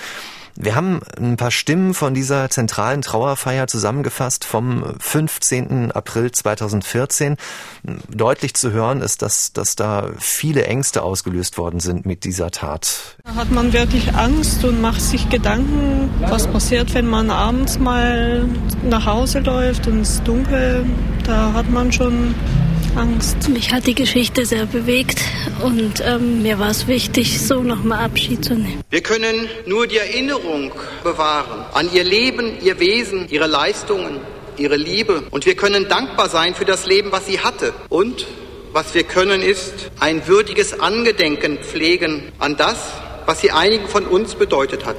Wir 0.59 0.75
haben 0.75 1.01
ein 1.19 1.37
paar 1.37 1.51
Stimmen 1.51 1.93
von 1.93 2.15
dieser 2.15 2.49
zentralen 2.49 3.03
Trauerfeier 3.03 3.67
zusammengefasst 3.67 4.45
vom 4.45 4.85
15. 4.99 5.93
April 5.93 6.33
2014. 6.33 7.37
Deutlich 8.09 8.55
zu 8.55 8.73
hören 8.73 9.03
ist, 9.03 9.21
dass, 9.21 9.53
dass 9.53 9.77
da 9.77 10.11
viele 10.19 10.65
Ängste 10.67 11.03
ausgelöst 11.03 11.59
worden 11.59 11.81
sind 11.81 12.07
mit 12.07 12.25
dieser 12.25 12.51
Tat. 12.51 13.19
Da 13.25 13.35
hat 13.35 13.51
man 13.51 13.75
wirklich 13.75 14.15
Angst 14.15 14.65
und 14.65 14.81
macht 14.81 15.03
sich 15.03 15.29
Gedanken, 15.29 16.11
was 16.21 16.47
passiert, 16.47 16.95
wenn 16.95 17.07
man 17.07 17.31
abends 17.31 17.79
mal 17.79 18.49
nach 18.83 19.05
Hause 19.05 19.41
läuft 19.41 19.87
und 19.87 20.01
es 20.01 20.15
ist 20.15 20.29
dunkel. 20.29 20.87
Da 21.25 21.53
hat 21.53 21.69
man 21.69 21.93
schon 21.93 22.35
Angst. 22.97 23.49
Mich 23.49 23.73
hat 23.73 23.87
die 23.87 23.95
Geschichte 23.95 24.47
sehr 24.47 24.67
bewegt 24.67 25.21
und 25.63 26.03
ähm, 26.05 26.43
mir 26.43 26.59
war 26.59 26.71
es 26.71 26.87
wichtig, 26.87 27.41
so 27.41 27.63
nochmal 27.63 28.05
Abschied 28.05 28.45
zu 28.45 28.55
nehmen. 28.55 28.83
Wir 28.91 29.03
können 29.03 29.49
nur 29.67 29.87
die 29.87 29.99
Erinnerung 29.99 30.73
bewahren 31.05 31.67
an 31.73 31.89
ihr 31.93 32.05
Leben, 32.05 32.55
ihr 32.63 32.81
Wesen, 32.81 33.29
ihre 33.29 33.47
Leistungen, 33.47 34.21
ihre 34.57 34.77
Liebe 34.77 35.23
und 35.31 35.47
wir 35.47 35.57
können 35.57 35.89
dankbar 35.89 36.29
sein 36.29 36.55
für 36.55 36.65
das 36.65 36.87
Leben, 36.87 37.13
was 37.13 37.27
sie 37.27 37.41
hatte. 37.41 37.75
Und 37.89 38.27
was 38.73 38.95
wir 38.95 39.05
können, 39.05 39.43
ist 39.43 39.91
ein 40.01 40.27
würdiges 40.27 40.81
Angedenken 40.81 41.59
pflegen 41.59 42.33
an 42.39 42.57
das, 42.57 42.79
was 43.27 43.41
sie 43.41 43.51
einigen 43.51 43.89
von 43.89 44.07
uns 44.07 44.35
bedeutet 44.35 44.85
hat. 44.85 44.97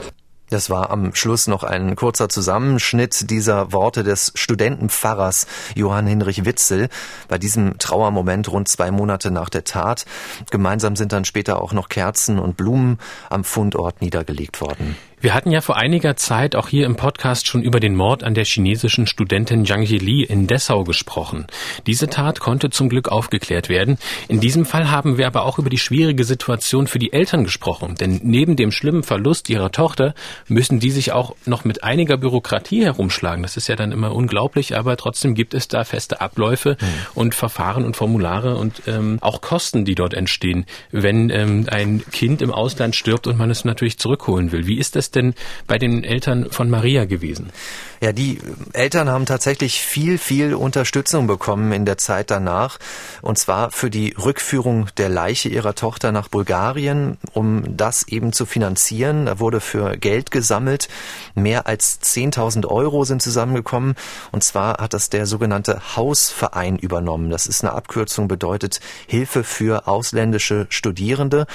Das 0.50 0.70
war 0.70 0.92
am 0.92 1.14
Schluss 1.14 1.48
noch 1.48 1.64
ein 1.64 1.98
kurzer 1.98 2.30
Zusammenschnitt 2.30 3.30
dieser 3.30 3.74
Worte 3.74 4.04
des 4.04 4.32
Studentenpfarrers 4.36 5.46
Johann 5.76 6.08
Hinrich 6.08 6.46
Witzel 6.46 6.88
bei 7.28 7.38
diesem 7.38 7.78
Trauermoment 7.80 8.50
rund 8.50 8.70
zwei 8.70 8.90
Monate 8.92 9.30
nach 9.30 9.50
der 9.50 9.66
Tat. 9.66 10.06
Gemeinsam 10.50 10.96
sind 10.96 11.12
dann 11.12 11.26
später 11.26 11.62
auch 11.62 11.74
noch 11.74 11.90
Kerzen 11.90 12.40
und 12.40 12.56
Blumen 12.56 12.98
am 13.30 13.44
Fundort 13.44 14.02
niedergelegt 14.02 14.62
worden. 14.62 14.96
Wir 15.28 15.34
hatten 15.34 15.52
ja 15.52 15.60
vor 15.60 15.76
einiger 15.76 16.16
Zeit 16.16 16.56
auch 16.56 16.70
hier 16.70 16.86
im 16.86 16.96
Podcast 16.96 17.48
schon 17.48 17.62
über 17.62 17.82
den 17.82 17.96
Mord 17.96 18.24
an 18.24 18.34
der 18.34 18.46
chinesischen 18.46 19.08
Studentin 19.08 19.66
Zhang 19.66 19.82
Yili 19.82 20.24
in 20.24 20.48
Dessau 20.48 20.86
gesprochen. 20.86 21.48
Diese 21.86 22.08
Tat 22.08 22.40
konnte 22.40 22.70
zum 22.70 22.88
Glück 22.88 23.10
aufgeklärt 23.10 23.68
werden. 23.68 23.98
In 24.30 24.40
diesem 24.40 24.66
Fall 24.66 24.90
haben 24.90 25.18
wir 25.18 25.28
aber 25.28 25.44
auch 25.44 25.60
über 25.60 25.70
die 25.70 25.80
schwierige 25.80 26.24
Situation 26.24 26.88
für 26.88 26.98
die 26.98 27.12
Eltern 27.12 27.44
gesprochen. 27.44 27.96
Denn 27.96 28.22
neben 28.24 28.56
dem 28.56 28.72
schlimmen 28.72 29.04
Verlust 29.04 29.50
ihrer 29.50 29.70
Tochter 29.74 30.16
müssen 30.48 30.80
die 30.80 30.92
sich 30.92 31.12
auch 31.12 31.36
noch 31.46 31.66
mit 31.66 31.84
einiger 31.84 32.16
Bürokratie 32.16 32.86
herumschlagen. 32.86 33.44
Das 33.44 33.58
ist 33.58 33.68
ja 33.68 33.76
dann 33.76 33.92
immer 33.92 34.16
unglaublich, 34.16 34.78
aber 34.78 34.96
trotzdem 34.96 35.36
gibt 35.36 35.54
es 35.54 35.68
da 35.68 35.84
feste 35.84 36.22
Abläufe 36.22 36.78
mhm. 36.80 36.86
und 37.16 37.36
Verfahren 37.36 37.84
und 37.84 37.98
Formulare 37.98 38.56
und 38.56 38.84
ähm, 38.88 39.18
auch 39.20 39.42
Kosten, 39.42 39.84
die 39.84 39.96
dort 39.96 40.14
entstehen, 40.14 40.66
wenn 40.94 41.30
ähm, 41.30 41.66
ein 41.70 42.02
Kind 42.14 42.42
im 42.42 42.54
Ausland 42.54 42.96
stirbt 42.96 43.28
und 43.28 43.38
man 43.38 43.52
es 43.52 43.66
natürlich 43.66 44.00
zurückholen 44.00 44.54
will. 44.54 44.68
Wie 44.68 44.78
ist 44.78 44.96
das 44.96 45.08
es 45.08 45.12
denn 45.18 45.34
bei 45.68 45.78
den 45.78 46.04
Eltern 46.04 46.50
von 46.52 46.70
Maria 46.70 47.06
gewesen? 47.06 47.52
Ja, 48.00 48.12
die 48.12 48.40
Eltern 48.74 49.10
haben 49.10 49.26
tatsächlich 49.26 49.82
viel, 49.82 50.20
viel 50.20 50.54
Unterstützung 50.54 51.26
bekommen 51.26 51.72
in 51.72 51.84
der 51.84 51.98
Zeit 51.98 52.30
danach. 52.30 52.78
Und 53.24 53.40
zwar 53.40 53.72
für 53.72 53.90
die 53.90 54.14
Rückführung 54.14 54.88
der 54.98 55.10
Leiche 55.10 55.50
ihrer 55.50 55.74
Tochter 55.74 56.12
nach 56.12 56.28
Bulgarien, 56.28 57.18
um 57.34 57.76
das 57.76 58.08
eben 58.08 58.34
zu 58.34 58.46
finanzieren. 58.46 59.26
Da 59.26 59.40
wurde 59.40 59.62
für 59.62 59.98
Geld 59.98 60.30
gesammelt. 60.30 60.90
Mehr 61.34 61.66
als 61.66 62.00
10.000 62.02 62.68
Euro 62.68 63.04
sind 63.04 63.24
zusammengekommen. 63.24 63.96
Und 64.32 64.44
zwar 64.44 64.78
hat 64.78 64.94
das 64.94 65.10
der 65.10 65.26
sogenannte 65.26 65.96
Hausverein 65.96 66.78
übernommen. 66.78 67.32
Das 67.32 67.48
ist 67.48 67.64
eine 67.64 67.74
Abkürzung, 67.74 68.28
bedeutet 68.28 68.80
Hilfe 69.08 69.44
für 69.44 69.88
ausländische 69.88 70.68
Studierende. 70.70 71.48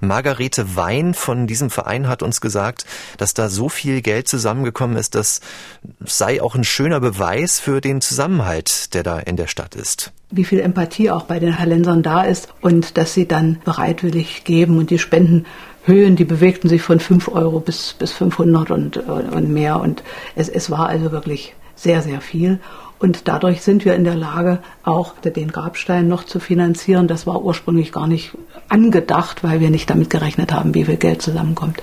Margarete 0.00 0.76
Wein 0.76 1.12
von 1.12 1.46
diesem 1.46 1.68
Verein 1.68 2.08
hat 2.08 2.22
uns 2.22 2.40
gesagt, 2.40 2.86
dass 3.18 3.34
da 3.34 3.48
so 3.48 3.68
viel 3.68 4.02
Geld 4.02 4.28
zusammengekommen 4.28 4.96
ist, 4.96 5.14
dass 5.14 5.40
sei 6.04 6.42
auch 6.42 6.54
ein 6.54 6.64
schöner 6.64 7.00
Beweis 7.00 7.60
für 7.60 7.80
den 7.80 8.00
Zusammenhalt, 8.00 8.94
der 8.94 9.02
da 9.02 9.18
in 9.18 9.36
der 9.36 9.46
Stadt 9.46 9.74
ist. 9.74 10.12
Wie 10.30 10.44
viel 10.44 10.60
Empathie 10.60 11.10
auch 11.10 11.24
bei 11.24 11.38
den 11.38 11.58
Hallensern 11.58 12.02
da 12.02 12.22
ist 12.22 12.48
und 12.60 12.96
dass 12.96 13.14
sie 13.14 13.26
dann 13.26 13.58
bereitwillig 13.64 14.44
geben 14.44 14.78
und 14.78 14.90
die 14.90 14.98
Spendenhöhen, 14.98 16.16
die 16.16 16.24
bewegten 16.24 16.68
sich 16.68 16.82
von 16.82 17.00
5 17.00 17.28
Euro 17.28 17.60
bis, 17.60 17.94
bis 17.98 18.12
500 18.12 18.70
und, 18.70 18.96
und 18.96 19.52
mehr. 19.52 19.80
Und 19.80 20.02
es, 20.36 20.48
es 20.48 20.70
war 20.70 20.88
also 20.88 21.10
wirklich 21.10 21.54
sehr, 21.74 22.02
sehr 22.02 22.20
viel 22.20 22.60
und 23.00 23.28
dadurch 23.28 23.62
sind 23.62 23.86
wir 23.86 23.94
in 23.94 24.04
der 24.04 24.14
Lage, 24.14 24.58
auch 24.82 25.14
den 25.20 25.50
Grabstein 25.50 26.06
noch 26.06 26.24
zu 26.24 26.38
finanzieren. 26.38 27.08
Das 27.08 27.26
war 27.26 27.42
ursprünglich 27.42 27.92
gar 27.92 28.06
nicht 28.06 28.36
angedacht, 28.68 29.42
weil 29.42 29.58
wir 29.58 29.70
nicht 29.70 29.88
damit 29.88 30.10
gerechnet 30.10 30.52
haben, 30.52 30.74
wie 30.74 30.84
viel 30.84 30.98
Geld 30.98 31.22
zusammenkommt. 31.22 31.82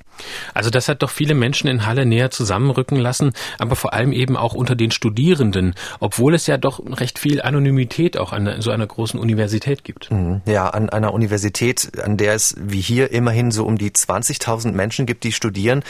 Also 0.54 0.70
das 0.70 0.88
hat 0.88 1.02
doch 1.02 1.10
viele 1.10 1.34
Menschen 1.34 1.68
in 1.68 1.88
Halle 1.88 2.06
näher 2.06 2.30
zusammenrücken 2.30 2.98
lassen, 2.98 3.34
aber 3.58 3.76
vor 3.76 3.94
allem 3.94 4.12
eben 4.12 4.38
auch 4.38 4.54
unter 4.54 4.76
den 4.76 4.92
Studierenden, 4.92 5.74
obwohl 6.00 6.36
es 6.36 6.46
ja 6.46 6.58
doch 6.58 6.80
recht 6.86 7.18
viel 7.18 7.42
Anonymität 7.42 8.18
auch 8.18 8.32
an 8.32 8.62
so 8.62 8.70
einer 8.70 8.86
großen 8.86 9.20
Universität 9.20 9.84
gibt. 9.84 10.12
Mhm. 10.12 10.42
Ja, 10.46 10.70
an 10.70 10.90
einer 10.90 11.14
Universität, 11.14 12.00
an 12.04 12.18
der 12.18 12.36
es 12.36 12.56
wie 12.60 12.82
hier 12.82 13.12
immerhin 13.12 13.50
so 13.50 13.66
um 13.66 13.80
die 13.80 13.90
20.000 13.90 14.72
Menschen 14.72 15.08
gibt, 15.08 15.24
die 15.24 15.32
studieren. 15.32 15.84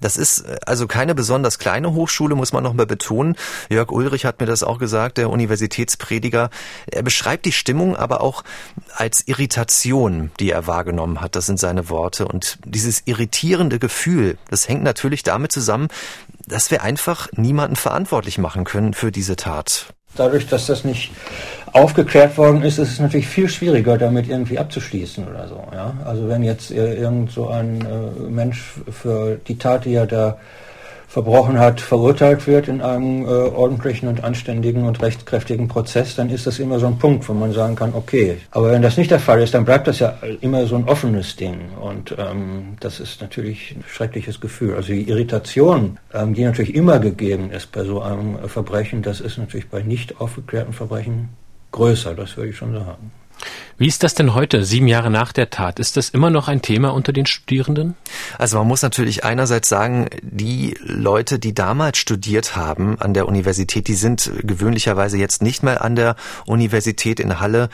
Das 0.00 0.16
ist 0.16 0.40
äh, 0.40 0.58
also 0.66 0.86
keine 0.86 1.14
besonders 1.14 1.58
kleine 1.58 1.92
Hochschule, 1.92 2.34
muss 2.34 2.52
man 2.52 2.62
noch 2.62 2.74
mal 2.74 2.86
betonen. 2.86 3.36
Jörg 3.68 3.90
Ulrich 3.90 4.24
hat 4.24 4.40
mir 4.40 4.46
das 4.46 4.62
auch 4.62 4.78
gesagt, 4.78 5.18
der 5.18 5.30
Universitätsprediger. 5.30 6.50
Er 6.86 7.02
beschreibt 7.02 7.44
die 7.44 7.52
Stimmung 7.52 7.96
aber 7.96 8.20
auch 8.20 8.44
als 8.94 9.26
Irritation, 9.26 10.30
die 10.40 10.50
er 10.50 10.66
wahrgenommen 10.66 11.20
hat. 11.20 11.36
Das 11.36 11.46
sind 11.46 11.58
seine 11.58 11.88
Worte. 11.88 12.26
Und 12.26 12.58
dieses 12.64 13.02
irritierende 13.06 13.78
Gefühl, 13.78 14.38
das 14.50 14.68
hängt 14.68 14.82
natürlich 14.82 15.22
damit 15.22 15.52
zusammen, 15.52 15.88
dass 16.46 16.70
wir 16.70 16.82
einfach 16.82 17.28
niemanden 17.32 17.76
verantwortlich 17.76 18.38
machen 18.38 18.64
können 18.64 18.94
für 18.94 19.10
diese 19.10 19.36
Tat. 19.36 19.94
Dadurch, 20.16 20.46
dass 20.46 20.66
das 20.66 20.84
nicht 20.84 21.12
aufgeklärt 21.72 22.38
worden 22.38 22.62
ist, 22.62 22.78
ist 22.78 22.92
es 22.92 23.00
natürlich 23.00 23.26
viel 23.26 23.48
schwieriger, 23.48 23.98
damit 23.98 24.28
irgendwie 24.28 24.58
abzuschließen 24.58 25.26
oder 25.26 25.48
so. 25.48 25.60
Ja? 25.72 25.94
Also 26.04 26.28
wenn 26.28 26.42
jetzt 26.44 26.70
irgend 26.70 27.32
so 27.32 27.48
ein 27.48 27.80
äh, 27.80 28.30
Mensch 28.30 28.74
für 28.90 29.36
die 29.36 29.58
Tat, 29.58 29.84
die 29.84 29.94
er 29.94 30.06
da 30.06 30.38
verbrochen 31.14 31.60
hat, 31.60 31.80
verurteilt 31.80 32.44
wird 32.48 32.66
in 32.66 32.80
einem 32.80 33.22
äh, 33.22 33.28
ordentlichen 33.28 34.08
und 34.08 34.24
anständigen 34.24 34.82
und 34.82 35.00
rechtskräftigen 35.00 35.68
Prozess, 35.68 36.16
dann 36.16 36.28
ist 36.28 36.44
das 36.44 36.58
immer 36.58 36.80
so 36.80 36.88
ein 36.88 36.98
Punkt, 36.98 37.28
wo 37.28 37.34
man 37.34 37.52
sagen 37.52 37.76
kann, 37.76 37.94
okay. 37.94 38.38
Aber 38.50 38.72
wenn 38.72 38.82
das 38.82 38.96
nicht 38.96 39.12
der 39.12 39.20
Fall 39.20 39.40
ist, 39.40 39.54
dann 39.54 39.64
bleibt 39.64 39.86
das 39.86 40.00
ja 40.00 40.18
immer 40.40 40.66
so 40.66 40.74
ein 40.74 40.88
offenes 40.88 41.36
Ding. 41.36 41.60
Und 41.80 42.16
ähm, 42.18 42.76
das 42.80 42.98
ist 42.98 43.20
natürlich 43.20 43.76
ein 43.76 43.84
schreckliches 43.86 44.40
Gefühl. 44.40 44.74
Also 44.74 44.88
die 44.88 45.08
Irritation, 45.08 46.00
ähm, 46.12 46.34
die 46.34 46.42
natürlich 46.42 46.74
immer 46.74 46.98
gegeben 46.98 47.52
ist 47.52 47.70
bei 47.70 47.84
so 47.84 48.02
einem 48.02 48.48
Verbrechen, 48.48 49.00
das 49.02 49.20
ist 49.20 49.38
natürlich 49.38 49.68
bei 49.68 49.82
nicht 49.82 50.20
aufgeklärten 50.20 50.72
Verbrechen 50.72 51.28
größer, 51.70 52.16
das 52.16 52.36
würde 52.36 52.50
ich 52.50 52.56
schon 52.56 52.72
sagen. 52.72 53.12
Wie 53.76 53.88
ist 53.88 54.04
das 54.04 54.14
denn 54.14 54.34
heute, 54.34 54.64
sieben 54.64 54.86
Jahre 54.86 55.10
nach 55.10 55.32
der 55.32 55.50
Tat? 55.50 55.80
Ist 55.80 55.96
das 55.96 56.08
immer 56.08 56.30
noch 56.30 56.46
ein 56.46 56.62
Thema 56.62 56.94
unter 56.94 57.12
den 57.12 57.26
Studierenden? 57.26 57.96
Also 58.38 58.58
man 58.58 58.68
muss 58.68 58.82
natürlich 58.82 59.24
einerseits 59.24 59.68
sagen, 59.68 60.06
die 60.22 60.76
Leute, 60.80 61.40
die 61.40 61.54
damals 61.54 61.98
studiert 61.98 62.54
haben 62.54 63.00
an 63.00 63.14
der 63.14 63.26
Universität, 63.26 63.88
die 63.88 63.94
sind 63.94 64.30
gewöhnlicherweise 64.42 65.18
jetzt 65.18 65.42
nicht 65.42 65.62
mehr 65.64 65.82
an 65.82 65.96
der 65.96 66.14
Universität 66.46 67.18
in 67.18 67.40
Halle 67.40 67.68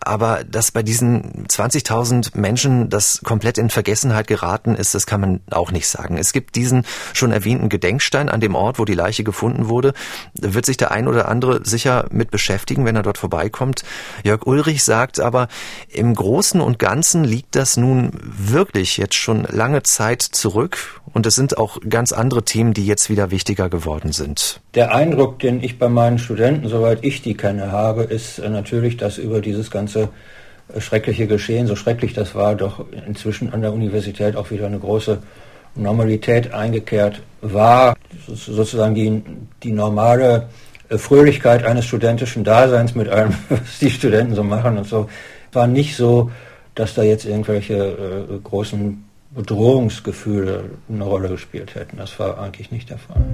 Aber 0.00 0.44
dass 0.44 0.70
bei 0.70 0.82
diesen 0.82 1.46
20.000 1.48 2.38
Menschen 2.38 2.88
das 2.88 3.20
komplett 3.24 3.58
in 3.58 3.70
Vergessenheit 3.70 4.26
geraten 4.26 4.74
ist, 4.74 4.94
das 4.94 5.06
kann 5.06 5.20
man 5.20 5.40
auch 5.50 5.72
nicht 5.72 5.88
sagen. 5.88 6.16
Es 6.16 6.32
gibt 6.32 6.56
diesen 6.56 6.84
schon 7.12 7.32
erwähnten 7.32 7.68
Gedenkstein 7.68 8.28
an 8.28 8.40
dem 8.40 8.54
Ort, 8.54 8.78
wo 8.78 8.84
die 8.84 8.94
Leiche 8.94 9.24
gefunden 9.24 9.68
wurde. 9.68 9.92
Da 10.34 10.54
wird 10.54 10.66
sich 10.66 10.76
der 10.76 10.92
ein 10.92 11.08
oder 11.08 11.28
andere 11.28 11.64
sicher 11.64 12.06
mit 12.10 12.30
beschäftigen, 12.30 12.84
wenn 12.84 12.96
er 12.96 13.02
dort 13.02 13.18
vorbeikommt. 13.18 13.82
Jörg 14.22 14.46
Ulrich 14.46 14.84
sagt 14.84 15.20
aber, 15.20 15.48
im 15.88 16.14
Großen 16.14 16.60
und 16.60 16.78
Ganzen 16.78 17.24
liegt 17.24 17.56
das 17.56 17.76
nun 17.76 18.12
wirklich 18.22 18.96
jetzt 18.96 19.14
schon 19.14 19.44
lange 19.44 19.82
Zeit 19.82 20.22
zurück 20.22 21.00
und 21.12 21.26
es 21.26 21.34
sind 21.34 21.58
auch 21.58 21.78
ganz 21.88 22.12
andere 22.12 22.44
Themen, 22.44 22.74
die 22.74 22.86
jetzt 22.86 23.10
wieder 23.10 23.30
wichtiger 23.30 23.68
geworden 23.68 24.12
sind. 24.12 24.60
Der 24.78 24.94
Eindruck, 24.94 25.40
den 25.40 25.60
ich 25.60 25.76
bei 25.76 25.88
meinen 25.88 26.20
Studenten, 26.20 26.68
soweit 26.68 27.02
ich 27.02 27.20
die 27.20 27.34
kenne, 27.34 27.72
habe, 27.72 28.04
ist 28.04 28.38
natürlich, 28.38 28.96
dass 28.96 29.18
über 29.18 29.40
dieses 29.40 29.72
ganze 29.72 30.10
äh, 30.72 30.80
schreckliche 30.80 31.26
Geschehen, 31.26 31.66
so 31.66 31.74
schrecklich 31.74 32.12
das 32.12 32.36
war, 32.36 32.54
doch 32.54 32.84
inzwischen 33.04 33.52
an 33.52 33.60
der 33.60 33.72
Universität 33.72 34.36
auch 34.36 34.52
wieder 34.52 34.66
eine 34.66 34.78
große 34.78 35.18
Normalität 35.74 36.54
eingekehrt 36.54 37.22
war. 37.40 37.96
Sozusagen 38.28 38.94
die, 38.94 39.20
die 39.64 39.72
normale 39.72 40.48
äh, 40.88 40.96
Fröhlichkeit 40.96 41.64
eines 41.64 41.84
studentischen 41.84 42.44
Daseins 42.44 42.94
mit 42.94 43.08
allem, 43.08 43.34
was 43.48 43.80
die 43.80 43.90
Studenten 43.90 44.36
so 44.36 44.44
machen 44.44 44.78
und 44.78 44.86
so, 44.86 45.10
war 45.52 45.66
nicht 45.66 45.96
so, 45.96 46.30
dass 46.76 46.94
da 46.94 47.02
jetzt 47.02 47.24
irgendwelche 47.24 47.74
äh, 47.74 48.38
großen 48.44 49.04
Bedrohungsgefühle 49.32 50.70
eine 50.88 51.04
Rolle 51.04 51.30
gespielt 51.30 51.74
hätten. 51.74 51.96
Das 51.96 52.16
war 52.20 52.38
eigentlich 52.38 52.70
nicht 52.70 52.90
der 52.90 52.98
Fall. 52.98 53.26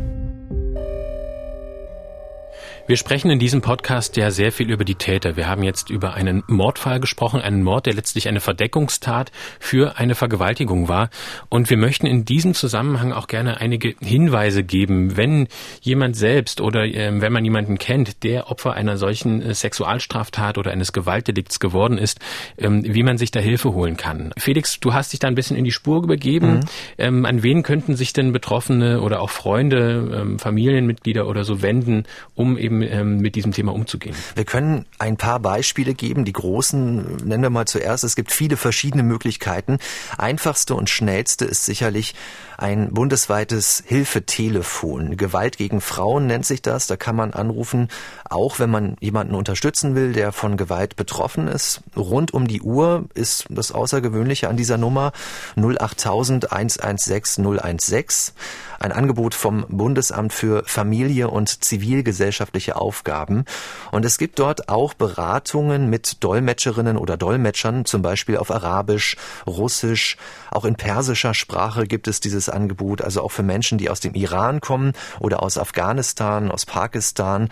Wir 2.86 2.98
sprechen 2.98 3.30
in 3.30 3.38
diesem 3.38 3.62
Podcast 3.62 4.14
ja 4.18 4.30
sehr 4.30 4.52
viel 4.52 4.70
über 4.70 4.84
die 4.84 4.96
Täter. 4.96 5.38
Wir 5.38 5.48
haben 5.48 5.62
jetzt 5.62 5.88
über 5.88 6.12
einen 6.12 6.42
Mordfall 6.48 7.00
gesprochen, 7.00 7.40
einen 7.40 7.62
Mord, 7.62 7.86
der 7.86 7.94
letztlich 7.94 8.28
eine 8.28 8.40
Verdeckungstat 8.40 9.32
für 9.58 9.96
eine 9.96 10.14
Vergewaltigung 10.14 10.86
war. 10.86 11.08
Und 11.48 11.70
wir 11.70 11.78
möchten 11.78 12.06
in 12.06 12.26
diesem 12.26 12.52
Zusammenhang 12.52 13.12
auch 13.14 13.26
gerne 13.26 13.58
einige 13.58 13.94
Hinweise 14.02 14.64
geben, 14.64 15.16
wenn 15.16 15.48
jemand 15.80 16.14
selbst 16.16 16.60
oder 16.60 16.84
äh, 16.84 17.22
wenn 17.22 17.32
man 17.32 17.42
jemanden 17.42 17.78
kennt, 17.78 18.22
der 18.22 18.50
Opfer 18.50 18.74
einer 18.74 18.98
solchen 18.98 19.40
äh, 19.40 19.54
Sexualstraftat 19.54 20.58
oder 20.58 20.70
eines 20.70 20.92
Gewaltdelikts 20.92 21.60
geworden 21.60 21.96
ist, 21.96 22.20
ähm, 22.58 22.84
wie 22.84 23.02
man 23.02 23.16
sich 23.16 23.30
da 23.30 23.40
Hilfe 23.40 23.72
holen 23.72 23.96
kann. 23.96 24.30
Felix, 24.36 24.78
du 24.78 24.92
hast 24.92 25.14
dich 25.14 25.20
da 25.20 25.28
ein 25.28 25.34
bisschen 25.34 25.56
in 25.56 25.64
die 25.64 25.72
Spur 25.72 26.06
begeben. 26.06 26.56
Mhm. 26.56 26.60
Ähm, 26.98 27.24
an 27.24 27.42
wen 27.42 27.62
könnten 27.62 27.96
sich 27.96 28.12
denn 28.12 28.32
Betroffene 28.32 29.00
oder 29.00 29.22
auch 29.22 29.30
Freunde, 29.30 30.20
ähm, 30.20 30.38
Familienmitglieder 30.38 31.26
oder 31.26 31.44
so 31.44 31.62
wenden, 31.62 32.04
um 32.34 32.58
eben 32.58 32.73
ähm, 32.82 33.18
mit 33.18 33.34
diesem 33.34 33.52
Thema 33.52 33.72
umzugehen? 33.72 34.14
Wir 34.34 34.44
können 34.44 34.86
ein 34.98 35.16
paar 35.16 35.40
Beispiele 35.40 35.94
geben. 35.94 36.24
Die 36.24 36.32
großen 36.32 37.16
nennen 37.24 37.42
wir 37.42 37.50
mal 37.50 37.66
zuerst. 37.66 38.04
Es 38.04 38.16
gibt 38.16 38.32
viele 38.32 38.56
verschiedene 38.56 39.02
Möglichkeiten. 39.02 39.78
Einfachste 40.18 40.74
und 40.74 40.90
schnellste 40.90 41.44
ist 41.44 41.64
sicherlich 41.64 42.14
ein 42.56 42.92
bundesweites 42.92 43.82
Hilfetelefon. 43.86 45.16
Gewalt 45.16 45.56
gegen 45.56 45.80
Frauen 45.80 46.26
nennt 46.26 46.46
sich 46.46 46.62
das. 46.62 46.86
Da 46.86 46.96
kann 46.96 47.16
man 47.16 47.32
anrufen, 47.32 47.88
auch 48.28 48.58
wenn 48.58 48.70
man 48.70 48.96
jemanden 49.00 49.34
unterstützen 49.34 49.94
will, 49.94 50.12
der 50.12 50.32
von 50.32 50.56
Gewalt 50.56 50.96
betroffen 50.96 51.48
ist. 51.48 51.82
Rund 51.96 52.34
um 52.34 52.46
die 52.46 52.62
Uhr 52.62 53.06
ist 53.14 53.46
das 53.50 53.72
Außergewöhnliche 53.72 54.48
an 54.48 54.56
dieser 54.56 54.78
Nummer 54.78 55.12
08000 55.56 56.52
116 56.52 57.44
016. 57.78 58.34
Ein 58.78 58.92
Angebot 58.92 59.34
vom 59.34 59.64
Bundesamt 59.68 60.32
für 60.32 60.62
Familie 60.66 61.28
und 61.28 61.64
zivilgesellschaftliche 61.64 62.76
Aufgaben. 62.76 63.44
Und 63.92 64.04
es 64.04 64.18
gibt 64.18 64.38
dort 64.38 64.68
auch 64.68 64.94
Beratungen 64.94 65.88
mit 65.88 66.22
Dolmetscherinnen 66.22 66.96
oder 66.96 67.16
Dolmetschern, 67.16 67.84
zum 67.84 68.02
Beispiel 68.02 68.36
auf 68.36 68.50
Arabisch, 68.50 69.16
Russisch, 69.46 70.16
auch 70.54 70.64
in 70.64 70.76
persischer 70.76 71.34
Sprache 71.34 71.86
gibt 71.86 72.06
es 72.06 72.20
dieses 72.20 72.43
Angebot, 72.48 73.02
also 73.02 73.22
auch 73.22 73.32
für 73.32 73.42
Menschen, 73.42 73.78
die 73.78 73.90
aus 73.90 74.00
dem 74.00 74.14
Iran 74.14 74.60
kommen 74.60 74.92
oder 75.20 75.42
aus 75.42 75.58
Afghanistan, 75.58 76.50
aus 76.50 76.66
Pakistan. 76.66 77.48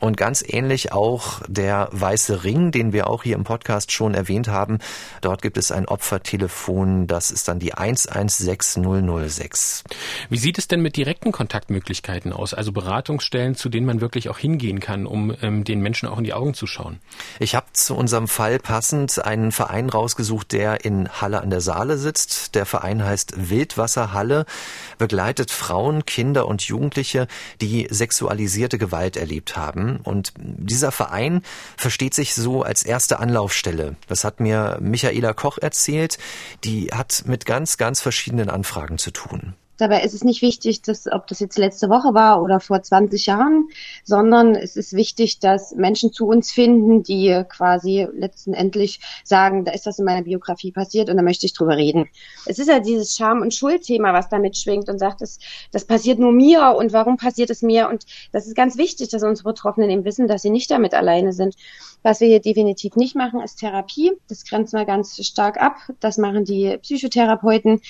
Und 0.00 0.16
ganz 0.16 0.44
ähnlich 0.46 0.92
auch 0.92 1.40
der 1.48 1.88
Weiße 1.90 2.44
Ring, 2.44 2.70
den 2.70 2.92
wir 2.92 3.10
auch 3.10 3.24
hier 3.24 3.34
im 3.34 3.42
Podcast 3.42 3.90
schon 3.90 4.14
erwähnt 4.14 4.46
haben. 4.46 4.78
Dort 5.22 5.42
gibt 5.42 5.58
es 5.58 5.72
ein 5.72 5.86
Opfertelefon, 5.86 7.08
das 7.08 7.32
ist 7.32 7.48
dann 7.48 7.58
die 7.58 7.74
116006. 7.74 9.82
Wie 10.30 10.38
sieht 10.38 10.58
es 10.58 10.68
denn 10.68 10.82
mit 10.82 10.96
direkten 10.96 11.32
Kontaktmöglichkeiten 11.32 12.32
aus? 12.32 12.54
Also 12.54 12.70
Beratungsstellen, 12.70 13.56
zu 13.56 13.68
denen 13.68 13.86
man 13.86 14.00
wirklich 14.00 14.28
auch 14.28 14.38
hingehen 14.38 14.78
kann, 14.78 15.04
um 15.04 15.34
ähm, 15.42 15.64
den 15.64 15.80
Menschen 15.80 16.08
auch 16.08 16.18
in 16.18 16.24
die 16.24 16.32
Augen 16.32 16.54
zu 16.54 16.68
schauen? 16.68 17.00
Ich 17.40 17.56
habe 17.56 17.66
zu 17.72 17.96
unserem 17.96 18.28
Fall 18.28 18.60
passend 18.60 19.24
einen 19.24 19.50
Verein 19.50 19.88
rausgesucht, 19.88 20.52
der 20.52 20.84
in 20.84 21.08
Halle 21.08 21.40
an 21.40 21.50
der 21.50 21.60
Saale 21.60 21.98
sitzt. 21.98 22.54
Der 22.54 22.66
Verein 22.66 23.04
heißt 23.04 23.50
Wildwasserhalle, 23.50 24.46
begleitet 24.98 25.50
Frauen, 25.50 26.06
Kinder 26.06 26.46
und 26.46 26.62
Jugendliche, 26.62 27.26
die 27.60 27.88
sexualisierte 27.90 28.78
Gewalt 28.78 29.16
erlebt 29.16 29.56
haben. 29.56 29.87
Und 29.96 30.32
dieser 30.36 30.92
Verein 30.92 31.42
versteht 31.76 32.14
sich 32.14 32.34
so 32.34 32.62
als 32.62 32.82
erste 32.82 33.18
Anlaufstelle. 33.18 33.96
Das 34.06 34.24
hat 34.24 34.40
mir 34.40 34.78
Michaela 34.80 35.32
Koch 35.32 35.58
erzählt. 35.58 36.18
Die 36.64 36.88
hat 36.92 37.24
mit 37.26 37.46
ganz, 37.46 37.76
ganz 37.76 38.00
verschiedenen 38.00 38.50
Anfragen 38.50 38.98
zu 38.98 39.10
tun. 39.10 39.54
Dabei 39.78 40.02
ist 40.02 40.12
es 40.12 40.24
nicht 40.24 40.42
wichtig, 40.42 40.82
dass, 40.82 41.06
ob 41.10 41.26
das 41.28 41.40
jetzt 41.40 41.56
letzte 41.56 41.88
Woche 41.88 42.12
war 42.12 42.42
oder 42.42 42.60
vor 42.60 42.82
20 42.82 43.26
Jahren, 43.26 43.68
sondern 44.04 44.54
es 44.54 44.76
ist 44.76 44.92
wichtig, 44.92 45.38
dass 45.38 45.74
Menschen 45.74 46.12
zu 46.12 46.26
uns 46.26 46.50
finden, 46.50 47.02
die 47.02 47.44
quasi 47.48 48.06
letztendlich 48.12 49.00
sagen, 49.24 49.64
da 49.64 49.72
ist 49.72 49.86
was 49.86 49.98
in 49.98 50.04
meiner 50.04 50.22
Biografie 50.22 50.72
passiert 50.72 51.08
und 51.08 51.16
da 51.16 51.22
möchte 51.22 51.46
ich 51.46 51.54
drüber 51.54 51.76
reden. 51.76 52.08
Es 52.44 52.58
ist 52.58 52.68
ja 52.68 52.80
dieses 52.80 53.14
Scham- 53.16 53.40
und 53.40 53.54
Schuldthema, 53.54 54.12
was 54.12 54.28
da 54.28 54.38
mitschwingt 54.38 54.88
und 54.88 54.98
sagt, 54.98 55.20
das, 55.20 55.38
das 55.70 55.84
passiert 55.84 56.18
nur 56.18 56.32
mir 56.32 56.74
und 56.76 56.92
warum 56.92 57.16
passiert 57.16 57.50
es 57.50 57.62
mir? 57.62 57.88
Und 57.88 58.04
das 58.32 58.46
ist 58.46 58.56
ganz 58.56 58.76
wichtig, 58.76 59.08
dass 59.08 59.22
unsere 59.22 59.50
Betroffenen 59.50 59.90
eben 59.90 60.04
wissen, 60.04 60.26
dass 60.26 60.42
sie 60.42 60.50
nicht 60.50 60.70
damit 60.70 60.92
alleine 60.92 61.32
sind. 61.32 61.54
Was 62.02 62.20
wir 62.20 62.28
hier 62.28 62.40
definitiv 62.40 62.96
nicht 62.96 63.16
machen, 63.16 63.40
ist 63.40 63.56
Therapie. 63.56 64.12
Das 64.28 64.44
grenzt 64.44 64.72
mal 64.72 64.86
ganz 64.86 65.16
stark 65.24 65.60
ab. 65.60 65.76
Das 66.00 66.16
machen 66.16 66.44
die 66.44 66.76
Psychotherapeuten. 66.78 67.80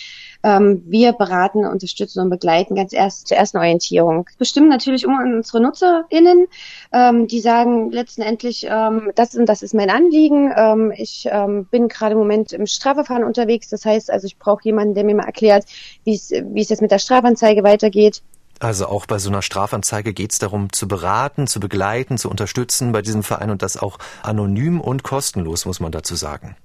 Ähm, 0.42 0.82
wir 0.86 1.12
beraten, 1.12 1.66
unterstützen 1.66 2.20
und 2.20 2.30
begleiten 2.30 2.74
ganz 2.74 2.92
erst 2.92 3.28
zur 3.28 3.36
ersten 3.36 3.58
Orientierung. 3.58 4.28
Bestimmen 4.38 4.68
natürlich 4.68 5.06
um 5.06 5.18
unsere 5.18 5.60
NutzerInnen, 5.60 6.46
ähm, 6.92 7.26
die 7.26 7.40
sagen 7.40 7.90
letztendlich, 7.90 8.66
ähm, 8.68 9.10
das 9.14 9.34
und 9.34 9.46
das 9.46 9.62
ist 9.62 9.74
mein 9.74 9.90
Anliegen. 9.90 10.52
Ähm, 10.56 10.92
ich 10.96 11.28
ähm, 11.30 11.66
bin 11.66 11.88
gerade 11.88 12.12
im 12.12 12.18
Moment 12.18 12.52
im 12.52 12.66
Strafverfahren 12.66 13.24
unterwegs. 13.24 13.68
Das 13.68 13.84
heißt 13.84 14.10
also, 14.10 14.26
ich 14.26 14.38
brauche 14.38 14.62
jemanden, 14.64 14.94
der 14.94 15.04
mir 15.04 15.16
mal 15.16 15.24
erklärt, 15.26 15.64
wie 16.04 16.14
es 16.14 16.30
jetzt 16.30 16.82
mit 16.82 16.90
der 16.90 16.98
Strafanzeige 16.98 17.64
weitergeht. 17.64 18.22
Also 18.60 18.86
auch 18.86 19.06
bei 19.06 19.18
so 19.18 19.30
einer 19.30 19.42
Strafanzeige 19.42 20.12
geht 20.12 20.32
es 20.32 20.38
darum, 20.38 20.72
zu 20.72 20.88
beraten, 20.88 21.46
zu 21.46 21.60
begleiten, 21.60 22.18
zu 22.18 22.28
unterstützen 22.28 22.90
bei 22.90 23.02
diesem 23.02 23.22
Verein 23.22 23.50
und 23.50 23.62
das 23.62 23.76
auch 23.76 23.98
anonym 24.22 24.80
und 24.80 25.04
kostenlos, 25.04 25.64
muss 25.64 25.78
man 25.78 25.92
dazu 25.92 26.16
sagen. 26.16 26.56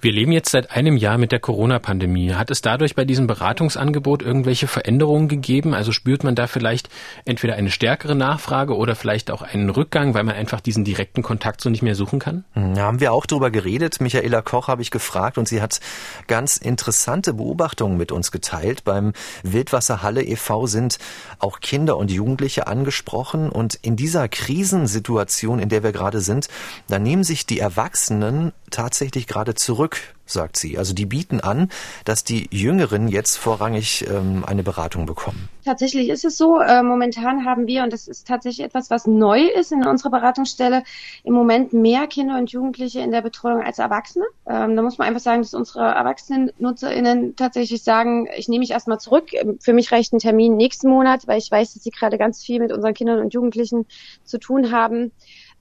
Wir 0.00 0.12
leben 0.12 0.32
jetzt 0.32 0.50
seit 0.50 0.70
einem 0.70 0.96
Jahr 0.96 1.18
mit 1.18 1.32
der 1.32 1.40
Corona-Pandemie. 1.40 2.34
Hat 2.34 2.50
es 2.50 2.62
dadurch 2.62 2.94
bei 2.94 3.04
diesem 3.04 3.26
Beratungsangebot 3.26 4.22
irgendwelche 4.22 4.66
Veränderungen 4.66 5.28
gegeben? 5.28 5.74
Also 5.74 5.92
spürt 5.92 6.24
man 6.24 6.34
da 6.34 6.46
vielleicht 6.46 6.88
entweder 7.24 7.54
eine 7.54 7.70
stärkere 7.70 8.14
Nachfrage 8.14 8.76
oder 8.76 8.94
vielleicht 8.94 9.30
auch 9.30 9.42
einen 9.42 9.70
Rückgang, 9.70 10.14
weil 10.14 10.24
man 10.24 10.34
einfach 10.34 10.60
diesen 10.60 10.84
direkten 10.84 11.22
Kontakt 11.22 11.60
so 11.60 11.70
nicht 11.70 11.82
mehr 11.82 11.94
suchen 11.94 12.18
kann? 12.18 12.44
Hm, 12.54 12.74
da 12.74 12.82
haben 12.82 13.00
wir 13.00 13.12
auch 13.12 13.26
drüber 13.26 13.50
geredet. 13.50 14.00
Michaela 14.00 14.42
Koch 14.42 14.68
habe 14.68 14.82
ich 14.82 14.90
gefragt 14.90 15.38
und 15.38 15.48
sie 15.48 15.62
hat 15.62 15.80
ganz 16.26 16.56
interessante 16.56 17.34
Beobachtungen 17.34 17.96
mit 17.96 18.12
uns 18.12 18.32
geteilt. 18.32 18.84
Beim 18.84 19.12
Wildwasserhalle 19.42 20.22
e.V. 20.22 20.66
sind 20.66 20.98
auch 21.38 21.60
Kinder 21.60 21.96
und 21.96 22.10
Jugendliche 22.10 22.66
angesprochen 22.66 23.48
und 23.48 23.74
in 23.82 23.96
dieser 23.96 24.28
Krisensituation, 24.28 25.58
in 25.58 25.68
der 25.68 25.82
wir 25.82 25.92
gerade 25.92 26.20
sind, 26.20 26.48
da 26.88 26.98
nehmen 26.98 27.24
sich 27.24 27.46
die 27.46 27.58
Erwachsenen 27.58 28.52
tatsächlich 28.72 29.26
gerade 29.26 29.54
zurück, 29.54 29.98
sagt 30.26 30.56
sie. 30.56 30.78
Also 30.78 30.94
die 30.94 31.06
bieten 31.06 31.40
an, 31.40 31.68
dass 32.04 32.24
die 32.24 32.48
Jüngeren 32.50 33.08
jetzt 33.08 33.36
vorrangig 33.36 34.06
ähm, 34.08 34.44
eine 34.44 34.62
Beratung 34.62 35.06
bekommen. 35.06 35.48
Tatsächlich 35.64 36.08
ist 36.08 36.24
es 36.24 36.36
so. 36.36 36.60
Äh, 36.60 36.82
momentan 36.82 37.44
haben 37.44 37.66
wir, 37.66 37.84
und 37.84 37.92
das 37.92 38.08
ist 38.08 38.26
tatsächlich 38.26 38.64
etwas, 38.64 38.90
was 38.90 39.06
neu 39.06 39.42
ist 39.42 39.70
in 39.70 39.86
unserer 39.86 40.10
Beratungsstelle, 40.10 40.82
im 41.22 41.34
Moment 41.34 41.72
mehr 41.72 42.06
Kinder 42.06 42.38
und 42.38 42.50
Jugendliche 42.50 43.00
in 43.00 43.12
der 43.12 43.22
Betreuung 43.22 43.62
als 43.62 43.78
Erwachsene. 43.78 44.24
Ähm, 44.46 44.74
da 44.74 44.82
muss 44.82 44.98
man 44.98 45.08
einfach 45.08 45.20
sagen, 45.20 45.42
dass 45.42 45.54
unsere 45.54 45.84
erwachsenen 45.84 46.50
NutzerInnen 46.58 47.36
tatsächlich 47.36 47.82
sagen, 47.84 48.28
ich 48.36 48.48
nehme 48.48 48.60
mich 48.60 48.70
erstmal 48.72 48.98
zurück. 48.98 49.30
Für 49.60 49.72
mich 49.72 49.92
reicht 49.92 50.12
ein 50.12 50.18
Termin 50.18 50.56
nächsten 50.56 50.88
Monat, 50.88 51.26
weil 51.28 51.38
ich 51.38 51.50
weiß, 51.50 51.74
dass 51.74 51.82
sie 51.82 51.90
gerade 51.90 52.18
ganz 52.18 52.42
viel 52.42 52.60
mit 52.60 52.72
unseren 52.72 52.94
Kindern 52.94 53.20
und 53.20 53.34
Jugendlichen 53.34 53.86
zu 54.24 54.38
tun 54.38 54.72
haben 54.72 55.12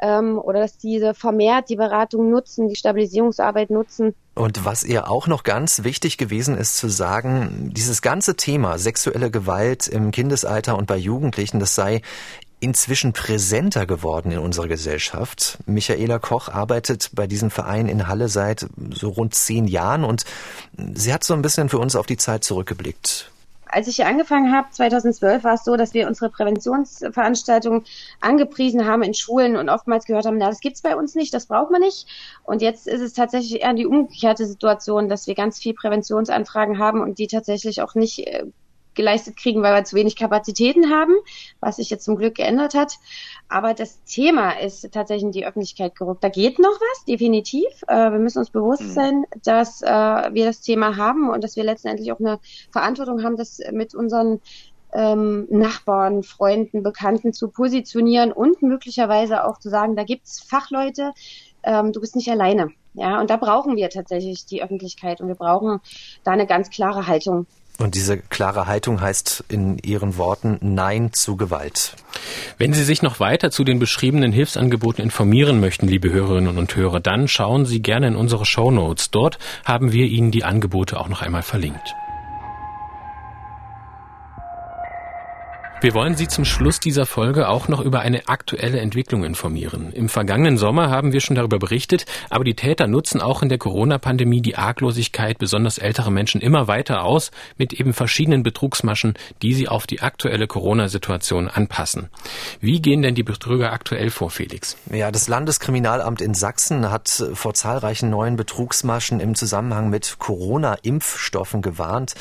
ähm, 0.01 0.37
oder 0.37 0.59
dass 0.59 0.77
diese 0.77 1.13
vermehrt 1.13 1.69
die 1.69 1.75
Beratung 1.75 2.29
nutzen, 2.29 2.67
die 2.67 2.75
Stabilisierungsarbeit 2.75 3.69
nutzen. 3.69 4.15
Und 4.33 4.65
was 4.65 4.83
ihr 4.83 5.09
auch 5.09 5.27
noch 5.27 5.43
ganz 5.43 5.83
wichtig 5.83 6.17
gewesen 6.17 6.57
ist 6.57 6.77
zu 6.77 6.89
sagen, 6.89 7.71
dieses 7.73 8.01
ganze 8.01 8.35
Thema 8.35 8.77
sexuelle 8.77 9.29
Gewalt 9.29 9.87
im 9.87 10.11
Kindesalter 10.11 10.77
und 10.77 10.87
bei 10.87 10.97
Jugendlichen, 10.97 11.59
das 11.59 11.75
sei 11.75 12.01
inzwischen 12.61 13.11
präsenter 13.11 13.85
geworden 13.85 14.31
in 14.31 14.37
unserer 14.37 14.67
Gesellschaft. 14.67 15.57
Michaela 15.65 16.19
Koch 16.19 16.47
arbeitet 16.47 17.09
bei 17.13 17.25
diesem 17.25 17.49
Verein 17.49 17.87
in 17.87 18.07
Halle 18.07 18.29
seit 18.29 18.67
so 18.91 19.09
rund 19.09 19.33
zehn 19.33 19.67
Jahren 19.67 20.03
und 20.03 20.23
sie 20.93 21.11
hat 21.11 21.23
so 21.23 21.33
ein 21.33 21.41
bisschen 21.41 21.69
für 21.69 21.79
uns 21.79 21.95
auf 21.95 22.05
die 22.05 22.17
Zeit 22.17 22.43
zurückgeblickt. 22.43 23.31
Als 23.71 23.87
ich 23.87 23.95
hier 23.95 24.07
angefangen 24.07 24.51
habe, 24.53 24.69
2012, 24.69 25.43
war 25.43 25.53
es 25.53 25.63
so, 25.63 25.77
dass 25.77 25.93
wir 25.93 26.07
unsere 26.07 26.29
Präventionsveranstaltungen 26.29 27.85
angepriesen 28.19 28.85
haben 28.85 29.01
in 29.01 29.13
Schulen 29.13 29.55
und 29.55 29.69
oftmals 29.69 30.05
gehört 30.05 30.25
haben, 30.25 30.37
na, 30.37 30.49
das 30.49 30.59
gibt's 30.59 30.81
bei 30.81 30.95
uns 30.95 31.15
nicht, 31.15 31.33
das 31.33 31.45
braucht 31.45 31.71
man 31.71 31.81
nicht. 31.81 32.05
Und 32.43 32.61
jetzt 32.61 32.87
ist 32.87 33.01
es 33.01 33.13
tatsächlich 33.13 33.61
eher 33.61 33.73
die 33.73 33.85
umgekehrte 33.85 34.45
Situation, 34.45 35.09
dass 35.09 35.25
wir 35.25 35.35
ganz 35.35 35.59
viel 35.59 35.73
Präventionsanfragen 35.73 36.79
haben 36.79 37.01
und 37.01 37.17
die 37.17 37.27
tatsächlich 37.27 37.81
auch 37.81 37.95
nicht 37.95 38.27
äh, 38.27 38.45
geleistet 38.95 39.37
kriegen, 39.37 39.61
weil 39.61 39.73
wir 39.73 39.83
zu 39.83 39.95
wenig 39.95 40.15
Kapazitäten 40.15 40.89
haben, 40.89 41.13
was 41.59 41.77
sich 41.77 41.89
jetzt 41.89 42.05
zum 42.05 42.15
Glück 42.15 42.35
geändert 42.35 42.73
hat. 42.73 42.95
Aber 43.47 43.73
das 43.73 44.03
Thema 44.03 44.51
ist 44.51 44.91
tatsächlich 44.91 45.23
in 45.23 45.31
die 45.31 45.45
Öffentlichkeit 45.45 45.95
gerückt. 45.95 46.23
Da 46.23 46.29
geht 46.29 46.59
noch 46.59 46.79
was, 46.79 47.05
definitiv. 47.05 47.67
Äh, 47.87 48.11
wir 48.11 48.19
müssen 48.19 48.39
uns 48.39 48.49
bewusst 48.49 48.83
mhm. 48.83 48.91
sein, 48.91 49.25
dass 49.43 49.81
äh, 49.81 49.87
wir 49.87 50.45
das 50.45 50.61
Thema 50.61 50.97
haben 50.97 51.29
und 51.29 51.43
dass 51.43 51.55
wir 51.55 51.63
letztendlich 51.63 52.11
auch 52.11 52.19
eine 52.19 52.39
Verantwortung 52.71 53.23
haben, 53.23 53.37
das 53.37 53.59
mit 53.71 53.95
unseren 53.95 54.41
ähm, 54.93 55.47
Nachbarn, 55.49 56.23
Freunden, 56.23 56.83
Bekannten 56.83 57.33
zu 57.33 57.47
positionieren 57.47 58.31
und 58.31 58.61
möglicherweise 58.61 59.45
auch 59.45 59.59
zu 59.59 59.69
sagen, 59.69 59.95
da 59.95 60.03
gibt's 60.03 60.41
Fachleute, 60.41 61.13
ähm, 61.63 61.93
du 61.93 62.01
bist 62.01 62.15
nicht 62.15 62.29
alleine. 62.29 62.71
Ja, 62.93 63.21
und 63.21 63.29
da 63.29 63.37
brauchen 63.37 63.77
wir 63.77 63.89
tatsächlich 63.89 64.45
die 64.45 64.61
Öffentlichkeit 64.61 65.21
und 65.21 65.29
wir 65.29 65.35
brauchen 65.35 65.79
da 66.25 66.31
eine 66.31 66.45
ganz 66.45 66.69
klare 66.69 67.07
Haltung 67.07 67.47
und 67.81 67.95
diese 67.95 68.17
klare 68.17 68.67
Haltung 68.67 69.01
heißt 69.01 69.45
in 69.49 69.77
Ihren 69.79 70.17
Worten 70.17 70.57
Nein 70.61 71.13
zu 71.13 71.37
Gewalt. 71.37 71.95
Wenn 72.57 72.73
Sie 72.73 72.83
sich 72.83 73.01
noch 73.01 73.19
weiter 73.19 73.51
zu 73.51 73.63
den 73.63 73.79
beschriebenen 73.79 74.31
Hilfsangeboten 74.31 75.03
informieren 75.03 75.59
möchten, 75.59 75.87
liebe 75.87 76.11
Hörerinnen 76.11 76.57
und 76.57 76.75
Hörer, 76.75 76.99
dann 76.99 77.27
schauen 77.27 77.65
Sie 77.65 77.81
gerne 77.81 78.07
in 78.07 78.15
unsere 78.15 78.45
Show 78.45 78.71
Notes. 78.71 79.11
Dort 79.11 79.39
haben 79.65 79.91
wir 79.91 80.05
Ihnen 80.05 80.31
die 80.31 80.43
Angebote 80.43 80.99
auch 80.99 81.09
noch 81.09 81.21
einmal 81.21 81.43
verlinkt. 81.43 81.95
Wir 85.81 85.95
wollen 85.95 86.15
Sie 86.15 86.27
zum 86.27 86.45
Schluss 86.45 86.79
dieser 86.79 87.07
Folge 87.07 87.49
auch 87.49 87.67
noch 87.67 87.81
über 87.81 88.01
eine 88.01 88.27
aktuelle 88.27 88.79
Entwicklung 88.79 89.23
informieren. 89.23 89.91
Im 89.93 90.09
vergangenen 90.09 90.59
Sommer 90.59 90.91
haben 90.91 91.11
wir 91.11 91.21
schon 91.21 91.35
darüber 91.35 91.57
berichtet, 91.57 92.05
aber 92.29 92.43
die 92.43 92.53
Täter 92.53 92.85
nutzen 92.85 93.19
auch 93.19 93.41
in 93.41 93.49
der 93.49 93.57
Corona-Pandemie 93.57 94.41
die 94.41 94.55
Arglosigkeit 94.57 95.39
besonders 95.39 95.79
älterer 95.79 96.11
Menschen 96.11 96.39
immer 96.39 96.67
weiter 96.67 97.03
aus 97.03 97.31
mit 97.57 97.73
eben 97.73 97.93
verschiedenen 97.93 98.43
Betrugsmaschen, 98.43 99.15
die 99.41 99.55
sie 99.55 99.69
auf 99.69 99.87
die 99.87 100.01
aktuelle 100.03 100.45
Corona-Situation 100.45 101.47
anpassen. 101.47 102.09
Wie 102.59 102.79
gehen 102.79 103.01
denn 103.01 103.15
die 103.15 103.23
Betrüger 103.23 103.73
aktuell 103.73 104.11
vor, 104.11 104.29
Felix? 104.29 104.77
Ja, 104.93 105.09
das 105.09 105.27
Landeskriminalamt 105.27 106.21
in 106.21 106.35
Sachsen 106.35 106.91
hat 106.91 107.25
vor 107.33 107.55
zahlreichen 107.55 108.11
neuen 108.11 108.35
Betrugsmaschen 108.35 109.19
im 109.19 109.33
Zusammenhang 109.33 109.89
mit 109.89 110.19
Corona-Impfstoffen 110.19 111.63
gewarnt. 111.63 112.13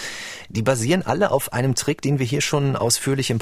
Die 0.49 0.63
basieren 0.63 1.03
alle 1.03 1.31
auf 1.31 1.53
einem 1.53 1.75
Trick, 1.75 2.01
den 2.01 2.19
wir 2.19 2.25
hier 2.25 2.41
schon 2.41 2.75
ausführlich 2.75 3.29
im 3.29 3.39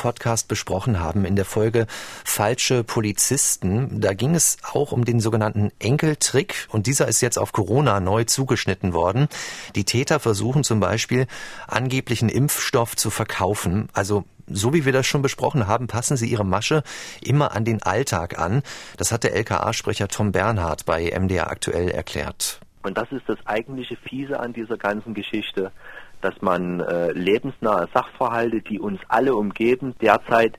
besprochen 0.48 1.00
haben 1.00 1.24
in 1.24 1.36
der 1.36 1.44
Folge 1.44 1.86
Falsche 2.24 2.84
Polizisten. 2.84 4.00
Da 4.00 4.14
ging 4.14 4.34
es 4.34 4.58
auch 4.72 4.92
um 4.92 5.04
den 5.04 5.20
sogenannten 5.20 5.70
Enkeltrick 5.78 6.66
und 6.70 6.86
dieser 6.86 7.08
ist 7.08 7.20
jetzt 7.20 7.38
auf 7.38 7.52
Corona 7.52 8.00
neu 8.00 8.24
zugeschnitten 8.24 8.92
worden. 8.92 9.28
Die 9.74 9.84
Täter 9.84 10.20
versuchen 10.20 10.64
zum 10.64 10.80
Beispiel 10.80 11.26
angeblichen 11.66 12.28
Impfstoff 12.28 12.96
zu 12.96 13.10
verkaufen. 13.10 13.88
Also 13.92 14.24
so 14.46 14.72
wie 14.72 14.84
wir 14.84 14.92
das 14.92 15.06
schon 15.06 15.22
besprochen 15.22 15.66
haben, 15.66 15.86
passen 15.86 16.16
sie 16.16 16.28
ihre 16.28 16.44
Masche 16.44 16.82
immer 17.20 17.54
an 17.54 17.64
den 17.64 17.82
Alltag 17.82 18.38
an. 18.38 18.62
Das 18.96 19.12
hat 19.12 19.24
der 19.24 19.34
LKA-Sprecher 19.34 20.08
Tom 20.08 20.32
Bernhard 20.32 20.86
bei 20.86 21.12
MDR 21.18 21.50
aktuell 21.50 21.90
erklärt. 21.90 22.60
Und 22.82 22.96
das 22.96 23.10
ist 23.12 23.28
das 23.28 23.38
eigentliche 23.44 23.96
Fiese 23.96 24.40
an 24.40 24.52
dieser 24.52 24.78
ganzen 24.78 25.12
Geschichte 25.12 25.72
dass 26.20 26.40
man 26.42 26.80
äh, 26.80 27.12
lebensnahe 27.12 27.88
Sachverhalte, 27.92 28.60
die 28.60 28.80
uns 28.80 29.00
alle 29.08 29.34
umgeben, 29.34 29.94
derzeit 30.00 30.58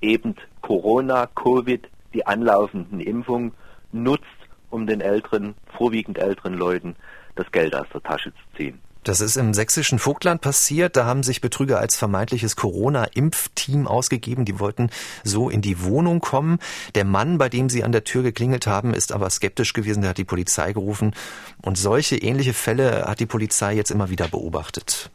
eben 0.00 0.34
Corona, 0.62 1.26
Covid, 1.26 1.88
die 2.14 2.26
anlaufenden 2.26 3.00
Impfungen 3.00 3.52
nutzt, 3.92 4.24
um 4.70 4.86
den 4.86 5.00
älteren, 5.00 5.54
vorwiegend 5.76 6.18
älteren 6.18 6.54
Leuten 6.54 6.96
das 7.34 7.50
Geld 7.50 7.74
aus 7.74 7.86
der 7.92 8.02
Tasche 8.02 8.32
zu 8.32 8.56
ziehen. 8.56 8.80
Das 9.04 9.20
ist 9.20 9.36
im 9.36 9.54
sächsischen 9.54 9.98
Vogtland 9.98 10.40
passiert. 10.40 10.96
Da 10.96 11.06
haben 11.06 11.22
sich 11.22 11.40
Betrüger 11.40 11.78
als 11.78 11.96
vermeintliches 11.96 12.56
Corona-Impfteam 12.56 13.86
ausgegeben. 13.86 14.44
Die 14.44 14.60
wollten 14.60 14.90
so 15.24 15.48
in 15.48 15.62
die 15.62 15.82
Wohnung 15.82 16.20
kommen. 16.20 16.58
Der 16.94 17.04
Mann, 17.04 17.38
bei 17.38 17.48
dem 17.48 17.70
sie 17.70 17.82
an 17.82 17.92
der 17.92 18.04
Tür 18.04 18.22
geklingelt 18.22 18.66
haben, 18.66 18.92
ist 18.92 19.12
aber 19.12 19.30
skeptisch 19.30 19.72
gewesen. 19.72 20.02
Der 20.02 20.10
hat 20.10 20.18
die 20.18 20.24
Polizei 20.24 20.72
gerufen. 20.72 21.14
Und 21.62 21.78
solche 21.78 22.16
ähnliche 22.16 22.52
Fälle 22.52 23.04
hat 23.06 23.20
die 23.20 23.26
Polizei 23.26 23.74
jetzt 23.74 23.90
immer 23.90 24.10
wieder 24.10 24.28
beobachtet. 24.28 25.10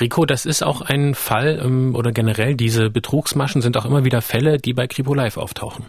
Rico, 0.00 0.24
das 0.24 0.46
ist 0.46 0.62
auch 0.62 0.80
ein 0.80 1.14
Fall 1.14 1.60
ähm, 1.62 1.94
oder 1.94 2.12
generell 2.12 2.54
diese 2.54 2.88
Betrugsmaschen 2.88 3.60
sind 3.60 3.76
auch 3.76 3.84
immer 3.84 4.04
wieder 4.04 4.22
Fälle, 4.22 4.58
die 4.58 4.72
bei 4.72 4.86
Kripo 4.86 5.12
Live 5.12 5.36
auftauchen. 5.36 5.86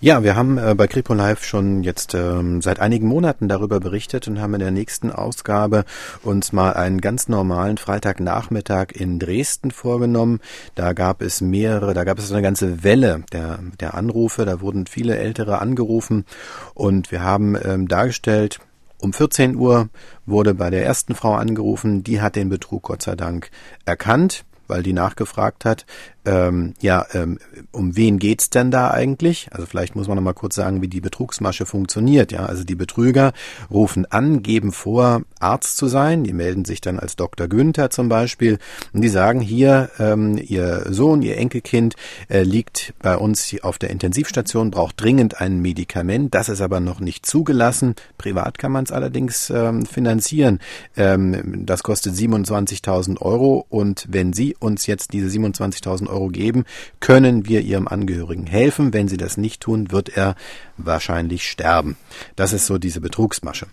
Ja, 0.00 0.22
wir 0.22 0.36
haben 0.36 0.58
äh, 0.58 0.76
bei 0.76 0.86
Kripo 0.86 1.12
Live 1.12 1.42
schon 1.42 1.82
jetzt 1.82 2.14
ähm, 2.14 2.62
seit 2.62 2.78
einigen 2.78 3.08
Monaten 3.08 3.48
darüber 3.48 3.80
berichtet 3.80 4.28
und 4.28 4.40
haben 4.40 4.54
in 4.54 4.60
der 4.60 4.70
nächsten 4.70 5.10
Ausgabe 5.10 5.84
uns 6.22 6.52
mal 6.52 6.74
einen 6.74 7.00
ganz 7.00 7.28
normalen 7.28 7.78
Freitagnachmittag 7.78 8.92
in 8.94 9.18
Dresden 9.18 9.72
vorgenommen. 9.72 10.38
Da 10.76 10.92
gab 10.92 11.20
es 11.20 11.40
mehrere, 11.40 11.94
da 11.94 12.04
gab 12.04 12.20
es 12.20 12.30
eine 12.30 12.42
ganze 12.42 12.84
Welle 12.84 13.24
der, 13.32 13.58
der 13.80 13.94
Anrufe, 13.94 14.44
da 14.44 14.60
wurden 14.60 14.86
viele 14.86 15.18
Ältere 15.18 15.60
angerufen. 15.60 16.26
Und 16.74 17.10
wir 17.10 17.24
haben 17.24 17.56
ähm, 17.60 17.88
dargestellt, 17.88 18.60
um 19.00 19.12
14 19.12 19.56
Uhr 19.56 19.88
wurde 20.26 20.54
bei 20.54 20.70
der 20.70 20.86
ersten 20.86 21.16
Frau 21.16 21.34
angerufen, 21.34 22.04
die 22.04 22.20
hat 22.20 22.36
den 22.36 22.50
Betrug 22.50 22.84
Gott 22.84 23.02
sei 23.02 23.16
Dank 23.16 23.50
erkannt, 23.84 24.44
weil 24.68 24.84
die 24.84 24.92
nachgefragt 24.92 25.64
hat, 25.64 25.86
ähm, 26.24 26.74
ja, 26.80 27.06
ähm, 27.14 27.38
um 27.72 27.96
wen 27.96 28.18
geht's 28.18 28.50
denn 28.50 28.70
da 28.70 28.90
eigentlich? 28.90 29.48
Also 29.52 29.66
vielleicht 29.66 29.96
muss 29.96 30.08
man 30.08 30.22
noch 30.22 30.34
kurz 30.34 30.56
sagen, 30.56 30.82
wie 30.82 30.88
die 30.88 31.00
Betrugsmasche 31.00 31.64
funktioniert. 31.64 32.32
Ja, 32.32 32.46
also 32.46 32.64
die 32.64 32.74
Betrüger 32.74 33.32
rufen 33.70 34.04
an, 34.06 34.42
geben 34.42 34.72
vor, 34.72 35.22
Arzt 35.40 35.76
zu 35.76 35.86
sein. 35.86 36.24
Die 36.24 36.32
melden 36.32 36.64
sich 36.64 36.80
dann 36.80 36.98
als 36.98 37.16
Dr. 37.16 37.48
Günther 37.48 37.90
zum 37.90 38.08
Beispiel 38.08 38.58
und 38.92 39.00
die 39.00 39.08
sagen 39.08 39.40
hier, 39.40 39.90
ähm, 39.98 40.38
ihr 40.38 40.86
Sohn, 40.90 41.22
ihr 41.22 41.38
Enkelkind 41.38 41.94
äh, 42.28 42.42
liegt 42.42 42.94
bei 43.00 43.16
uns 43.16 43.54
auf 43.62 43.78
der 43.78 43.90
Intensivstation, 43.90 44.70
braucht 44.70 45.00
dringend 45.00 45.40
ein 45.40 45.60
Medikament. 45.60 46.34
Das 46.34 46.48
ist 46.48 46.60
aber 46.60 46.80
noch 46.80 47.00
nicht 47.00 47.24
zugelassen. 47.24 47.94
Privat 48.18 48.58
kann 48.58 48.72
man 48.72 48.84
es 48.84 48.92
allerdings 48.92 49.50
ähm, 49.50 49.86
finanzieren. 49.86 50.58
Ähm, 50.96 51.64
das 51.64 51.82
kostet 51.82 52.14
27.000 52.14 53.22
Euro 53.22 53.64
und 53.68 54.06
wenn 54.10 54.32
Sie 54.32 54.56
uns 54.58 54.86
jetzt 54.86 55.12
diese 55.12 55.28
27.000 55.28 56.08
Euro 56.08 56.17
Euro 56.18 56.28
geben, 56.28 56.64
können 57.00 57.46
wir 57.46 57.60
Ihrem 57.60 57.88
Angehörigen 57.88 58.46
helfen. 58.46 58.92
Wenn 58.92 59.08
Sie 59.08 59.16
das 59.16 59.36
nicht 59.36 59.60
tun, 59.60 59.90
wird 59.92 60.08
er 60.16 60.34
wahrscheinlich 60.76 61.48
sterben. 61.48 61.96
Das 62.36 62.52
ist 62.52 62.66
so 62.66 62.78
diese 62.78 63.00
Betrugsmasche. 63.00 63.66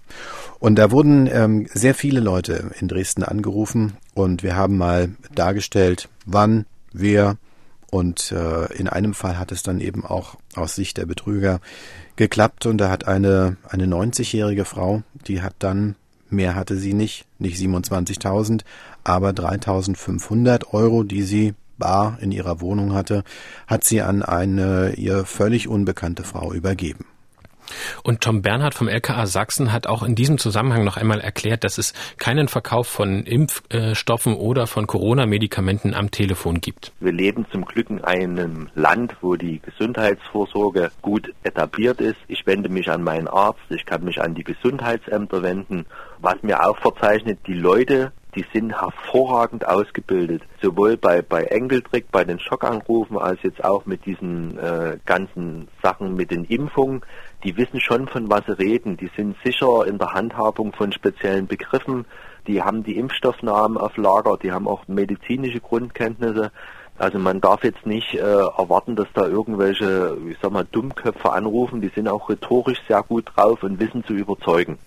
Und 0.59 0.75
da 0.75 0.91
wurden 0.91 1.27
ähm, 1.31 1.67
sehr 1.73 1.95
viele 1.95 2.19
Leute 2.19 2.71
in 2.79 2.87
Dresden 2.87 3.23
angerufen 3.23 3.97
und 4.13 4.43
wir 4.43 4.55
haben 4.55 4.77
mal 4.77 5.09
dargestellt, 5.33 6.07
wann, 6.25 6.65
wer 6.93 7.37
und 7.91 8.31
äh, 8.31 8.73
in 8.73 8.87
einem 8.87 9.13
Fall 9.13 9.37
hat 9.39 9.51
es 9.51 9.63
dann 9.63 9.79
eben 9.79 10.05
auch 10.05 10.35
aus 10.55 10.75
Sicht 10.75 10.97
der 10.97 11.05
Betrüger 11.05 11.59
geklappt 12.15 12.65
und 12.65 12.77
da 12.77 12.89
hat 12.89 13.07
eine, 13.07 13.57
eine 13.67 13.85
90-jährige 13.85 14.65
Frau, 14.65 15.03
die 15.27 15.41
hat 15.41 15.55
dann, 15.59 15.95
mehr 16.29 16.55
hatte 16.55 16.77
sie 16.77 16.93
nicht, 16.93 17.25
nicht 17.39 17.57
27.000, 17.57 18.61
aber 19.03 19.29
3.500 19.29 20.73
Euro, 20.73 21.03
die 21.03 21.23
sie 21.23 21.53
bar 21.77 22.17
in 22.21 22.31
ihrer 22.31 22.61
Wohnung 22.61 22.93
hatte, 22.93 23.23
hat 23.67 23.83
sie 23.83 24.01
an 24.01 24.23
eine 24.23 24.93
ihr 24.95 25.25
völlig 25.25 25.67
unbekannte 25.67 26.23
Frau 26.23 26.53
übergeben. 26.53 27.05
Und 28.03 28.21
Tom 28.21 28.41
Bernhard 28.41 28.73
vom 28.73 28.87
LKA 28.87 29.25
Sachsen 29.25 29.71
hat 29.71 29.87
auch 29.87 30.03
in 30.03 30.15
diesem 30.15 30.37
Zusammenhang 30.37 30.83
noch 30.83 30.97
einmal 30.97 31.19
erklärt, 31.19 31.63
dass 31.63 31.77
es 31.77 31.93
keinen 32.17 32.47
Verkauf 32.47 32.87
von 32.87 33.23
Impfstoffen 33.23 34.35
oder 34.35 34.67
von 34.67 34.87
Corona-Medikamenten 34.87 35.93
am 35.93 36.11
Telefon 36.11 36.61
gibt. 36.61 36.91
Wir 36.99 37.11
leben 37.11 37.45
zum 37.51 37.65
Glück 37.65 37.89
in 37.89 38.03
einem 38.03 38.69
Land, 38.75 39.15
wo 39.21 39.35
die 39.35 39.59
Gesundheitsvorsorge 39.59 40.91
gut 41.01 41.33
etabliert 41.43 42.01
ist. 42.01 42.17
Ich 42.27 42.45
wende 42.45 42.69
mich 42.69 42.89
an 42.89 43.03
meinen 43.03 43.27
Arzt, 43.27 43.61
ich 43.69 43.85
kann 43.85 44.03
mich 44.03 44.21
an 44.21 44.35
die 44.35 44.43
Gesundheitsämter 44.43 45.41
wenden. 45.41 45.85
Was 46.19 46.41
mir 46.43 46.65
auch 46.65 46.77
verzeichnet, 46.77 47.39
die 47.47 47.53
Leute 47.53 48.11
die 48.35 48.45
sind 48.53 48.79
hervorragend 48.79 49.67
ausgebildet, 49.67 50.43
sowohl 50.61 50.97
bei, 50.97 51.21
bei 51.21 51.43
Enkeltrick, 51.43 52.11
bei 52.11 52.23
den 52.25 52.39
Schockanrufen, 52.39 53.17
als 53.17 53.41
jetzt 53.43 53.63
auch 53.63 53.85
mit 53.85 54.05
diesen 54.05 54.57
äh, 54.59 54.97
ganzen 55.05 55.69
Sachen 55.81 56.15
mit 56.15 56.31
den 56.31 56.43
Impfungen. 56.45 57.01
Die 57.43 57.55
wissen 57.57 57.79
schon, 57.79 58.07
von 58.07 58.29
was 58.29 58.45
sie 58.45 58.57
reden. 58.57 58.97
Die 58.97 59.09
sind 59.15 59.37
sicher 59.43 59.85
in 59.87 59.97
der 59.97 60.13
Handhabung 60.13 60.73
von 60.73 60.91
speziellen 60.91 61.47
Begriffen. 61.47 62.05
Die 62.47 62.61
haben 62.61 62.83
die 62.83 62.97
Impfstoffnamen 62.97 63.77
auf 63.77 63.97
Lager, 63.97 64.37
die 64.37 64.51
haben 64.51 64.67
auch 64.67 64.87
medizinische 64.87 65.61
Grundkenntnisse. 65.61 66.51
Also 66.97 67.19
man 67.19 67.41
darf 67.41 67.63
jetzt 67.63 67.85
nicht 67.85 68.13
äh, 68.13 68.19
erwarten, 68.19 68.95
dass 68.95 69.07
da 69.13 69.27
irgendwelche, 69.27 70.17
ich 70.29 70.37
sag 70.41 70.51
mal, 70.51 70.65
Dummköpfe 70.71 71.31
anrufen. 71.31 71.81
Die 71.81 71.91
sind 71.93 72.07
auch 72.07 72.29
rhetorisch 72.29 72.81
sehr 72.87 73.03
gut 73.03 73.31
drauf 73.35 73.63
und 73.63 73.79
wissen 73.79 74.03
zu 74.05 74.13
überzeugen. 74.13 74.77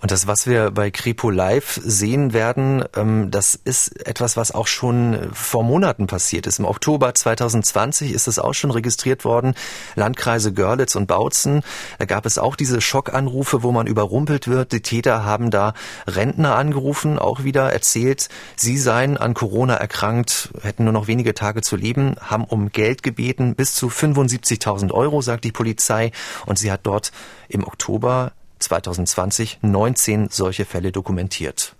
Und 0.00 0.10
das, 0.10 0.26
was 0.26 0.46
wir 0.46 0.70
bei 0.70 0.90
Kripo 0.90 1.30
Live 1.30 1.80
sehen 1.82 2.32
werden, 2.32 2.84
ähm, 2.96 3.30
das 3.30 3.54
ist 3.54 4.06
etwas, 4.06 4.36
was 4.36 4.52
auch 4.52 4.66
schon 4.66 5.30
vor 5.32 5.64
Monaten 5.64 6.06
passiert 6.06 6.46
ist. 6.46 6.58
Im 6.58 6.64
Oktober 6.64 7.14
2020 7.14 8.12
ist 8.12 8.28
es 8.28 8.38
auch 8.38 8.54
schon 8.54 8.70
registriert 8.70 9.24
worden. 9.24 9.54
Landkreise 9.94 10.52
Görlitz 10.52 10.94
und 10.94 11.06
Bautzen. 11.06 11.62
Da 11.98 12.04
gab 12.04 12.26
es 12.26 12.38
auch 12.38 12.56
diese 12.56 12.80
Schockanrufe, 12.80 13.62
wo 13.62 13.72
man 13.72 13.86
überrumpelt 13.86 14.48
wird. 14.48 14.72
Die 14.72 14.82
Täter 14.82 15.24
haben 15.24 15.50
da 15.50 15.74
Rentner 16.06 16.56
angerufen, 16.56 17.18
auch 17.18 17.44
wieder 17.44 17.72
erzählt, 17.72 18.28
sie 18.56 18.78
seien 18.78 19.16
an 19.16 19.34
Corona 19.34 19.74
erkrankt, 19.74 20.50
hätten 20.62 20.84
nur 20.84 20.92
noch 20.92 21.06
wenige 21.06 21.34
Tage 21.34 21.62
zu 21.62 21.76
leben, 21.76 22.16
haben 22.20 22.44
um 22.44 22.70
Geld 22.70 23.02
gebeten, 23.02 23.54
bis 23.54 23.74
zu 23.74 23.88
75.000 23.88 24.92
Euro, 24.92 25.22
sagt 25.22 25.44
die 25.44 25.52
Polizei. 25.52 26.12
Und 26.46 26.58
sie 26.58 26.70
hat 26.70 26.80
dort 26.84 27.12
im 27.48 27.64
Oktober 27.64 28.32
2020 28.58 29.58
19 29.62 30.28
solche 30.30 30.64
Fälle 30.64 30.92
dokumentiert. 30.92 31.74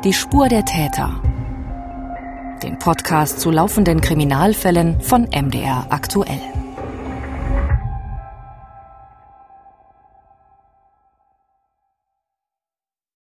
Die 0.04 0.12
Spur 0.12 0.48
der 0.48 0.64
Täter. 0.64 1.20
Den 2.62 2.78
Podcast 2.78 3.40
zu 3.40 3.50
laufenden 3.50 4.00
Kriminalfällen 4.00 5.00
von 5.00 5.22
MDR 5.24 5.86
aktuell. 5.90 6.40